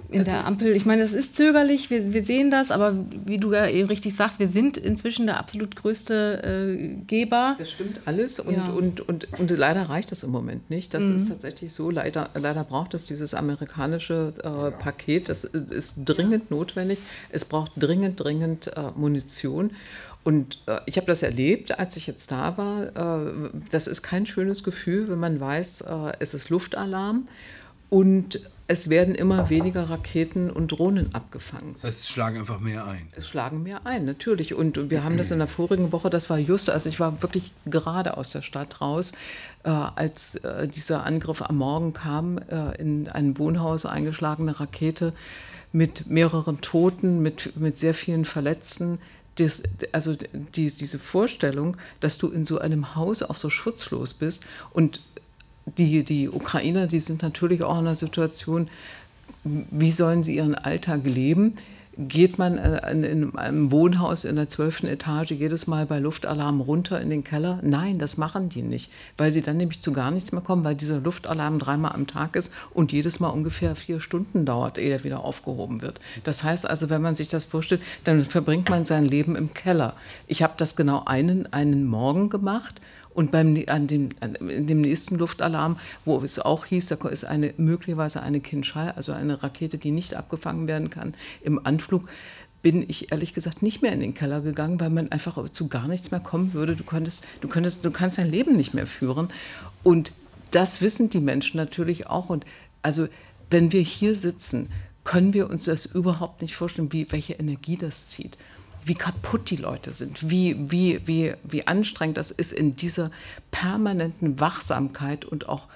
[0.10, 0.76] in also, der Ampel.
[0.76, 2.96] Ich meine, es ist zögerlich, wir, wir sehen das, aber
[3.26, 7.56] wie du ja eben richtig sagst, wir sind inzwischen der absolut größte äh, Geber.
[7.58, 8.70] Das stimmt alles und, ja.
[8.70, 10.94] und, und, und, leider reicht das im Moment nicht.
[10.94, 11.16] Das mhm.
[11.16, 11.92] ist tatsächlich so.
[11.92, 15.30] Leider, leider braucht es dieses amerikanische äh, Paket.
[15.30, 17.00] Das ist dringend notwendig.
[17.30, 19.72] Es braucht dringend, dringend äh, Munition.
[20.24, 23.28] Und äh, ich habe das erlebt, als ich jetzt da war.
[23.28, 27.26] Äh, das ist kein schönes Gefühl, wenn man weiß, äh, es ist Luftalarm.
[27.90, 31.74] Und es werden immer weniger Raketen und Drohnen abgefangen.
[31.74, 33.08] Das heißt, es schlagen einfach mehr ein.
[33.16, 34.54] Es schlagen mehr ein, natürlich.
[34.54, 37.52] Und wir haben das in der vorigen Woche, das war just, also ich war wirklich
[37.66, 39.14] gerade aus der Stadt raus,
[39.64, 45.14] äh, als äh, dieser Angriff am Morgen kam, äh, in ein Wohnhaus eingeschlagene Rakete
[45.72, 49.00] mit mehreren Toten, mit, mit sehr vielen Verletzten.
[49.38, 49.64] Das,
[49.94, 55.02] also die, diese Vorstellung, dass du in so einem Haus auch so schutzlos bist und
[55.78, 58.70] die, die Ukrainer, die sind natürlich auch in einer Situation,
[59.44, 61.56] wie sollen sie ihren Alltag leben?
[62.00, 67.02] geht man äh, in, einem Wohnhaus in der zwölften Etage jedes Mal bei Luftalarm runter
[67.02, 67.60] in den Keller?
[67.62, 70.76] Nein, das machen die nicht, weil sie dann nämlich zu gar nichts mehr kommen, weil
[70.76, 75.04] dieser Luftalarm dreimal am Tag ist und jedes Mal ungefähr vier Stunden dauert, ehe er
[75.04, 76.00] wieder aufgehoben wird.
[76.24, 79.94] Das heißt also, wenn man sich das vorstellt, dann verbringt man sein Leben im Keller.
[80.28, 82.80] Ich habe das genau einen, einen Morgen gemacht
[83.20, 87.54] und beim, an dem, an, dem nächsten Luftalarm, wo es auch hieß, da ist eine,
[87.58, 92.08] möglicherweise eine Kinschall, also eine Rakete, die nicht abgefangen werden kann, im Anflug,
[92.62, 95.90] bin ich ehrlich gesagt nicht mehr in den Keller gegangen, weil man einfach zu gar
[95.90, 96.78] nichts mehr kommen würde.
[96.78, 99.28] Du, könntest, du, könntest, du kannst dein Leben nicht mehr führen.
[99.84, 100.14] Und
[100.52, 102.30] das wissen die Menschen natürlich auch.
[102.30, 102.46] Und
[102.84, 103.10] also,
[103.50, 104.70] wenn wir hier sitzen,
[105.04, 108.38] können wir uns das überhaupt nicht vorstellen, wie, welche Energie das zieht
[108.90, 113.12] wie kaputt die Leute sind, wie, wie, wie, wie anstrengend das ist, in dieser
[113.52, 115.68] permanenten Wachsamkeit und auch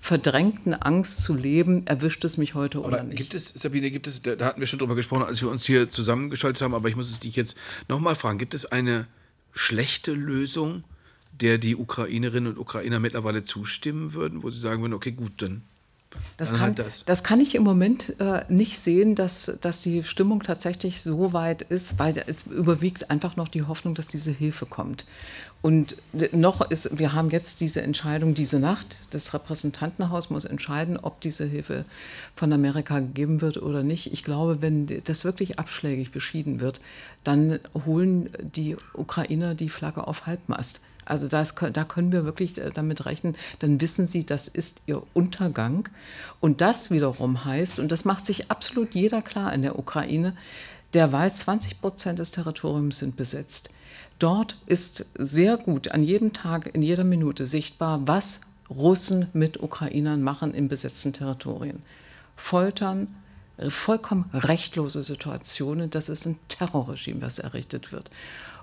[0.00, 3.18] verdrängten Angst zu leben, erwischt es mich heute oder aber nicht.
[3.18, 5.66] Gibt es, Sabine, gibt es, da, da hatten wir schon drüber gesprochen, als wir uns
[5.66, 7.56] hier zusammengeschaltet haben, aber ich muss es dich jetzt
[7.88, 9.06] nochmal fragen, gibt es eine
[9.52, 10.84] schlechte Lösung,
[11.32, 15.62] der die Ukrainerinnen und Ukrainer mittlerweile zustimmen würden, wo sie sagen würden, okay, gut, dann
[16.36, 17.04] das kann, das.
[17.04, 17.22] das.
[17.22, 21.98] kann ich im Moment äh, nicht sehen, dass, dass die Stimmung tatsächlich so weit ist,
[21.98, 25.04] weil es überwiegt einfach noch die Hoffnung, dass diese Hilfe kommt.
[25.62, 25.96] Und
[26.32, 28.96] noch ist, wir haben jetzt diese Entscheidung diese Nacht.
[29.10, 31.84] Das Repräsentantenhaus muss entscheiden, ob diese Hilfe
[32.34, 34.12] von Amerika gegeben wird oder nicht.
[34.12, 36.80] Ich glaube, wenn das wirklich abschlägig beschieden wird,
[37.24, 40.80] dann holen die Ukrainer die Flagge auf Halbmast.
[41.10, 45.02] Also das, da können wir wirklich äh, damit rechnen, dann wissen sie, das ist ihr
[45.12, 45.88] Untergang.
[46.40, 50.34] Und das wiederum heißt, und das macht sich absolut jeder klar in der Ukraine,
[50.94, 53.70] der weiß, 20 Prozent des Territoriums sind besetzt.
[54.18, 60.22] Dort ist sehr gut an jedem Tag, in jeder Minute sichtbar, was Russen mit Ukrainern
[60.22, 61.82] machen in besetzten Territorien.
[62.36, 63.08] Foltern,
[63.56, 68.10] äh, vollkommen rechtlose Situationen, das ist ein Terrorregime, was errichtet wird.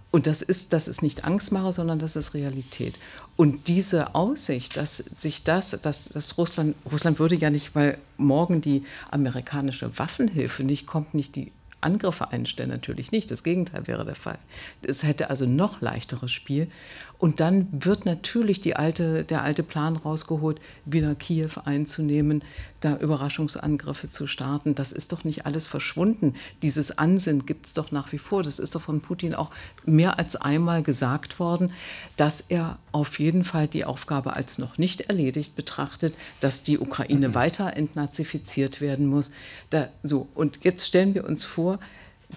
[0.09, 2.97] Und das ist, das ist nicht Angstmacher, sondern das ist Realität.
[3.35, 8.61] Und diese Aussicht, dass sich das, dass, dass Russland, Russland würde ja nicht, weil morgen
[8.61, 11.51] die amerikanische Waffenhilfe nicht kommt, nicht die
[11.81, 13.29] Angriffe einstellen, natürlich nicht.
[13.29, 14.39] Das Gegenteil wäre der Fall.
[14.81, 16.71] Es hätte also noch leichteres Spiel.
[17.19, 22.43] Und dann wird natürlich die alte, der alte Plan rausgeholt, wieder Kiew einzunehmen,
[22.79, 24.75] da Überraschungsangriffe zu starten.
[24.75, 26.35] Das ist doch nicht alles verschwunden.
[26.61, 28.43] Dieses Ansinnen gibt es doch nach wie vor.
[28.43, 29.49] Das ist doch von Putin auch
[29.83, 31.73] mehr als einmal gesagt worden,
[32.17, 37.33] dass er auf jeden Fall die Aufgabe als noch nicht erledigt betrachtet, dass die Ukraine
[37.33, 39.31] weiter entnazifiziert werden muss.
[39.71, 40.27] Da, so.
[40.35, 41.79] Und jetzt stellen wir uns vor,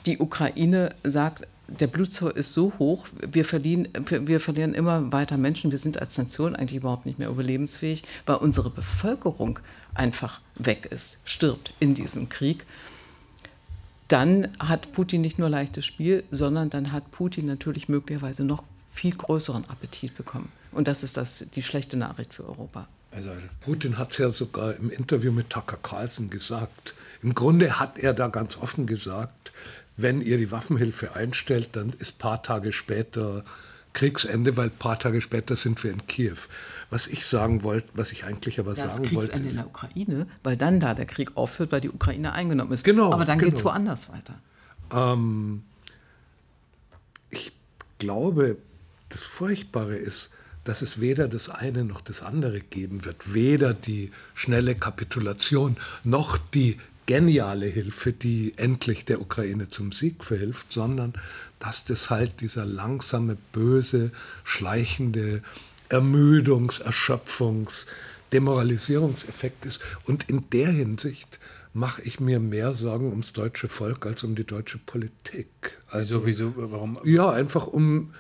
[0.07, 1.47] die Ukraine sagt,
[1.79, 5.71] der Blutzucker ist so hoch, wir verlieren, wir verlieren immer weiter Menschen.
[5.71, 9.61] Wir sind als Nation eigentlich überhaupt nicht mehr überlebensfähig, weil unsere Bevölkerung
[9.95, 12.67] einfach weg ist, stirbt in diesem Krieg.
[14.09, 19.15] Dann hat Putin nicht nur leichtes Spiel, sondern dann hat Putin natürlich möglicherweise noch viel
[19.15, 20.51] größeren Appetit bekommen.
[20.73, 22.89] Und das ist das, die schlechte Nachricht für Europa.
[23.61, 26.95] Putin hat es ja sogar im Interview mit Tucker Carlson gesagt.
[27.23, 29.53] Im Grunde hat er da ganz offen gesagt,
[30.03, 33.45] wenn ihr die Waffenhilfe einstellt, dann ist ein paar Tage später
[33.93, 36.37] Kriegsende, weil ein paar Tage später sind wir in Kiew.
[36.91, 39.33] Was ich sagen wollte, was ich eigentlich aber das sagen wollte.
[39.33, 42.85] Kriegsende in der Ukraine, weil dann da der Krieg aufhört, weil die Ukraine eingenommen ist.
[42.85, 43.13] Genau.
[43.13, 43.51] Aber dann genau.
[43.51, 44.35] geht es woanders weiter.
[44.93, 45.63] Ähm,
[47.31, 47.53] ich
[47.99, 48.59] glaube,
[49.09, 50.31] das Furchtbare ist,
[50.65, 53.35] dass es weder das eine noch das andere geben wird.
[53.35, 60.73] Weder die schnelle Kapitulation noch die geniale Hilfe, die endlich der Ukraine zum Sieg verhilft,
[60.73, 61.15] sondern
[61.59, 64.13] dass das halt dieser langsame, böse,
[64.45, 65.43] schleichende
[65.89, 67.87] Ermüdungs-, Erschöpfungs-,
[68.33, 69.81] Demoralisierungseffekt ist.
[70.05, 71.41] Und in der Hinsicht
[71.73, 75.79] mache ich mir mehr Sorgen ums deutsche Volk als um die deutsche Politik.
[75.89, 76.99] Also, wieso, warum?
[77.05, 78.13] Ja, einfach um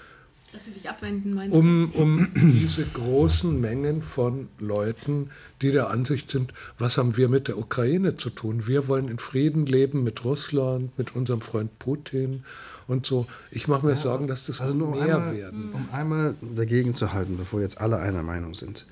[0.52, 5.30] dass sie sich abwenden, meinst um, um diese großen Mengen von Leuten,
[5.62, 8.66] die der Ansicht sind, was haben wir mit der Ukraine zu tun?
[8.66, 12.44] Wir wollen in Frieden leben mit Russland, mit unserem Freund Putin
[12.88, 13.26] und so.
[13.50, 15.70] Ich mache mir ja, Sorgen, dass das also mehr einmal, werden.
[15.72, 18.86] Um einmal dagegen zu halten, bevor jetzt alle einer Meinung sind.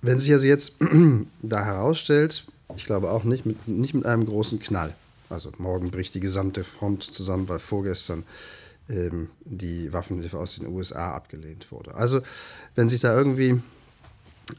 [0.00, 0.76] Wenn sich also jetzt
[1.42, 2.44] da herausstellt,
[2.76, 4.94] ich glaube auch nicht mit, nicht mit einem großen Knall,
[5.28, 8.24] also morgen bricht die gesamte Front zusammen, weil vorgestern
[8.88, 11.94] ähm, die Waffenhilfe aus den USA abgelehnt wurde.
[11.94, 12.20] Also
[12.74, 13.60] wenn sich da irgendwie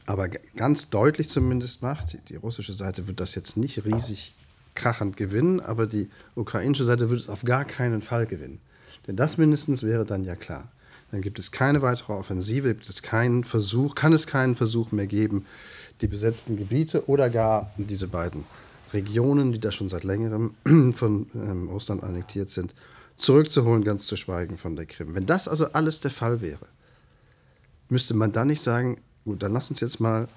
[0.06, 4.34] aber ganz deutlich zumindest macht, die russische Seite wird das jetzt nicht riesig
[4.74, 8.60] krachend gewinnen, aber die ukrainische Seite wird es auf gar keinen Fall gewinnen.
[9.06, 10.70] Denn das mindestens wäre dann ja klar.
[11.10, 15.06] dann gibt es keine weitere Offensive, gibt es keinen Versuch, kann es keinen Versuch mehr
[15.06, 15.46] geben,
[16.00, 18.44] die besetzten Gebiete oder gar diese beiden
[18.92, 20.54] Regionen, die da schon seit längerem
[20.94, 22.74] von ähm, Russland annektiert sind,
[23.16, 25.14] zurückzuholen, ganz zu schweigen von der Krim.
[25.14, 26.66] Wenn das also alles der Fall wäre,
[27.88, 30.28] müsste man dann nicht sagen, gut, dann lass uns jetzt mal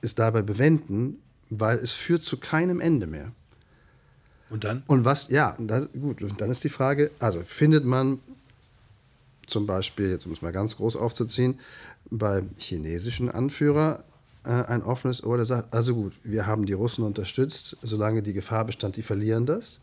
[0.00, 1.18] es dabei bewenden,
[1.50, 3.32] weil es führt zu keinem Ende mehr.
[4.50, 4.82] Und dann?
[4.86, 8.20] Und was, ja, das, gut, und dann ist die Frage, also findet man
[9.46, 11.58] zum Beispiel, jetzt um es mal ganz groß aufzuziehen,
[12.10, 14.04] beim chinesischen Anführer
[14.44, 18.32] äh, ein offenes Ohr, der sagt, also gut, wir haben die Russen unterstützt, solange die
[18.32, 19.80] Gefahr bestand, die verlieren das,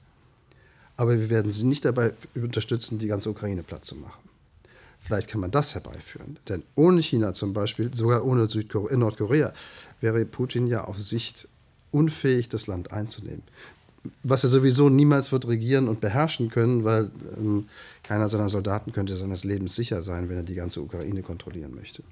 [1.02, 4.22] aber wir werden sie nicht dabei unterstützen, die ganze Ukraine platt zu machen.
[5.00, 6.38] Vielleicht kann man das herbeiführen.
[6.48, 9.52] Denn ohne China zum Beispiel, sogar ohne Südkorea, Nordkorea,
[10.00, 11.48] wäre Putin ja auf Sicht
[11.90, 13.42] unfähig, das Land einzunehmen.
[14.22, 17.68] Was er sowieso niemals wird regieren und beherrschen können, weil ähm,
[18.04, 22.04] keiner seiner Soldaten könnte seines Lebens sicher sein, wenn er die ganze Ukraine kontrollieren möchte.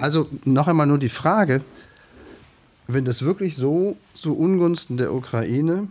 [0.00, 1.62] also noch einmal nur die Frage,
[2.86, 5.88] wenn das wirklich so zu Ungunsten der Ukraine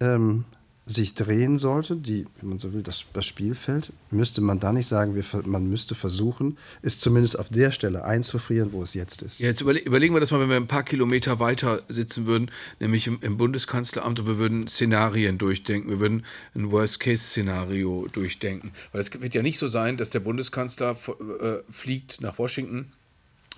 [0.00, 0.44] ähm,
[0.88, 4.86] sich drehen sollte, die, wenn man so will, das, das Spielfeld, müsste man da nicht
[4.86, 9.40] sagen, wir, man müsste versuchen, es zumindest auf der Stelle einzufrieren, wo es jetzt ist.
[9.40, 12.52] Ja, jetzt überle überlegen wir das mal, wenn wir ein paar Kilometer weiter sitzen würden,
[12.78, 18.70] nämlich im, im Bundeskanzleramt und wir würden Szenarien durchdenken, wir würden ein Worst-Case-Szenario durchdenken.
[18.92, 22.92] Weil es wird ja nicht so sein, dass der Bundeskanzler äh, fliegt nach Washington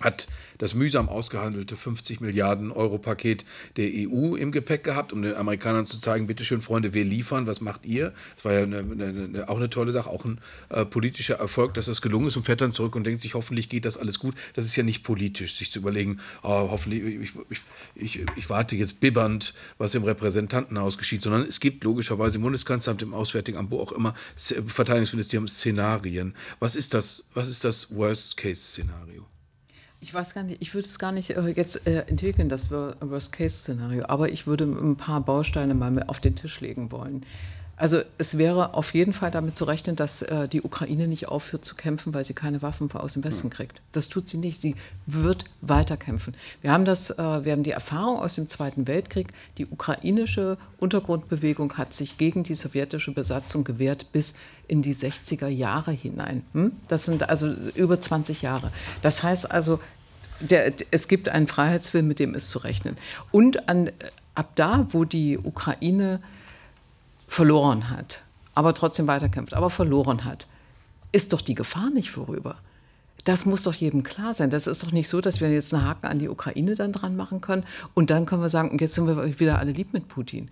[0.01, 0.27] hat
[0.59, 3.45] das mühsam ausgehandelte 50 Milliarden Euro Paket
[3.77, 7.61] der EU im Gepäck gehabt, um den Amerikanern zu zeigen, bitteschön Freunde, wir liefern, was
[7.61, 8.13] macht ihr?
[8.35, 10.39] Das war ja eine, eine, auch eine tolle Sache, auch ein
[10.69, 13.69] äh, politischer Erfolg, dass das gelungen ist und fährt dann zurück und denkt sich, hoffentlich
[13.69, 14.35] geht das alles gut.
[14.53, 17.61] Das ist ja nicht politisch, sich zu überlegen, oh, hoffentlich, ich, ich,
[17.95, 23.01] ich, ich, warte jetzt bibbernd, was im Repräsentantenhaus geschieht, sondern es gibt logischerweise im Bundeskanzleramt,
[23.01, 26.35] im Auswärtigen Amt, wo auch immer, Verteidigungsministerium Szenarien.
[26.59, 29.25] Was ist das, was ist das Worst-Case-Szenario?
[30.01, 34.05] Ich weiß gar nicht, ich würde es gar nicht äh, jetzt äh, entwickeln, das Worst-Case-Szenario,
[34.07, 37.25] aber ich würde ein paar Bausteine mal auf den Tisch legen wollen.
[37.79, 41.63] Also es wäre auf jeden Fall damit zu rechnen, dass äh, die Ukraine nicht aufhört
[41.63, 43.51] zu kämpfen, weil sie keine Waffen aus dem Westen hm.
[43.51, 43.81] kriegt.
[43.93, 44.61] Das tut sie nicht.
[44.61, 44.75] Sie
[45.05, 46.35] wird weiter kämpfen.
[46.61, 49.29] Wir haben das, äh, wir haben die Erfahrung aus dem Zweiten Weltkrieg.
[49.57, 54.33] Die ukrainische Untergrundbewegung hat sich gegen die sowjetische Besatzung gewehrt bis
[54.67, 56.43] in die 60er Jahre hinein.
[56.53, 56.73] Hm?
[56.89, 58.73] Das sind also über 20 Jahre.
[59.01, 59.79] Das heißt also,
[60.41, 62.97] der, es gibt einen Freiheitswillen, mit dem ist zu rechnen.
[63.31, 63.89] Und an,
[64.35, 66.19] ab da, wo die Ukraine
[67.29, 68.23] verloren hat,
[68.55, 70.47] aber trotzdem weiterkämpft, aber verloren hat,
[71.11, 72.57] ist doch die Gefahr nicht vorüber.
[73.23, 74.49] Das muss doch jedem klar sein.
[74.49, 77.15] Das ist doch nicht so, dass wir jetzt einen Haken an die Ukraine dann dran
[77.15, 80.49] machen können und dann können wir sagen, jetzt sind wir wieder alle lieb mit Putin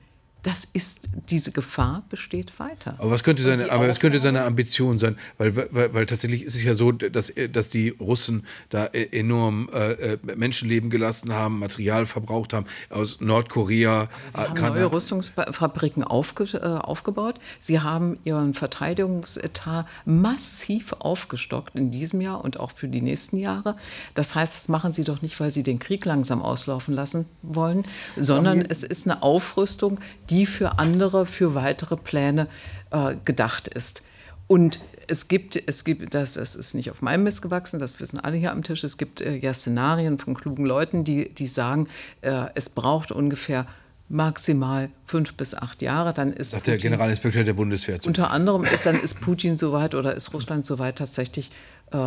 [0.47, 2.95] das ist, diese Gefahr besteht weiter.
[2.99, 5.17] Aber was könnte seine, aber was könnte seine Ambition sein?
[5.37, 9.67] Weil, weil, weil tatsächlich ist es ja so, dass, dass die Russen da e, enorm
[9.73, 14.07] äh, äh, Menschenleben gelassen haben, Material verbraucht haben aus Nordkorea.
[14.29, 17.39] Sie haben neue Rüstungsfabriken aufge, äh, aufgebaut.
[17.59, 23.75] Sie haben ihren Verteidigungsetat massiv aufgestockt in diesem Jahr und auch für die nächsten Jahre.
[24.13, 27.83] Das heißt, das machen sie doch nicht, weil sie den Krieg langsam auslaufen lassen wollen,
[28.15, 29.99] sondern es ist eine Aufrüstung,
[30.29, 32.47] die die für andere, für weitere Pläne
[32.91, 34.03] äh, gedacht ist.
[34.45, 38.19] Und es gibt, es gibt, das, das ist nicht auf meinem Mist gewachsen, das wissen
[38.19, 41.88] alle hier am Tisch, es gibt äh, ja Szenarien von klugen Leuten, die, die sagen,
[42.22, 43.65] äh, es braucht ungefähr
[44.09, 46.14] maximal fünf bis acht Jahre.
[46.14, 47.97] Dann ist Sagt Putin, der Generalinspekteur der Bundeswehr.
[48.05, 51.49] Unter anderem ist dann ist Putin soweit oder ist Russland soweit tatsächlich
[51.91, 51.97] äh,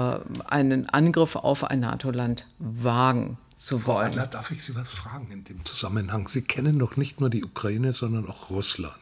[0.46, 4.06] einen Angriff auf ein NATO-Land wagen zu Frau wollen.
[4.06, 6.26] Adler, darf ich Sie was fragen in dem Zusammenhang?
[6.28, 8.96] Sie kennen doch nicht nur die Ukraine, sondern auch Russland.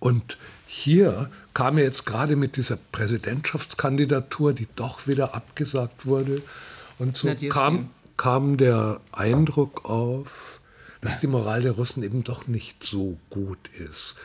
[0.00, 0.36] Und
[0.66, 6.42] hier kam ja jetzt gerade mit dieser Präsidentschaftskandidatur, die doch wieder abgesagt wurde.
[6.98, 10.60] Und so kam, kam der Eindruck auf,
[11.00, 14.16] dass die Moral der Russen eben doch nicht so gut ist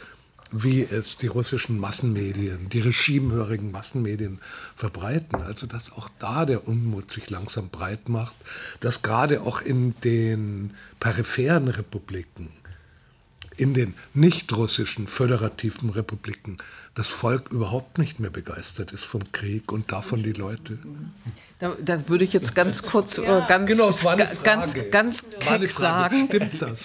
[0.51, 4.39] wie es die russischen Massenmedien, die regimehörigen Massenmedien
[4.75, 5.41] verbreiten.
[5.41, 8.35] Also dass auch da der Unmut sich langsam breit macht,
[8.79, 12.49] dass gerade auch in den peripheren Republiken,
[13.57, 16.57] in den nicht russischen föderativen Republiken
[16.99, 20.77] das Volk überhaupt nicht mehr begeistert ist vom Krieg und davon die Leute.
[21.59, 23.43] Da, da würde ich jetzt ganz kurz, ja.
[23.43, 23.91] äh, ganz, genau,
[24.43, 26.29] ganz, ganz keck sagen,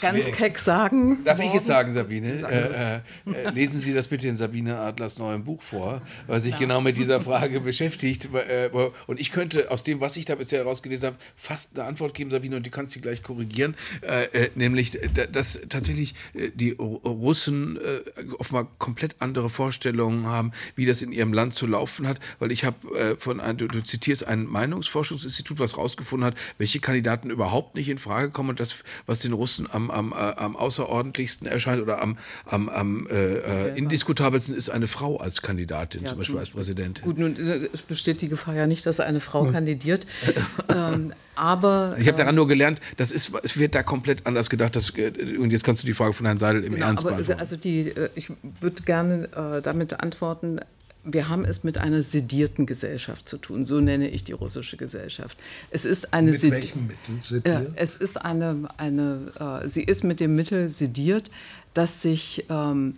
[0.00, 1.24] ganz keck sagen.
[1.24, 2.42] Darf ich es sagen, Sabine?
[2.48, 3.00] Äh,
[3.30, 6.58] äh, lesen Sie das bitte in Sabine Adlers neuem Buch vor, weil sich ja.
[6.58, 8.28] genau mit dieser Frage beschäftigt.
[8.34, 8.70] Äh,
[9.06, 12.32] und ich könnte aus dem, was ich da bisher herausgelesen habe, fast eine Antwort geben,
[12.32, 14.98] Sabine, und die kannst du gleich korrigieren, äh, äh, nämlich,
[15.32, 21.54] dass tatsächlich die Russen äh, offenbar komplett andere Vorstellungen haben, wie das in ihrem Land
[21.54, 22.20] zu laufen hat.
[22.38, 26.80] Weil ich habe äh, von ein, du, du, zitierst ein Meinungsforschungsinstitut, was rausgefunden hat, welche
[26.80, 28.76] Kandidaten überhaupt nicht in Frage kommen und das,
[29.06, 33.78] was den Russen am, am, äh, am außerordentlichsten erscheint oder am, am, am äh, äh
[33.78, 37.04] indiskutabelsten ist eine Frau als Kandidatin, ja, zum Beispiel als Präsidentin.
[37.04, 37.36] Gut, nun
[37.72, 39.52] es besteht die Gefahr ja nicht, dass eine Frau hm.
[39.52, 40.06] kandidiert.
[40.74, 44.76] ähm, aber ich habe daran nur gelernt, das ist, es wird da komplett anders gedacht.
[44.76, 47.40] Dass, äh, und jetzt kannst du die Frage von Herrn Seidel im genau, Ernst beantworten.
[47.40, 48.30] Also die, äh, ich
[48.60, 50.60] würde gerne äh, damit antworten.
[51.06, 53.66] Wir haben es mit einer sedierten Gesellschaft zu tun.
[53.66, 55.36] So nenne ich die russische Gesellschaft.
[55.70, 57.70] Es ist eine mit welchem Mittel sediert?
[57.76, 61.30] es ist eine, eine äh, sie ist mit dem Mittel sediert,
[61.74, 62.94] dass sich ähm,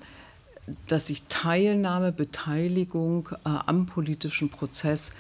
[0.89, 5.13] dass sich Teilnahme, Beteiligung äh, am politischen Prozess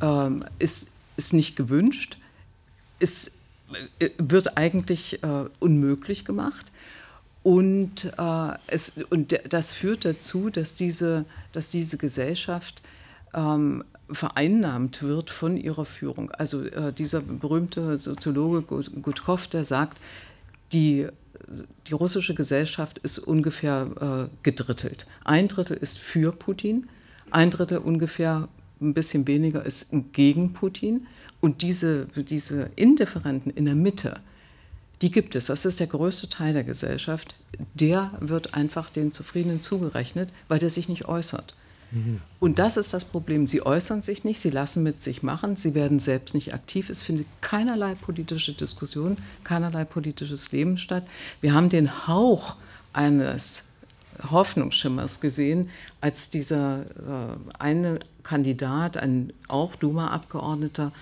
[0.00, 0.86] ähm, ist,
[1.16, 2.18] ist nicht gewünscht
[3.04, 3.32] ist,
[3.98, 6.72] äh, wird eigentlich äh, unmöglich gemacht.
[7.42, 12.82] Und, äh, es, und das führt dazu, dass diese, dass diese Gesellschaft
[13.34, 16.30] ähm, vereinnahmt wird von ihrer Führung.
[16.30, 19.98] Also äh, dieser berühmte Soziologe Gutkow, der sagt,
[20.72, 21.06] die,
[21.86, 25.06] die russische Gesellschaft ist ungefähr äh, gedrittelt.
[25.24, 26.88] Ein Drittel ist für Putin,
[27.30, 28.48] ein Drittel ungefähr
[28.80, 31.06] ein bisschen weniger ist gegen Putin
[31.44, 34.18] und diese, diese Indifferenten in der Mitte,
[35.02, 35.44] die gibt es.
[35.44, 37.34] Das ist der größte Teil der Gesellschaft.
[37.74, 41.54] Der wird einfach den Zufriedenen zugerechnet, weil der sich nicht äußert.
[41.90, 42.22] Mhm.
[42.40, 43.46] Und das ist das Problem.
[43.46, 46.88] Sie äußern sich nicht, sie lassen mit sich machen, sie werden selbst nicht aktiv.
[46.88, 51.06] Es findet keinerlei politische Diskussion, keinerlei politisches Leben statt.
[51.42, 52.56] Wir haben den Hauch
[52.94, 53.64] eines
[54.30, 55.68] Hoffnungsschimmers gesehen,
[56.00, 60.92] als dieser äh, eine Kandidat, ein auch Duma-Abgeordneter,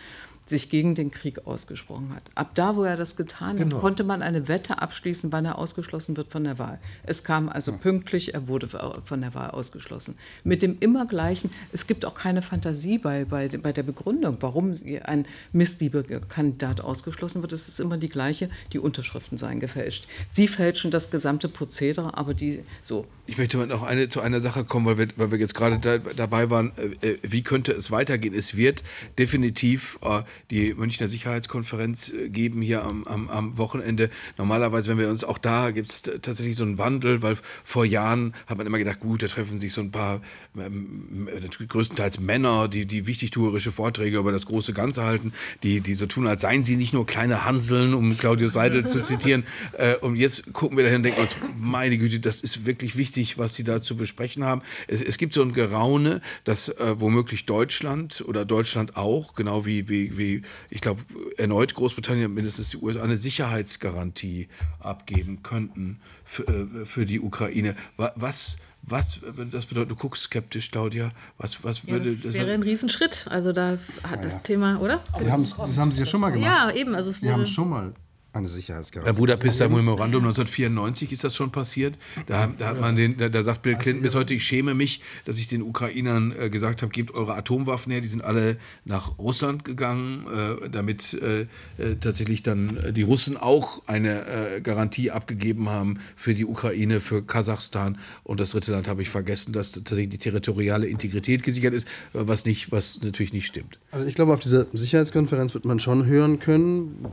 [0.53, 2.23] sich gegen den Krieg ausgesprochen hat.
[2.35, 3.77] Ab da, wo er das getan genau.
[3.77, 6.79] hat, konnte man eine Wette abschließen, wann er ausgeschlossen wird von der Wahl.
[7.05, 10.17] Es kam also pünktlich, er wurde von der Wahl ausgeschlossen.
[10.45, 14.75] Mit dem immer gleichen, es gibt auch keine Fantasie bei, bei, bei der Begründung, warum
[15.05, 17.53] ein Missliebekandidat ausgeschlossen wird.
[17.55, 20.07] Es ist immer die gleiche, die Unterschriften seien gefälscht.
[20.29, 23.07] Sie fälschen das gesamte Prozedere, aber die so.
[23.27, 25.97] Ich möchte noch eine, zu einer Sache kommen, weil wir, weil wir jetzt gerade da,
[25.97, 28.35] dabei waren, äh, äh wie könnte es weitergehen?
[28.35, 28.83] Es wird
[29.19, 34.11] definitiv äh, die Münchner Sicherheitskonferenz äh, geben hier am, am, am Wochenende.
[34.39, 38.35] Normalerweise, wenn wir uns auch da gibt es tatsächlich so einen Wandel, weil vor Jahren
[38.47, 40.21] hat man immer gedacht, gut, da treffen sich so ein paar
[40.57, 41.29] ähm,
[41.67, 45.33] größtenteils Männer, die, die wichtigtuerische Vorträge über das große Ganze halten,
[45.63, 49.03] die, die so tun, als seien sie nicht nur kleine Hanseln, um Claudius Seidel zu
[49.03, 49.45] zitieren.
[49.79, 53.39] Äh, und jetzt gucken wir dahin und denken uns, meine Güte, das ist wirklich wichtig,
[53.39, 54.63] was die da zu besprechen haben.
[54.87, 59.89] Es, es gibt so ein Geraune, dass äh, womöglich Deutschland oder Deutschland auch, genau wie,
[59.89, 61.03] wie, wie wie, ich glaube,
[61.37, 67.75] erneut Großbritannien, mindestens die USA, eine Sicherheitsgarantie abgeben könnten für, äh, für die Ukraine.
[67.97, 69.21] Was, was
[69.51, 71.11] das bedeutet, du guckst skeptisch, Claudia.
[71.39, 73.27] Was, was ja, würde das, das wäre ein Riesenschritt.
[73.31, 75.03] Also das hat ja, das Thema, oder?
[75.19, 76.47] Sie das haben sie ja schon mal gemacht.
[76.47, 76.95] Ja, eben.
[76.95, 77.95] Also es sie haben schon mal
[78.33, 79.13] eine Sicherheitsgarantie.
[79.13, 81.99] Bei Budapester Memorandum 1994 ist das schon passiert.
[82.27, 85.01] Da, da hat man den, da, da sagt Bill Clinton bis heute, ich schäme mich,
[85.25, 88.01] dass ich den Ukrainern äh, gesagt habe, gebt eure Atomwaffen her.
[88.01, 93.83] Die sind alle nach Russland gegangen, äh, damit äh, äh tatsächlich dann die Russen auch
[93.87, 97.99] eine äh, Garantie abgegeben haben für die Ukraine, für Kasachstan.
[98.25, 102.47] Und das dritte Land habe ich vergessen, dass tatsächlich die territoriale Integrität gesichert ist, was
[102.47, 103.79] nicht, was natürlich nicht stimmt.
[103.91, 107.07] Also ich glaube, auf dieser Sicherheitskonferenz wird man schon hören können,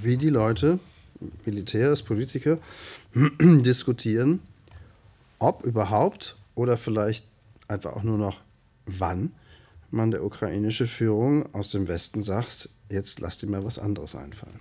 [0.00, 0.78] wie die Leute,
[1.44, 2.58] Militärs, Politiker,
[3.40, 4.40] diskutieren,
[5.38, 7.26] ob überhaupt oder vielleicht
[7.68, 8.40] einfach auch nur noch
[8.86, 9.32] wann
[9.90, 14.60] man der ukrainische Führung aus dem Westen sagt, jetzt lass dir mal was anderes einfallen.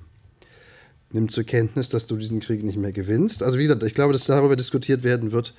[1.12, 3.42] Nimm zur Kenntnis, dass du diesen Krieg nicht mehr gewinnst.
[3.42, 5.54] Also wie gesagt, ich glaube, dass darüber diskutiert werden wird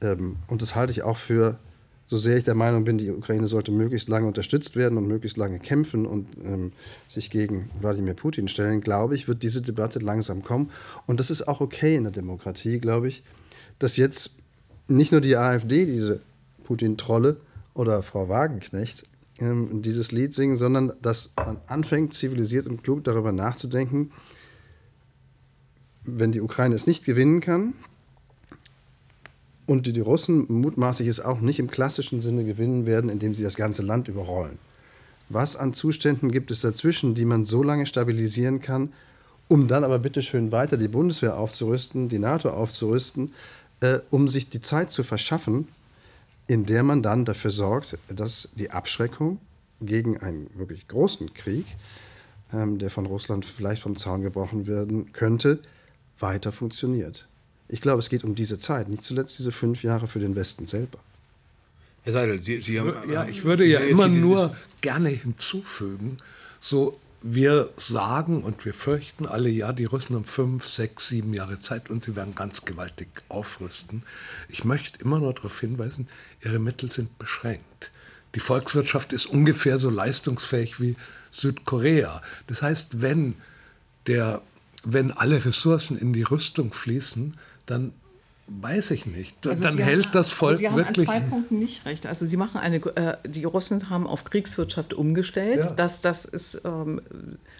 [0.00, 1.58] ähm, und das halte ich auch für
[2.06, 5.38] so sehr ich der Meinung bin, die Ukraine sollte möglichst lange unterstützt werden und möglichst
[5.38, 6.72] lange kämpfen und ähm,
[7.06, 10.70] sich gegen Wladimir Putin stellen, glaube ich, wird diese Debatte langsam kommen.
[11.06, 13.22] Und das ist auch okay in der Demokratie, glaube ich,
[13.78, 14.36] dass jetzt
[14.86, 16.20] nicht nur die AfD, diese
[16.64, 17.38] Putin-Trolle
[17.72, 19.04] oder Frau Wagenknecht,
[19.38, 24.12] ähm, dieses Lied singen, sondern dass man anfängt, zivilisiert und klug darüber nachzudenken,
[26.04, 27.72] wenn die Ukraine es nicht gewinnen kann,
[29.66, 33.56] und die Russen mutmaßlich es auch nicht im klassischen Sinne gewinnen werden, indem sie das
[33.56, 34.58] ganze Land überrollen.
[35.28, 38.92] Was an Zuständen gibt es dazwischen, die man so lange stabilisieren kann,
[39.48, 43.32] um dann aber bitteschön weiter die Bundeswehr aufzurüsten, die NATO aufzurüsten,
[43.80, 45.68] äh, um sich die Zeit zu verschaffen,
[46.46, 49.38] in der man dann dafür sorgt, dass die Abschreckung
[49.80, 51.66] gegen einen wirklich großen Krieg,
[52.52, 55.60] ähm, der von Russland vielleicht vom Zaun gebrochen werden könnte,
[56.18, 57.26] weiter funktioniert.
[57.68, 60.66] Ich glaube, es geht um diese Zeit, nicht zuletzt diese fünf Jahre für den Westen
[60.66, 60.98] selber.
[62.02, 62.92] Herr Seidel, Sie, Sie haben.
[63.10, 66.18] Ja, ich würde ja immer nur gerne hinzufügen,
[66.60, 71.58] so wir sagen und wir fürchten alle, ja, die Russen haben fünf, sechs, sieben Jahre
[71.58, 74.02] Zeit und sie werden ganz gewaltig aufrüsten.
[74.50, 76.06] Ich möchte immer nur darauf hinweisen,
[76.44, 77.90] ihre Mittel sind beschränkt.
[78.34, 80.96] Die Volkswirtschaft ist ungefähr so leistungsfähig wie
[81.30, 82.20] Südkorea.
[82.46, 83.36] Das heißt, wenn,
[84.06, 84.42] der,
[84.84, 87.92] wenn alle Ressourcen in die Rüstung fließen, dann
[88.46, 89.46] Weiß ich nicht.
[89.46, 91.08] Also Dann hält haben, das Volk Sie haben wirklich.
[91.08, 92.06] an zwei Punkten nicht recht.
[92.06, 95.64] Also Sie machen eine, äh, die Russen haben auf Kriegswirtschaft umgestellt.
[95.64, 95.70] Ja.
[95.70, 97.00] Das, das ist, ähm,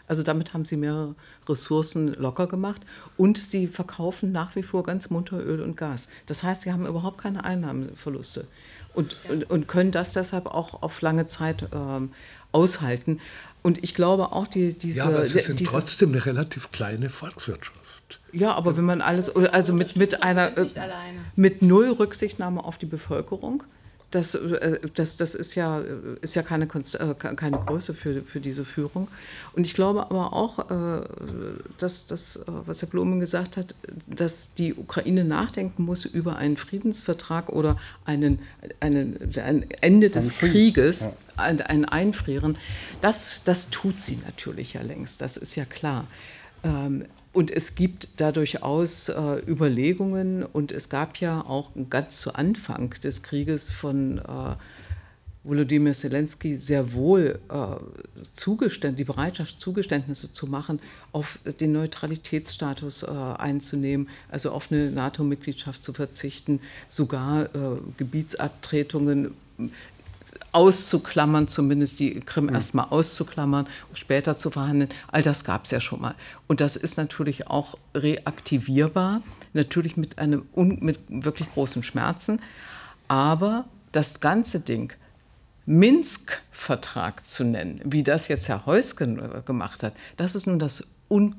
[0.06, 1.14] also damit haben sie mehr
[1.48, 2.82] Ressourcen locker gemacht
[3.16, 6.09] und sie verkaufen nach wie vor ganz munter Öl und Gas.
[6.26, 8.47] Das heißt, sie haben überhaupt keine Einnahmenverluste
[8.93, 9.31] und, ja.
[9.31, 12.10] und, und, können das deshalb auch auf lange Zeit ähm,
[12.52, 13.20] aushalten.
[13.62, 14.98] Und ich glaube auch, die, diese.
[14.98, 17.81] Ja, aber es ist diese, trotzdem eine relativ kleine Volkswirtschaft.
[18.32, 20.66] Ja, aber wenn man alles, also mit, mit einer, äh,
[21.36, 23.62] mit null Rücksichtnahme auf die Bevölkerung,
[24.15, 25.82] das, äh, das, das ist ja,
[26.20, 29.09] ist ja keine, äh, keine Größe für, für diese Führung.
[29.55, 30.65] Und ich glaube aber auch,
[31.78, 33.74] dass das, was Herr Blumen gesagt hat,
[34.07, 38.41] dass die Ukraine nachdenken muss über einen Friedensvertrag oder einen,
[38.81, 41.12] einen, ein Ende des ein Krieges, ja.
[41.36, 42.57] ein Einfrieren.
[43.01, 46.07] Das, das tut sie natürlich ja längst, das ist ja klar.
[46.62, 47.05] Ähm,
[47.35, 52.90] und es gibt da durchaus äh, Überlegungen und es gab ja auch ganz zu Anfang
[53.02, 54.23] des Krieges von äh,
[55.43, 60.81] Volodymyr Zelensky sehr wohl äh, die Bereitschaft, Zugeständnisse zu machen,
[61.12, 67.48] auf den Neutralitätsstatus äh, einzunehmen, also auf eine NATO-Mitgliedschaft zu verzichten, sogar äh,
[67.98, 69.35] Gebietsabtretungen
[70.55, 72.55] auszuklammern, zumindest die Krim mhm.
[72.55, 74.90] erstmal auszuklammern, später zu verhandeln.
[75.09, 76.14] All das gab es ja schon mal.
[76.47, 79.22] Und das ist natürlich auch reaktivierbar,
[79.52, 82.40] natürlich mit einem mit wirklich großen Schmerzen.
[83.09, 84.93] Aber das ganze Ding,
[85.66, 90.86] Minsk-Vertrag zu nennen, wie das jetzt Herr Heusgen äh, gemacht hat, das ist nun das
[91.09, 91.35] un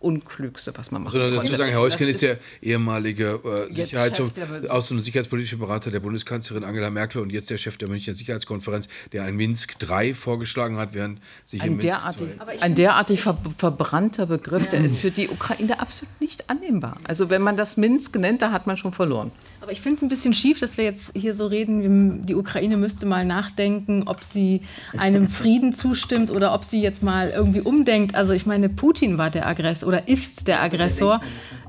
[0.00, 4.32] Unklügste, was man machen also, dazu sagen, Herr Heusken ist der ehemalige äh, Sicherheits- und
[4.38, 8.88] Außen- und Sicherheitspolitische Berater der Bundeskanzlerin Angela Merkel und jetzt der Chef der Münchner Sicherheitskonferenz,
[9.12, 12.28] der ein Minsk III vorgeschlagen hat, während sich ein derartig,
[12.60, 14.70] Ein derartig ver verbrannter Begriff, ja.
[14.70, 16.96] der ist für die Ukraine absolut nicht annehmbar.
[17.04, 19.30] Also wenn man das Minsk nennt, da hat man schon verloren.
[19.60, 22.78] Aber ich finde es ein bisschen schief, dass wir jetzt hier so reden, die Ukraine
[22.78, 24.62] müsste mal nachdenken, ob sie
[24.96, 28.14] einem Frieden zustimmt oder ob sie jetzt mal irgendwie umdenkt.
[28.14, 31.20] Also ich meine, Putin war der Aggressor oder ist der Aggressor.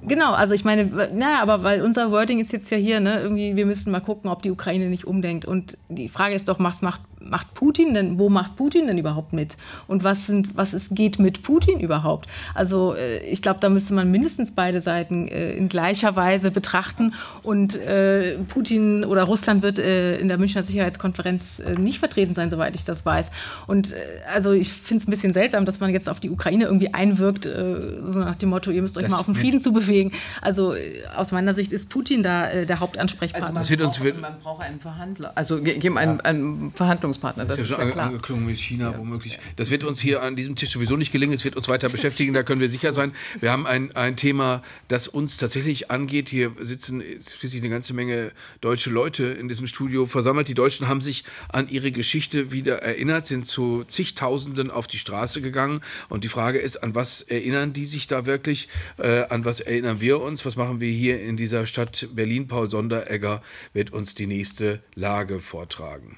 [0.04, 3.56] Genau, also ich meine, naja, aber weil unser Wording ist jetzt ja hier, ne, irgendwie,
[3.56, 5.46] wir müssen mal gucken, ob die Ukraine nicht umdenkt.
[5.46, 9.34] Und die Frage ist doch, was macht, macht Putin denn, wo macht Putin denn überhaupt
[9.34, 9.58] mit?
[9.88, 12.28] Und was sind, was ist, geht mit Putin überhaupt?
[12.54, 17.14] Also äh, ich glaube, da müsste man mindestens beide Seiten äh, in gleicher Weise betrachten.
[17.44, 22.50] Und äh, Putin oder Russland wird äh, in der Münchner Sicherheitskonferenz äh, nicht vertreten sein,
[22.50, 23.32] soweit ich das weiß.
[23.68, 23.98] Und äh,
[24.34, 27.46] also ich finde es ein bisschen seltsam, dass man jetzt auf die Ukraine irgendwie einwirkt,
[27.46, 30.12] so nach dem Motto, ihr müsst euch das mal auf den Frieden zu bewegen.
[30.42, 33.60] Also äh, aus meiner Sicht ist Putin da äh, der Hauptansprechpartner.
[33.60, 36.26] Also man, braucht, man braucht einen Verhandler, also geben einen, ja.
[36.26, 36.74] einen
[37.20, 37.46] Verhandlungspartner.
[37.46, 38.98] Das, das ist ja schon angeklungen mit China ja.
[38.98, 39.38] womöglich.
[39.56, 41.34] Das wird uns hier an diesem Tisch sowieso nicht gelingen.
[41.34, 43.14] Es wird uns weiter beschäftigen, da können wir sicher sein.
[43.40, 46.30] Wir haben ein, ein Thema, das uns tatsächlich angeht.
[46.30, 48.32] Hier sitzen schließlich eine ganze Menge
[48.62, 50.48] deutsche Leute in diesem Studio versammelt.
[50.48, 55.42] Die Deutschen haben sich an ihre Geschichte wieder erinnert, sind zu zigtausenden auf die Straße
[55.42, 55.82] gegangen.
[56.10, 58.68] Und die Frage ist, an was erinnern die sich da wirklich?
[58.98, 62.48] Äh, an was erinnern erinnern wir uns, was machen wir hier in dieser Stadt Berlin?
[62.48, 63.42] Paul Sonderegger
[63.74, 66.18] wird uns die nächste Lage vortragen.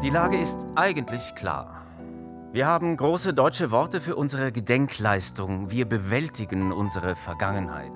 [0.00, 1.84] Die Lage ist eigentlich klar.
[2.52, 5.72] Wir haben große deutsche Worte für unsere Gedenkleistung.
[5.72, 7.90] Wir bewältigen unsere Vergangenheit.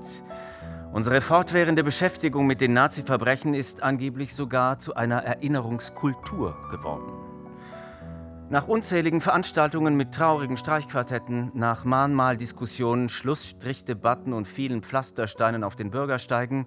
[0.92, 7.12] Unsere fortwährende Beschäftigung mit den Nazi-Verbrechen ist angeblich sogar zu einer Erinnerungskultur geworden.
[8.50, 16.66] Nach unzähligen Veranstaltungen mit traurigen Streichquartetten, nach Mahnmaldiskussionen, Schlussstrichdebatten und vielen Pflastersteinen auf den Bürgersteigen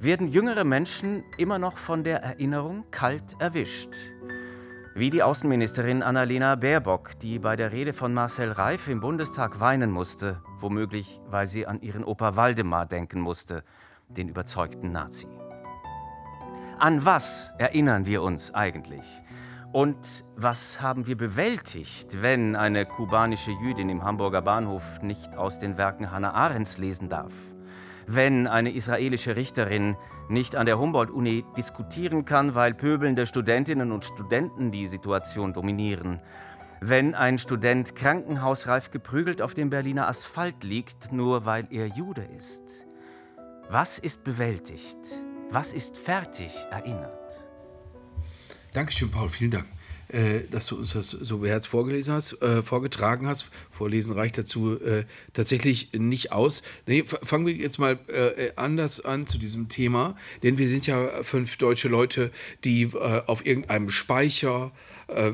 [0.00, 3.90] werden jüngere Menschen immer noch von der Erinnerung kalt erwischt.
[4.98, 9.90] Wie die Außenministerin Annalena Baerbock, die bei der Rede von Marcel Reif im Bundestag weinen
[9.90, 13.62] musste, womöglich weil sie an ihren Opa Waldemar denken musste,
[14.08, 15.26] den überzeugten Nazi.
[16.78, 19.04] An was erinnern wir uns eigentlich?
[19.70, 25.76] Und was haben wir bewältigt, wenn eine kubanische Jüdin im Hamburger Bahnhof nicht aus den
[25.76, 27.34] Werken Hannah Arendts lesen darf?
[28.06, 29.94] Wenn eine israelische Richterin
[30.28, 36.20] nicht an der Humboldt-Uni diskutieren kann, weil pöbelnde Studentinnen und Studenten die Situation dominieren?
[36.80, 42.62] Wenn ein Student krankenhausreif geprügelt auf dem Berliner Asphalt liegt, nur weil er Jude ist.
[43.68, 44.98] Was ist bewältigt?
[45.50, 47.44] Was ist fertig erinnert?
[48.72, 49.28] Dankeschön, Paul.
[49.30, 49.75] Vielen Dank.
[50.08, 53.50] Äh, dass du uns das so beherzt vorgelesen hast, äh, vorgetragen hast.
[53.72, 56.62] Vorlesen reicht dazu äh, tatsächlich nicht aus.
[56.86, 61.08] Nee, fangen wir jetzt mal äh, anders an zu diesem Thema, denn wir sind ja
[61.24, 62.30] fünf deutsche Leute,
[62.62, 64.70] die äh, auf irgendeinem Speicher
[65.08, 65.32] äh,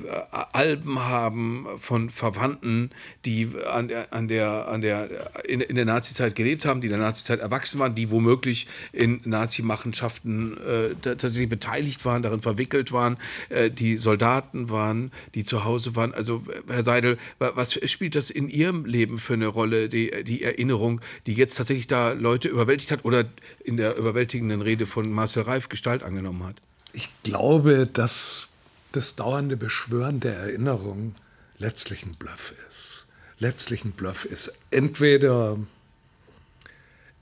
[0.52, 2.90] Alben haben von Verwandten,
[3.24, 5.08] die an an der, an der,
[5.44, 9.20] in, in der Nazizeit gelebt haben, die in der Nazizeit erwachsen waren, die womöglich in
[9.24, 13.16] Nazi-Machenschaften äh, tatsächlich beteiligt waren, darin verwickelt waren,
[13.48, 16.12] äh, die Soldaten waren, die zu Hause waren.
[16.12, 21.00] Also, Herr Seidel, was spielt das in Ihrem Leben für eine Rolle, die, die Erinnerung,
[21.26, 23.24] die jetzt tatsächlich da Leute überwältigt hat oder
[23.64, 26.56] in der überwältigenden Rede von Marcel Reif Gestalt angenommen hat?
[26.92, 28.51] Ich glaube, dass
[28.92, 31.14] das dauernde Beschwören der Erinnerung
[31.58, 33.06] letztlich ein Bluff ist.
[33.38, 34.52] Letztlich ein Bluff ist.
[34.70, 35.58] Entweder,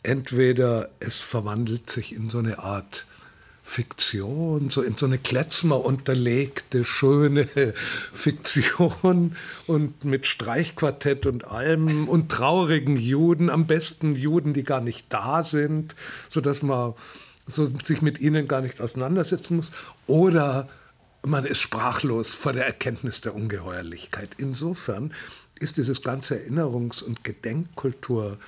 [0.02, 3.06] entweder es verwandelt sich in so eine Art
[3.62, 7.46] Fiktion, so in so eine Kletzmer unterlegte, schöne
[8.12, 9.36] Fiktion
[9.68, 15.44] und mit Streichquartett und allem und traurigen Juden, am besten Juden, die gar nicht da
[15.44, 15.94] sind,
[16.28, 16.94] sodass man
[17.46, 19.70] so sich mit ihnen gar nicht auseinandersetzen muss.
[20.08, 20.68] Oder
[21.22, 24.30] man ist sprachlos vor der Erkenntnis der Ungeheuerlichkeit.
[24.38, 25.12] Insofern
[25.58, 28.38] ist dieses ganze Erinnerungs- und Gedenkkultur,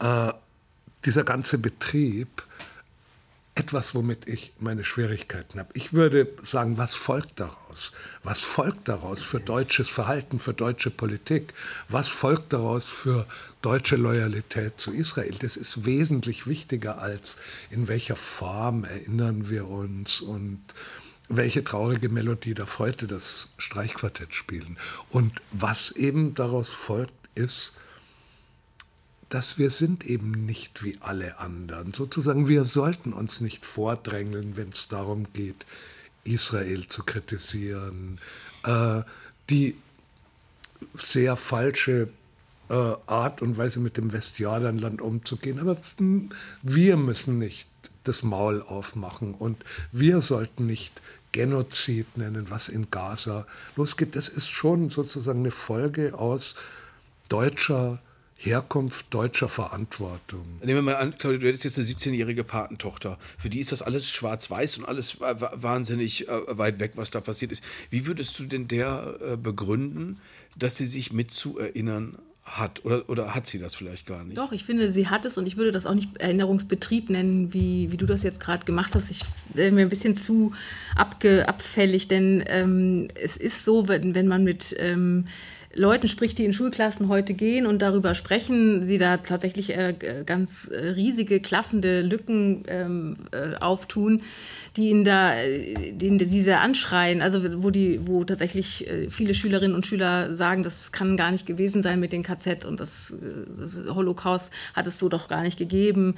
[0.00, 0.32] äh,
[1.04, 2.44] dieser ganze Betrieb,
[3.54, 5.70] etwas, womit ich meine Schwierigkeiten habe.
[5.74, 7.92] Ich würde sagen, was folgt daraus?
[8.22, 11.52] Was folgt daraus für deutsches Verhalten, für deutsche Politik?
[11.88, 13.26] Was folgt daraus für
[13.60, 15.34] deutsche Loyalität zu Israel?
[15.40, 17.36] Das ist wesentlich wichtiger als
[17.70, 20.60] in welcher Form erinnern wir uns und
[21.30, 24.76] welche traurige Melodie darf heute das Streichquartett spielen.
[25.10, 27.72] Und was eben daraus folgt, ist,
[29.28, 31.92] dass wir sind eben nicht wie alle anderen.
[31.92, 35.66] Sozusagen, wir sollten uns nicht vordrängeln, wenn es darum geht,
[36.24, 38.18] Israel zu kritisieren,
[38.64, 39.02] äh,
[39.48, 39.76] die
[40.94, 42.08] sehr falsche
[42.68, 42.74] äh,
[43.06, 45.60] Art und Weise mit dem Westjordanland umzugehen.
[45.60, 45.76] Aber
[46.62, 47.68] wir müssen nicht
[48.02, 51.00] das Maul aufmachen und wir sollten nicht
[51.32, 53.46] Genozid nennen, was in Gaza
[53.76, 54.16] losgeht.
[54.16, 56.54] Das ist schon sozusagen eine Folge aus
[57.28, 58.00] deutscher
[58.42, 60.46] Herkunft, deutscher Verantwortung.
[60.60, 63.18] Nehmen wir mal an, Claudia, du hättest jetzt eine 17-jährige Patentochter.
[63.38, 67.52] Für die ist das alles schwarz-weiß und alles wahnsinnig äh, weit weg, was da passiert
[67.52, 67.62] ist.
[67.90, 70.18] Wie würdest du denn der äh, begründen,
[70.56, 72.16] dass sie sich mitzuerinnern
[72.58, 72.84] hat.
[72.84, 74.36] Oder, oder hat sie das vielleicht gar nicht?
[74.36, 77.90] Doch, ich finde, sie hat es und ich würde das auch nicht Erinnerungsbetrieb nennen, wie,
[77.90, 79.10] wie du das jetzt gerade gemacht hast.
[79.10, 79.20] Ich
[79.54, 80.52] wäre mir ein bisschen zu
[80.96, 85.26] abge, abfällig, denn ähm, es ist so, wenn, wenn man mit ähm,
[85.72, 89.94] Leuten spricht, die in Schulklassen heute gehen und darüber sprechen, sie da tatsächlich äh,
[90.26, 94.22] ganz äh, riesige, klaffende Lücken ähm, äh, auftun
[94.76, 99.74] die ihn da, den, die sehr anschreien, also wo die, wo tatsächlich äh, viele Schülerinnen
[99.74, 103.12] und Schüler sagen, das kann gar nicht gewesen sein mit den KZ und das,
[103.58, 106.14] das Holocaust hat es so doch gar nicht gegeben.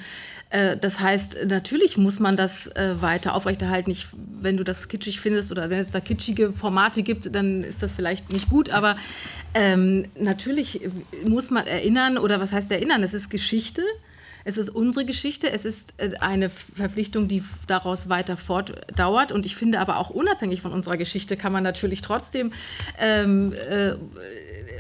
[0.51, 3.91] Äh, das heißt, natürlich muss man das äh, weiter aufrechterhalten.
[3.91, 4.09] Ich,
[4.41, 7.93] wenn du das kitschig findest oder wenn es da kitschige Formate gibt, dann ist das
[7.93, 8.97] vielleicht nicht gut, aber
[9.55, 10.81] ähm, natürlich
[11.27, 13.03] muss man erinnern, oder was heißt erinnern?
[13.03, 13.83] Es ist Geschichte.
[14.45, 19.33] Es ist unsere Geschichte, es ist äh, eine Verpflichtung, die daraus weiter fortdauert.
[19.33, 22.53] Und ich finde aber auch unabhängig von unserer Geschichte kann man natürlich trotzdem
[22.99, 23.95] ähm, äh,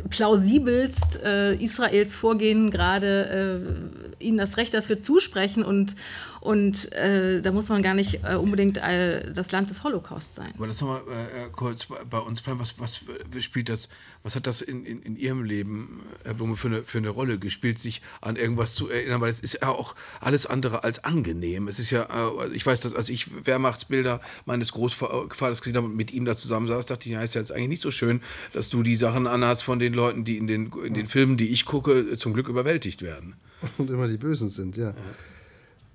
[0.08, 5.96] plausibelst äh, Israels Vorgehen gerade äh, ihnen das Recht dafür zusprechen und
[6.42, 10.52] und äh, da muss man gar nicht äh, unbedingt äh, das Land des Holocaust sein.
[10.56, 12.58] Aber lass nochmal äh, kurz bei uns bleiben.
[12.58, 13.04] Was, was
[13.38, 13.88] spielt das,
[14.24, 17.38] was hat das in, in, in Ihrem Leben, Herr Blume, für eine, für eine Rolle
[17.38, 19.20] gespielt, sich an irgendwas zu erinnern?
[19.20, 21.68] Weil es ist ja auch alles andere als angenehm.
[21.68, 25.96] Es ist ja, äh, ich weiß, dass als ich Wehrmachtsbilder meines Großvaters gesehen habe und
[25.96, 28.20] mit ihm da zusammen saß, dachte ich, ja, ist ja jetzt eigentlich nicht so schön,
[28.52, 31.50] dass du die Sachen anhast von den Leuten, die in den, in den Filmen, die
[31.50, 33.36] ich gucke, zum Glück überwältigt werden.
[33.78, 34.90] Und immer die Bösen sind, ja.
[34.90, 34.94] ja.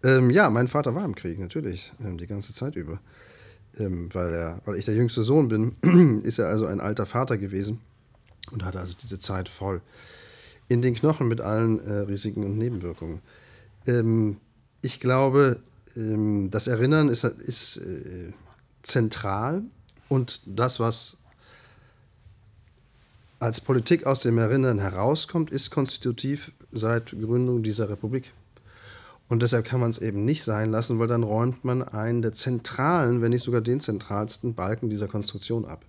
[0.04, 3.00] Ähm, ja, mein Vater war im Krieg, natürlich, ähm, die ganze Zeit über.
[3.80, 7.38] Ähm, weil, er, weil ich der jüngste Sohn bin, ist er also ein alter Vater
[7.38, 7.80] gewesen
[8.52, 9.82] und hatte also diese Zeit voll
[10.68, 13.22] in den Knochen mit allen äh, Risiken und Nebenwirkungen.
[13.86, 14.38] Ähm,
[14.82, 15.60] ich glaube,
[15.96, 18.34] ähm, das Erinnern ist, ist äh,
[18.84, 19.64] zentral
[20.10, 21.18] und das, was
[23.40, 28.32] als Politik aus dem Erinnern herauskommt, ist konstitutiv seit Gründung dieser Republik.
[29.30, 32.32] Und deshalb kann man es eben nicht sein lassen, weil dann räumt man einen der
[32.32, 35.84] zentralen, wenn nicht sogar den zentralsten Balken dieser Konstruktion ab.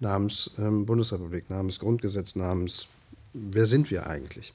[0.00, 2.88] namens ähm, Bundesrepublik, namens Grundgesetz, namens
[3.32, 4.52] wer sind wir eigentlich?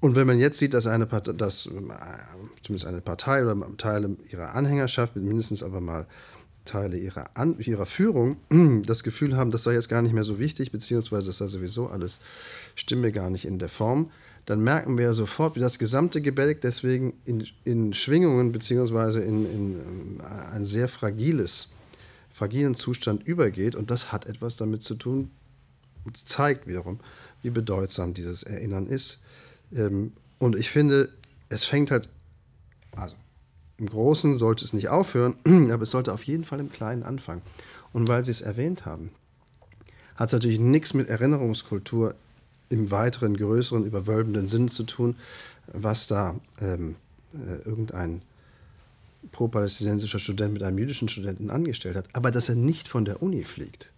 [0.00, 1.70] Und wenn man jetzt sieht, dass eine Partei, dass äh,
[2.62, 6.06] zumindest eine Partei oder Teile ihrer Anhängerschaft, mindestens aber mal
[6.64, 8.36] Teile ihrer, An ihrer Führung,
[8.86, 11.88] das Gefühl haben, das sei jetzt gar nicht mehr so wichtig, beziehungsweise das sei sowieso
[11.88, 12.20] alles,
[12.74, 14.10] stimme gar nicht in der Form,
[14.46, 19.44] dann merken wir ja sofort, wie das gesamte Gebälk deswegen in, in Schwingungen beziehungsweise in,
[19.44, 20.20] in ähm,
[20.52, 21.68] ein sehr fragiles,
[22.32, 23.74] fragilen Zustand übergeht.
[23.76, 25.30] Und das hat etwas damit zu tun,
[26.04, 27.00] und zeigt wiederum,
[27.42, 29.20] wie bedeutsam dieses Erinnern ist.
[29.72, 31.10] Ähm, und ich finde,
[31.48, 32.08] es fängt halt,
[32.92, 33.16] also
[33.78, 35.36] im Großen sollte es nicht aufhören,
[35.70, 37.42] aber es sollte auf jeden Fall im Kleinen anfangen.
[37.92, 39.10] Und weil Sie es erwähnt haben,
[40.16, 42.14] hat es natürlich nichts mit Erinnerungskultur
[42.70, 45.16] im weiteren, größeren, überwölbenden Sinn zu tun,
[45.66, 46.96] was da ähm,
[47.34, 48.22] äh, irgendein
[49.32, 52.06] pro-palästinensischer Student mit einem jüdischen Studenten angestellt hat.
[52.14, 53.92] Aber dass er nicht von der Uni fliegt,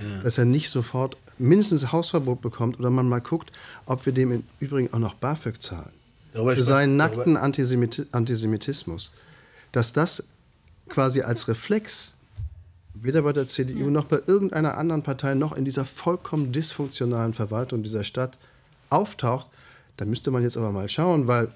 [0.00, 0.22] ja.
[0.22, 3.52] dass er nicht sofort mindestens Hausverbot bekommt oder man mal guckt,
[3.86, 5.92] ob wir dem im Übrigen auch noch BAföG zahlen.
[6.32, 9.12] Darüber für seinen nackten Antisemit Antisemitismus.
[9.72, 10.24] Dass das
[10.88, 12.14] quasi als Reflex
[13.02, 13.90] weder bei der CDU ja.
[13.90, 18.38] noch bei irgendeiner anderen Partei noch in dieser vollkommen dysfunktionalen Verwaltung dieser Stadt
[18.90, 19.46] auftaucht,
[19.96, 21.48] da müsste man jetzt aber mal schauen, weil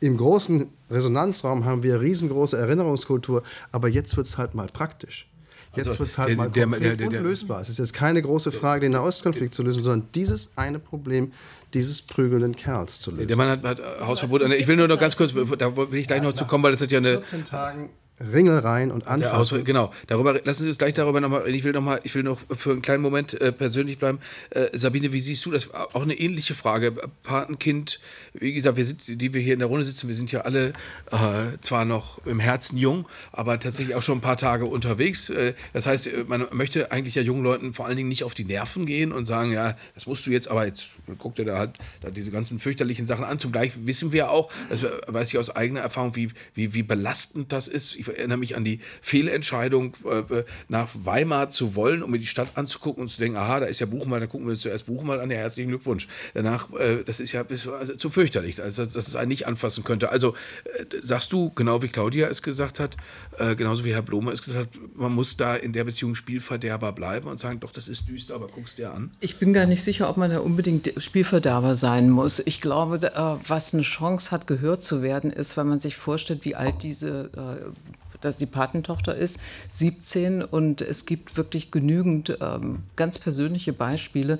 [0.00, 3.42] im großen Resonanzraum haben wir riesengroße Erinnerungskultur,
[3.72, 5.28] aber jetzt wird es halt mal praktisch.
[5.74, 7.60] Jetzt also, wird es halt der, mal konkret der, der, der, unlösbar.
[7.60, 11.32] Es ist jetzt keine große Frage, den Nahostkonflikt zu lösen, sondern dieses eine Problem
[11.74, 13.28] dieses prügelnden Kerls zu lösen.
[13.28, 14.42] Der Mann hat, hat Hausverbot.
[14.52, 16.80] Ich will nur noch ganz kurz, da will ich gleich noch zu kommen, weil das
[16.80, 17.10] hat ja eine...
[17.10, 19.64] 14 Tagen Ringelreihen und Anfassen.
[19.64, 22.38] Genau, darüber lassen Sie uns gleich darüber nochmal, ich will noch mal, ich will noch
[22.56, 24.18] für einen kleinen Moment äh, persönlich bleiben.
[24.50, 25.72] Äh, Sabine, wie siehst du das?
[25.72, 26.92] Auch eine ähnliche Frage.
[27.22, 28.00] Patenkind,
[28.34, 30.68] wie gesagt, wir sind, die wir hier in der Runde sitzen, wir sind ja alle
[31.10, 35.30] äh, zwar noch im Herzen jung, aber tatsächlich auch schon ein paar Tage unterwegs.
[35.30, 38.34] Äh, das heißt, äh, man möchte eigentlich ja jungen Leuten vor allen Dingen nicht auf
[38.34, 40.86] die Nerven gehen und sagen, ja, das musst du jetzt, aber jetzt
[41.18, 43.38] guck dir da halt da diese ganzen fürchterlichen Sachen an.
[43.38, 47.68] Zugleich wissen wir auch, das weiß ich aus eigener Erfahrung, wie, wie, wie belastend das
[47.68, 47.94] ist.
[47.96, 52.26] Ich ich erinnere mich an die Fehlentscheidung, äh, nach Weimar zu wollen, um mir die
[52.26, 54.86] Stadt anzugucken und zu denken, aha, da ist ja Buchenwald, dann gucken wir uns zuerst
[54.86, 56.08] Buchenwald an, ja, herzlichen Glückwunsch.
[56.34, 60.10] Danach, äh, das ist ja also, zu fürchterlich, also, dass es einen nicht anfassen könnte.
[60.10, 62.96] Also äh, sagst du, genau wie Claudia es gesagt hat,
[63.38, 66.92] äh, genauso wie Herr Blome es gesagt hat, man muss da in der Beziehung Spielverderber
[66.92, 69.10] bleiben und sagen, doch, das ist düster, aber guck's dir an.
[69.20, 72.40] Ich bin gar nicht sicher, ob man da unbedingt Spielverderber sein muss.
[72.44, 76.44] Ich glaube, äh, was eine Chance hat, gehört zu werden, ist, wenn man sich vorstellt,
[76.44, 79.38] wie alt diese äh, dass die Patentochter ist,
[79.70, 84.38] 17 und es gibt wirklich genügend ähm, ganz persönliche Beispiele,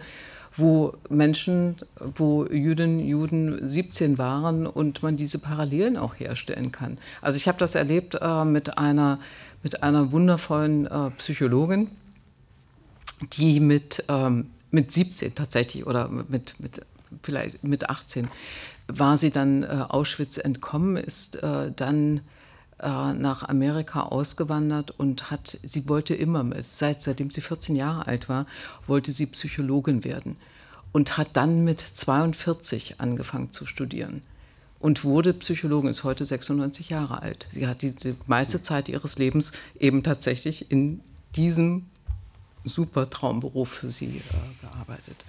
[0.56, 6.98] wo Menschen, wo Jüdinnen, Juden 17 waren und man diese Parallelen auch herstellen kann.
[7.22, 9.20] Also ich habe das erlebt äh, mit, einer,
[9.62, 11.88] mit einer wundervollen äh, Psychologin,
[13.34, 16.82] die mit, ähm, mit 17 tatsächlich oder mit, mit,
[17.22, 18.28] vielleicht mit 18
[18.88, 22.22] war sie dann äh, Auschwitz entkommen, ist äh, dann
[22.80, 28.46] nach Amerika ausgewandert und hat, sie wollte immer, seit, seitdem sie 14 Jahre alt war,
[28.86, 30.36] wollte sie Psychologin werden
[30.92, 34.22] und hat dann mit 42 angefangen zu studieren
[34.78, 37.48] und wurde Psychologin, ist heute 96 Jahre alt.
[37.50, 41.00] Sie hat die, die meiste Zeit ihres Lebens eben tatsächlich in
[41.36, 41.86] diesem
[42.64, 45.24] super Traumberuf für sie äh, gearbeitet.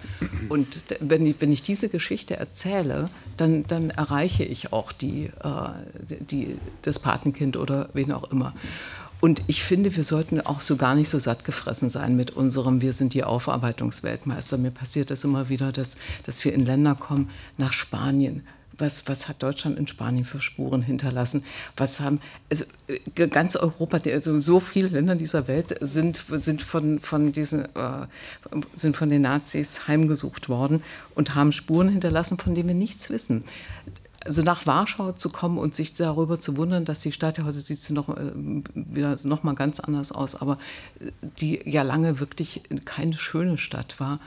[0.48, 0.66] Und
[1.00, 5.68] wenn ich, wenn ich diese Geschichte erzähle, dann, dann erreiche ich auch die, äh,
[6.20, 8.54] die, das Patenkind oder wen auch immer.
[9.20, 12.80] Und ich finde, wir sollten auch so gar nicht so satt gefressen sein mit unserem,
[12.80, 14.56] wir sind die Aufarbeitungsweltmeister.
[14.56, 18.46] Mir passiert das immer wieder, dass, dass wir in Länder kommen, nach Spanien,
[18.80, 21.44] was, was hat Deutschland in Spanien für Spuren hinterlassen?
[21.76, 22.20] Was haben,
[22.50, 27.64] also äh, ganz Europa, also so viele Länder dieser Welt sind, sind, von, von diesen,
[27.64, 28.06] äh,
[28.76, 30.82] sind von den Nazis heimgesucht worden
[31.14, 33.44] und haben Spuren hinterlassen, von denen wir nichts wissen
[34.24, 37.58] also nach Warschau zu kommen und sich darüber zu wundern, dass die Stadt ja heute
[37.58, 38.32] sieht sie noch, äh,
[38.74, 40.58] wieder noch mal ganz anders aus, aber
[41.38, 44.20] die ja lange wirklich keine schöne Stadt war,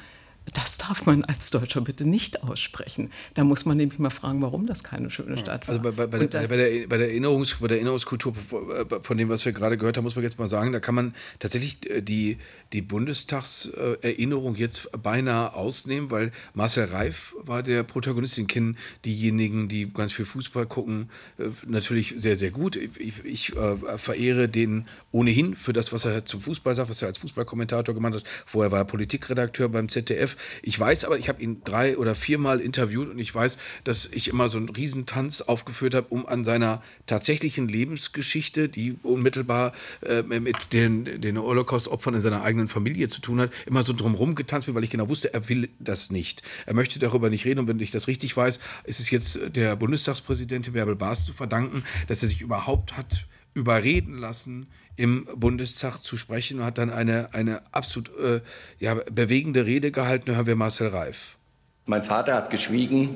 [0.52, 3.12] das darf man als Deutscher bitte nicht aussprechen.
[3.34, 5.76] Da muss man nämlich mal fragen, warum das keine schöne Stadt war.
[5.76, 9.46] Also bei, bei, bei, bei der, bei, der, Erinnerungs, bei der Erinnerungskultur, von dem, was
[9.46, 12.38] wir gerade gehört haben, muss man jetzt mal sagen, da kann man tatsächlich äh, die,
[12.74, 19.92] die Bundestagserinnerung jetzt beinahe ausnehmen, weil Marcel Reif war der Protagonist, den kennen diejenigen, die
[19.92, 22.76] ganz viel Fußball gucken, äh, natürlich sehr, sehr gut.
[22.76, 27.08] Ich, ich äh, verehre den ohnehin für das, was er zum Fußball sagt, was er
[27.08, 28.24] als Fußballkommentator gemacht hat.
[28.46, 32.60] Vorher war er Politikredakteur beim ZDF Ich weiß aber, ich habe ihn drei oder viermal
[32.60, 36.82] interviewt und ich weiß, dass ich immer so einen Riesentanz aufgeführt habe, um an seiner
[37.06, 43.40] tatsächlichen Lebensgeschichte, die unmittelbar äh, mit den, den Holocaust-Opfern in seiner eigenen Familie zu tun
[43.40, 46.44] hat, immer so drumherum getanzt bin, weil ich genau wusste, er will das nicht.
[46.66, 49.76] Er möchte darüber nicht reden und wenn ich das richtig weiß, ist es jetzt der
[49.76, 56.18] Bundestagspräsidentin Bärbel Baas zu verdanken, dass er sich überhaupt hat überreden lassen, im Bundestag zu
[56.18, 58.42] sprechen und hat dann eine, eine absolut äh,
[58.80, 60.36] ja, bewegende Rede gehalten.
[60.36, 61.38] Hören wir Marcel Reif.
[61.86, 63.10] Mein Vater hat geschwiegen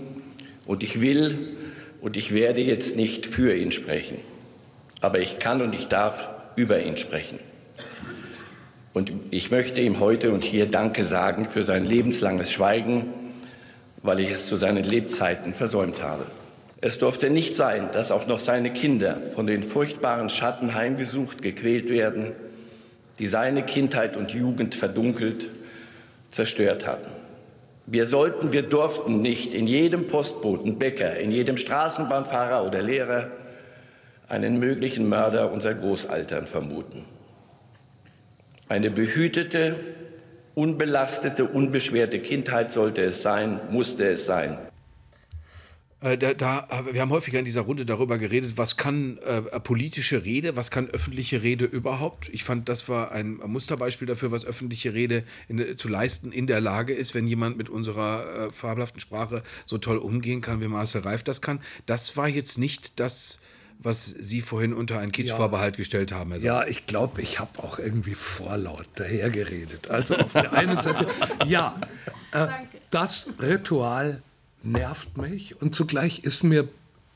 [0.66, 1.58] und ich will
[2.02, 4.18] und ich werde jetzt nicht für ihn sprechen.
[5.02, 7.40] Aber ich kann und ich darf über ihn sprechen.
[8.94, 13.06] Und ich möchte ihm heute und hier Danke sagen für sein lebenslanges Schweigen,
[14.02, 16.26] weil ich es zu seinen Lebzeiten versäumt habe.
[16.80, 21.90] Es durfte nicht sein, dass auch noch seine Kinder von den furchtbaren Schatten heimgesucht, gequält
[21.90, 22.34] werden,
[23.20, 25.50] die seine Kindheit und Jugend verdunkelt,
[26.30, 27.10] zerstört hatten.
[27.88, 33.32] Wir sollten, wir durften nicht in jedem Postboten, Bäcker, in jedem Straßenbahnfahrer oder Lehrer
[34.28, 37.06] einen möglichen Mörder unserer Großeltern vermuten.
[38.68, 39.80] Eine behütete,
[40.54, 44.58] unbelastete, unbeschwerte Kindheit sollte es sein, musste es sein.
[46.00, 50.26] Äh, da, da, wir haben häufiger in dieser Runde darüber geredet, was kann äh, politische
[50.26, 52.30] Rede, was kann öffentliche Rede überhaupt.
[52.30, 56.62] Ich fand, das war ein Musterbeispiel dafür, was öffentliche Rede in, zu leisten in der
[56.62, 61.02] Lage ist, wenn jemand mit unserer äh, fabelhaften Sprache so toll umgehen kann, wie Marcel
[61.02, 61.60] Reif das kann.
[61.88, 63.40] Das war jetzt nicht das,
[63.80, 65.78] was Sie vorhin unter einen Kitschvorbehalt ja.
[65.78, 66.32] gestellt haben.
[66.32, 69.90] Herr ja, ich glaube, ich habe auch irgendwie vorlaut dahergeredet.
[69.90, 71.08] Also auf der einen Seite,
[71.48, 71.80] ja,
[72.34, 72.48] äh,
[72.92, 74.22] das Ritual
[74.64, 76.68] nervt mich und zugleich ist mir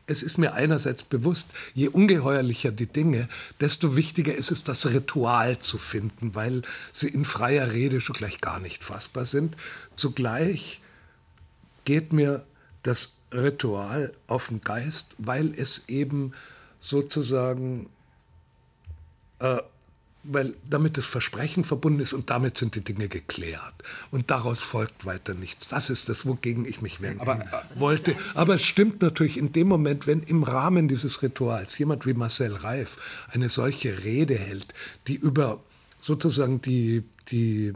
[0.07, 3.30] es ist mir einerseits bewusst, je ungeheuerlicher die Dinge,
[3.61, 8.41] desto wichtiger ist es, das Ritual zu finden, weil sie in freier Rede schon gleich
[8.41, 9.55] gar nicht fassbar sind.
[9.95, 10.81] Zugleich
[11.85, 12.45] geht mir
[12.84, 16.34] das Ritual auf den Geist, weil es eben
[16.80, 17.89] sozusagen
[19.39, 19.59] äh,
[20.23, 23.73] weil damit das Versprechen verbunden ist und damit sind die Dinge geklärt.
[24.11, 25.68] Und daraus folgt weiter nichts.
[25.68, 28.15] Das ist das, wogegen ich mich wenden Aber, äh, wollte.
[28.35, 32.56] Aber es stimmt natürlich in dem Moment, wenn im Rahmen dieses Rituals jemand wie Marcel
[32.56, 32.98] Reif
[33.31, 34.73] eine solche Rede hält,
[35.07, 35.60] die über
[35.99, 37.73] sozusagen die, die,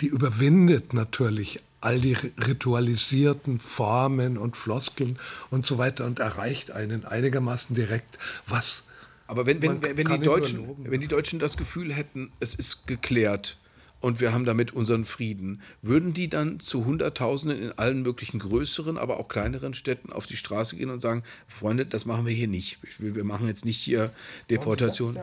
[0.00, 5.18] die überwindet natürlich all die ritualisierten Formen und Floskeln
[5.50, 8.84] und so weiter und erreicht einen einigermaßen direkt, was
[9.30, 13.58] aber wenn, wenn, wenn, die Deutschen, wenn die Deutschen das Gefühl hätten, es ist geklärt
[14.00, 18.98] und wir haben damit unseren Frieden, würden die dann zu Hunderttausenden in allen möglichen größeren,
[18.98, 22.48] aber auch kleineren Städten auf die Straße gehen und sagen, Freunde, das machen wir hier
[22.48, 22.78] nicht.
[22.98, 24.10] Wir machen jetzt nicht hier
[24.50, 25.16] Deportation.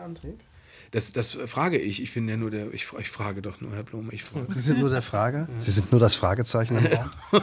[0.91, 2.01] Das, das frage ich.
[2.01, 2.73] Ich bin ja nur der.
[2.73, 4.09] Ich, ich frage doch nur, Herr Blum.
[4.13, 4.53] Ich frage.
[4.53, 5.49] Sie sind nur der Frage.
[5.57, 7.09] Sie sind nur das Fragezeichen im Raum.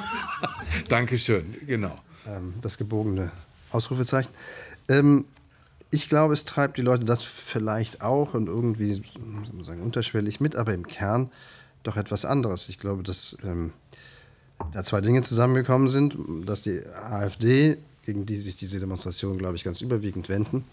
[0.88, 1.94] Dankeschön, genau.
[2.26, 3.32] Ähm, das gebogene
[3.70, 4.32] Ausrufezeichen.
[4.88, 5.26] Ähm,
[5.94, 9.00] ich glaube, es treibt die Leute das vielleicht auch und irgendwie
[9.62, 11.30] sagen, unterschwellig mit, aber im Kern
[11.84, 12.68] doch etwas anderes.
[12.68, 13.72] Ich glaube, dass ähm,
[14.72, 16.16] da zwei Dinge zusammengekommen sind,
[16.46, 20.64] dass die AfD, gegen die sich diese Demonstration, glaube ich, ganz überwiegend wenden,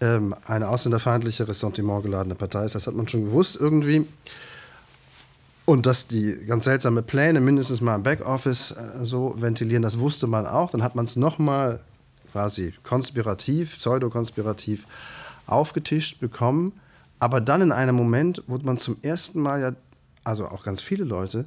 [0.00, 2.74] ähm, eine ausländerfeindliche, Ressentiment geladene Partei ist.
[2.74, 4.08] Das hat man schon gewusst irgendwie.
[5.64, 10.26] Und dass die ganz seltsame Pläne mindestens mal im Backoffice äh, so ventilieren, das wusste
[10.26, 10.70] man auch.
[10.70, 11.78] Dann hat man es nochmal
[12.32, 14.86] quasi konspirativ, pseudokonspirativ
[15.46, 16.72] aufgetischt bekommen.
[17.18, 19.72] Aber dann in einem Moment, wo man zum ersten Mal ja,
[20.24, 21.44] also auch ganz viele Leute,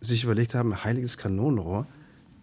[0.00, 1.86] sich überlegt haben, heiliges Kanonenrohr,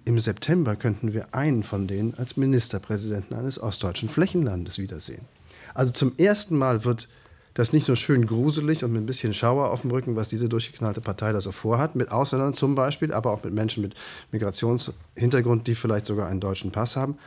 [0.05, 5.25] im September könnten wir einen von denen als Ministerpräsidenten eines ostdeutschen Flächenlandes wiedersehen.
[5.73, 7.09] Also zum ersten Mal wird
[7.53, 10.47] das nicht nur schön gruselig und mit ein bisschen Schauer auf dem Rücken, was diese
[10.47, 13.95] durchgeknallte Partei da so vorhat, mit Ausländern zum Beispiel, aber auch mit Menschen mit
[14.31, 17.17] Migrationshintergrund, die vielleicht sogar einen deutschen Pass haben,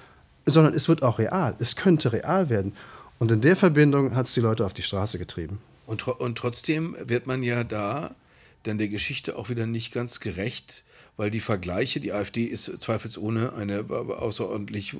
[0.46, 1.54] sondern es wird auch real.
[1.58, 2.74] Es könnte real werden.
[3.18, 5.60] Und in der Verbindung hat es die Leute auf die Straße getrieben.
[5.86, 8.14] Und, und trotzdem wird man ja da
[8.62, 10.84] dann der Geschichte auch wieder nicht ganz gerecht,
[11.16, 14.96] weil die Vergleiche, die AfD ist zweifelsohne eine außerordentlich äh,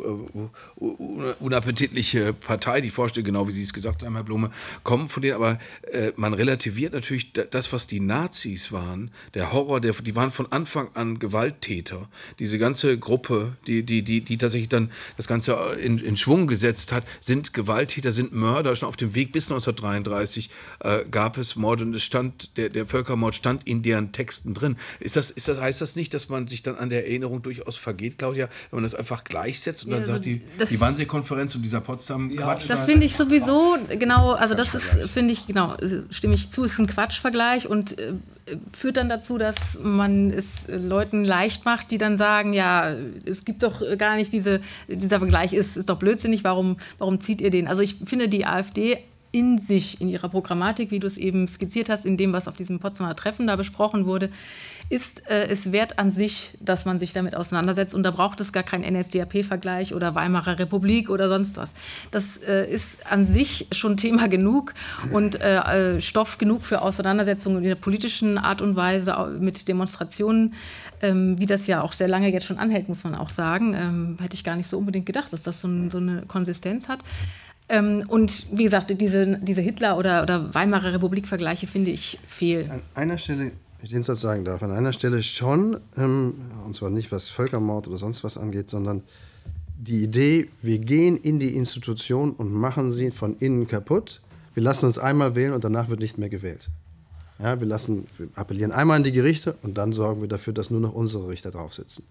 [1.40, 4.51] unappetitliche Partei, die Vorstellung, genau wie Sie es gesagt haben, Herr Blume,
[4.82, 5.59] kommen von denen, aber
[5.90, 10.51] äh, man relativiert natürlich das, was die Nazis waren, der Horror, der, die waren von
[10.52, 12.09] Anfang an Gewalttäter.
[12.39, 16.93] Diese ganze Gruppe, die, die, die, die tatsächlich dann das Ganze in, in Schwung gesetzt
[16.93, 18.76] hat, sind Gewalttäter, sind Mörder.
[18.76, 22.86] Schon auf dem Weg bis 1933 äh, gab es Mord und es stand, der, der
[22.86, 24.76] Völkermord stand in deren Texten drin.
[25.01, 27.43] Ist das, ist das, heißt das nicht, nicht, dass man sich dann an der Erinnerung
[27.43, 30.40] durchaus vergeht, Claudia, wenn man das einfach gleichsetzt und Ja, dann also sagt, die,
[30.70, 32.68] die Wannsee-Konferenz und dieser Potsdam-Quatsch.
[32.68, 36.64] Das finde ich sowieso, genau, also das ist, finde ich, genau, also stimme ich zu,
[36.64, 38.14] ist ein Quatschvergleich und äh,
[38.72, 42.94] führt dann dazu, dass man es Leuten leicht macht, die dann sagen, ja,
[43.24, 47.40] es gibt doch gar nicht diese, dieser Vergleich ist, ist doch blödsinnig, warum, warum zieht
[47.40, 47.68] ihr den?
[47.68, 48.98] Also ich finde die AfD
[49.32, 52.56] in sich, in ihrer Programmatik, wie du es eben skizziert hast, in dem, was auf
[52.56, 54.28] diesem Potsdamer Treffen da besprochen wurde,
[54.93, 57.94] ist äh, es wert an sich, dass man sich damit auseinandersetzt.
[57.94, 61.73] Und da braucht es gar keinen NSDAP-Vergleich oder Weimarer Republik oder sonst was.
[62.10, 64.74] Das äh, ist an sich schon Thema genug
[65.10, 70.52] und äh, äh, Stoff genug für Auseinandersetzungen in der politischen Art und Weise mit Demonstrationen,
[71.01, 73.74] ähm, wie das ja auch sehr lange jetzt schon anhält, muss man auch sagen.
[73.74, 77.01] Ähm, hätte ich gar nicht so unbedingt gedacht, dass das so, so eine Konsistenz hat.
[77.70, 82.69] Ähm, und wie gesagt, diese, diese Hitler- oder, oder Weimarer Republik-Vergleiche finde ich fehl.
[82.69, 83.52] An einer Stelle,
[83.85, 86.35] ich den Satz sagen darf, an einer Stelle schon, ähm,
[86.65, 89.03] und zwar nicht was Völkermord oder sonst was angeht, sondern
[89.77, 94.21] die Idee, wir gehen in die Institution und machen sie von innen kaputt.
[94.55, 96.71] Wir lassen uns einmal wählen und danach wird nicht mehr gewählt.
[97.41, 100.71] Ja, wir, lassen, wir appellieren einmal an die Gerichte und dann sorgen wir dafür, dass
[100.71, 102.05] nur noch unsere Richter drauf sitzen.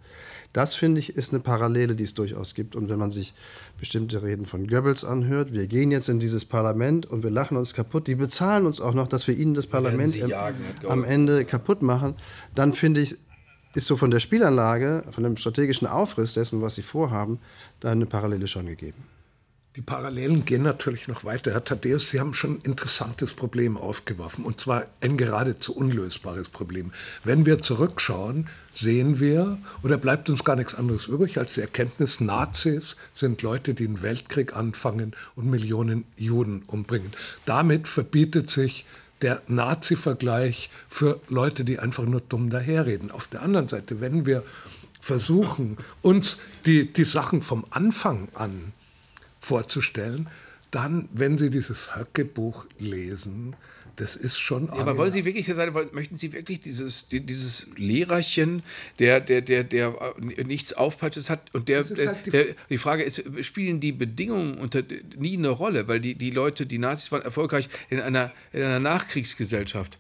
[0.54, 2.76] Das, finde ich, ist eine Parallele, die es durchaus gibt.
[2.76, 3.34] Und wenn man sich
[3.80, 7.74] bestimmte Reden von Goebbels anhört, wir gehen jetzt in dieses Parlament und wir lachen uns
[7.74, 11.82] kaputt, die bezahlen uns auch noch, dass wir ihnen das Parlament jagen, am Ende kaputt
[11.82, 12.16] machen,
[12.54, 13.18] dann finde ich,
[13.74, 17.40] ist so von der Spielanlage, von dem strategischen Aufriss dessen, was sie vorhaben,
[17.80, 19.04] da eine Parallele schon gegeben.
[19.78, 21.52] Die Parallelen gehen natürlich noch weiter.
[21.54, 26.92] Herr Thaddeus, Sie haben schon ein interessantes Problem aufgeworfen, und zwar ein geradezu unlösbares Problem.
[27.24, 32.20] Wenn wir zurückschauen, sehen wir, oder bleibt uns gar nichts anderes übrig, als die Erkenntnis,
[32.20, 37.12] Nazis sind Leute, die einen Weltkrieg anfangen und Millionen Juden umbringen.
[37.46, 38.86] Damit verbietet sich
[39.22, 43.12] der Nazi-Vergleich für Leute, die einfach nur dumm daherreden.
[43.12, 44.44] Auf der anderen Seite, wenn wir
[45.00, 48.74] versuchen, uns die, die Sachen vom Anfang an
[49.40, 50.28] vorzustellen,
[50.70, 53.56] dann, wenn Sie dieses Höcke-Buch lesen,
[54.02, 54.66] das ist schon.
[54.68, 58.64] Ja, aber wollen Sie wirklich, wollen- möchten Sie wirklich dieses, die- dieses Lehrerchen,
[59.00, 63.04] der, der, der, der äh, nichts Aufpeitsches hat und der, halt die- der, die Frage
[63.04, 64.82] ist, spielen die Bedingungen unter
[65.18, 68.80] nie eine Rolle, weil die, die Leute, die Nazis waren erfolgreich in einer, in einer
[68.80, 69.98] Nachkriegsgesellschaft.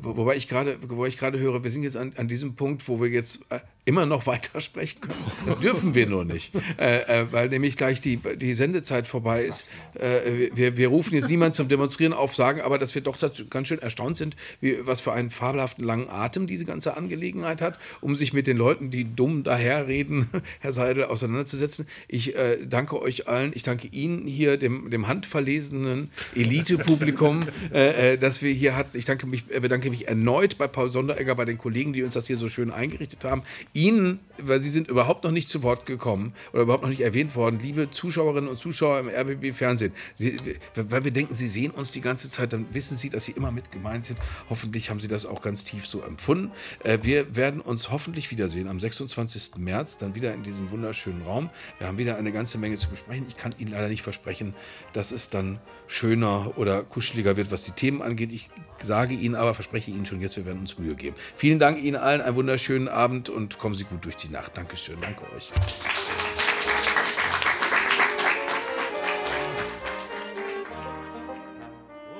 [0.00, 2.86] Wo- Wobei ich gerade, wobei ich gerade höre, wir sind jetzt an, an diesem Punkt,
[2.88, 5.14] wo wir jetzt äh, immer noch weiter sprechen können.
[5.46, 9.66] Das dürfen wir nur nicht, äh, äh, weil nämlich gleich die, die Sendezeit vorbei ist.
[9.94, 13.46] Äh, wir, wir rufen jetzt niemanden zum Demonstrieren auf, sagen aber, dass wir doch dazu
[13.48, 17.78] ganz schön erstaunt sind, wie, was für einen fabelhaften langen Atem diese ganze Angelegenheit hat,
[18.00, 20.28] um sich mit den Leuten, die dumm daherreden,
[20.60, 21.86] Herr Seidel, auseinanderzusetzen.
[22.08, 27.40] Ich äh, danke euch allen, ich danke Ihnen hier, dem, dem handverlesenen Elite-Publikum,
[27.72, 28.96] äh, äh, das wir hier hatten.
[28.96, 32.14] Ich danke mich, äh, bedanke mich erneut bei Paul Sonderegger, bei den Kollegen, die uns
[32.14, 33.42] das hier so schön eingerichtet haben.
[33.74, 37.34] Ihnen, weil Sie sind überhaupt noch nicht zu Wort gekommen oder überhaupt noch nicht erwähnt
[37.34, 40.36] worden, liebe Zuschauerinnen und Zuschauer im RBB-Fernsehen, Sie,
[40.74, 43.50] weil wir denken, Sie sehen uns die ganze Zeit, dann wissen Sie, dass Sie immer
[43.50, 44.18] mit gemeint sind.
[44.50, 46.52] Hoffentlich haben Sie das auch ganz tief so empfunden.
[46.84, 49.56] Äh, wir werden uns hoffentlich wiedersehen am 26.
[49.58, 51.50] März, dann wieder in diesem wunderschönen Raum.
[51.78, 53.26] Wir haben wieder eine ganze Menge zu besprechen.
[53.28, 54.54] Ich kann Ihnen leider nicht versprechen,
[54.92, 55.60] dass es dann
[55.92, 58.32] schöner oder kuscheliger wird, was die Themen angeht.
[58.32, 58.48] Ich
[58.80, 61.14] sage Ihnen aber, verspreche Ihnen schon jetzt, wir werden uns Mühe geben.
[61.36, 64.56] Vielen Dank Ihnen allen, einen wunderschönen Abend und kommen Sie gut durch die Nacht.
[64.56, 65.50] Dankeschön, danke euch.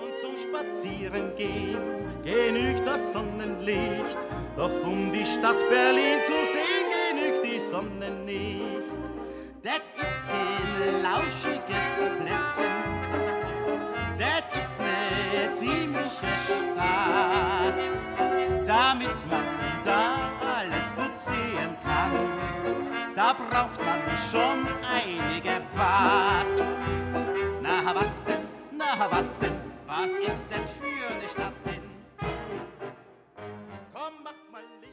[0.03, 1.79] Und zum Spazierengehen
[2.23, 4.19] genügt das Sonnenlicht.
[4.57, 8.53] Doch um die Stadt Berlin zu sehen, genügt die Sonne nicht.
[9.63, 13.02] Das ist kein lauschiges Plätzchen
[15.63, 17.81] ziemliche Stadt,
[18.67, 19.47] damit man
[19.85, 22.13] da alles gut sehen kann.
[23.15, 24.67] Da braucht man schon
[24.99, 26.57] einige Watt.
[27.61, 28.35] Na watte,
[28.73, 29.53] na watte,
[29.87, 31.83] was ist denn für eine Stadt denn?
[33.95, 34.92] Komm, mach mal Licht.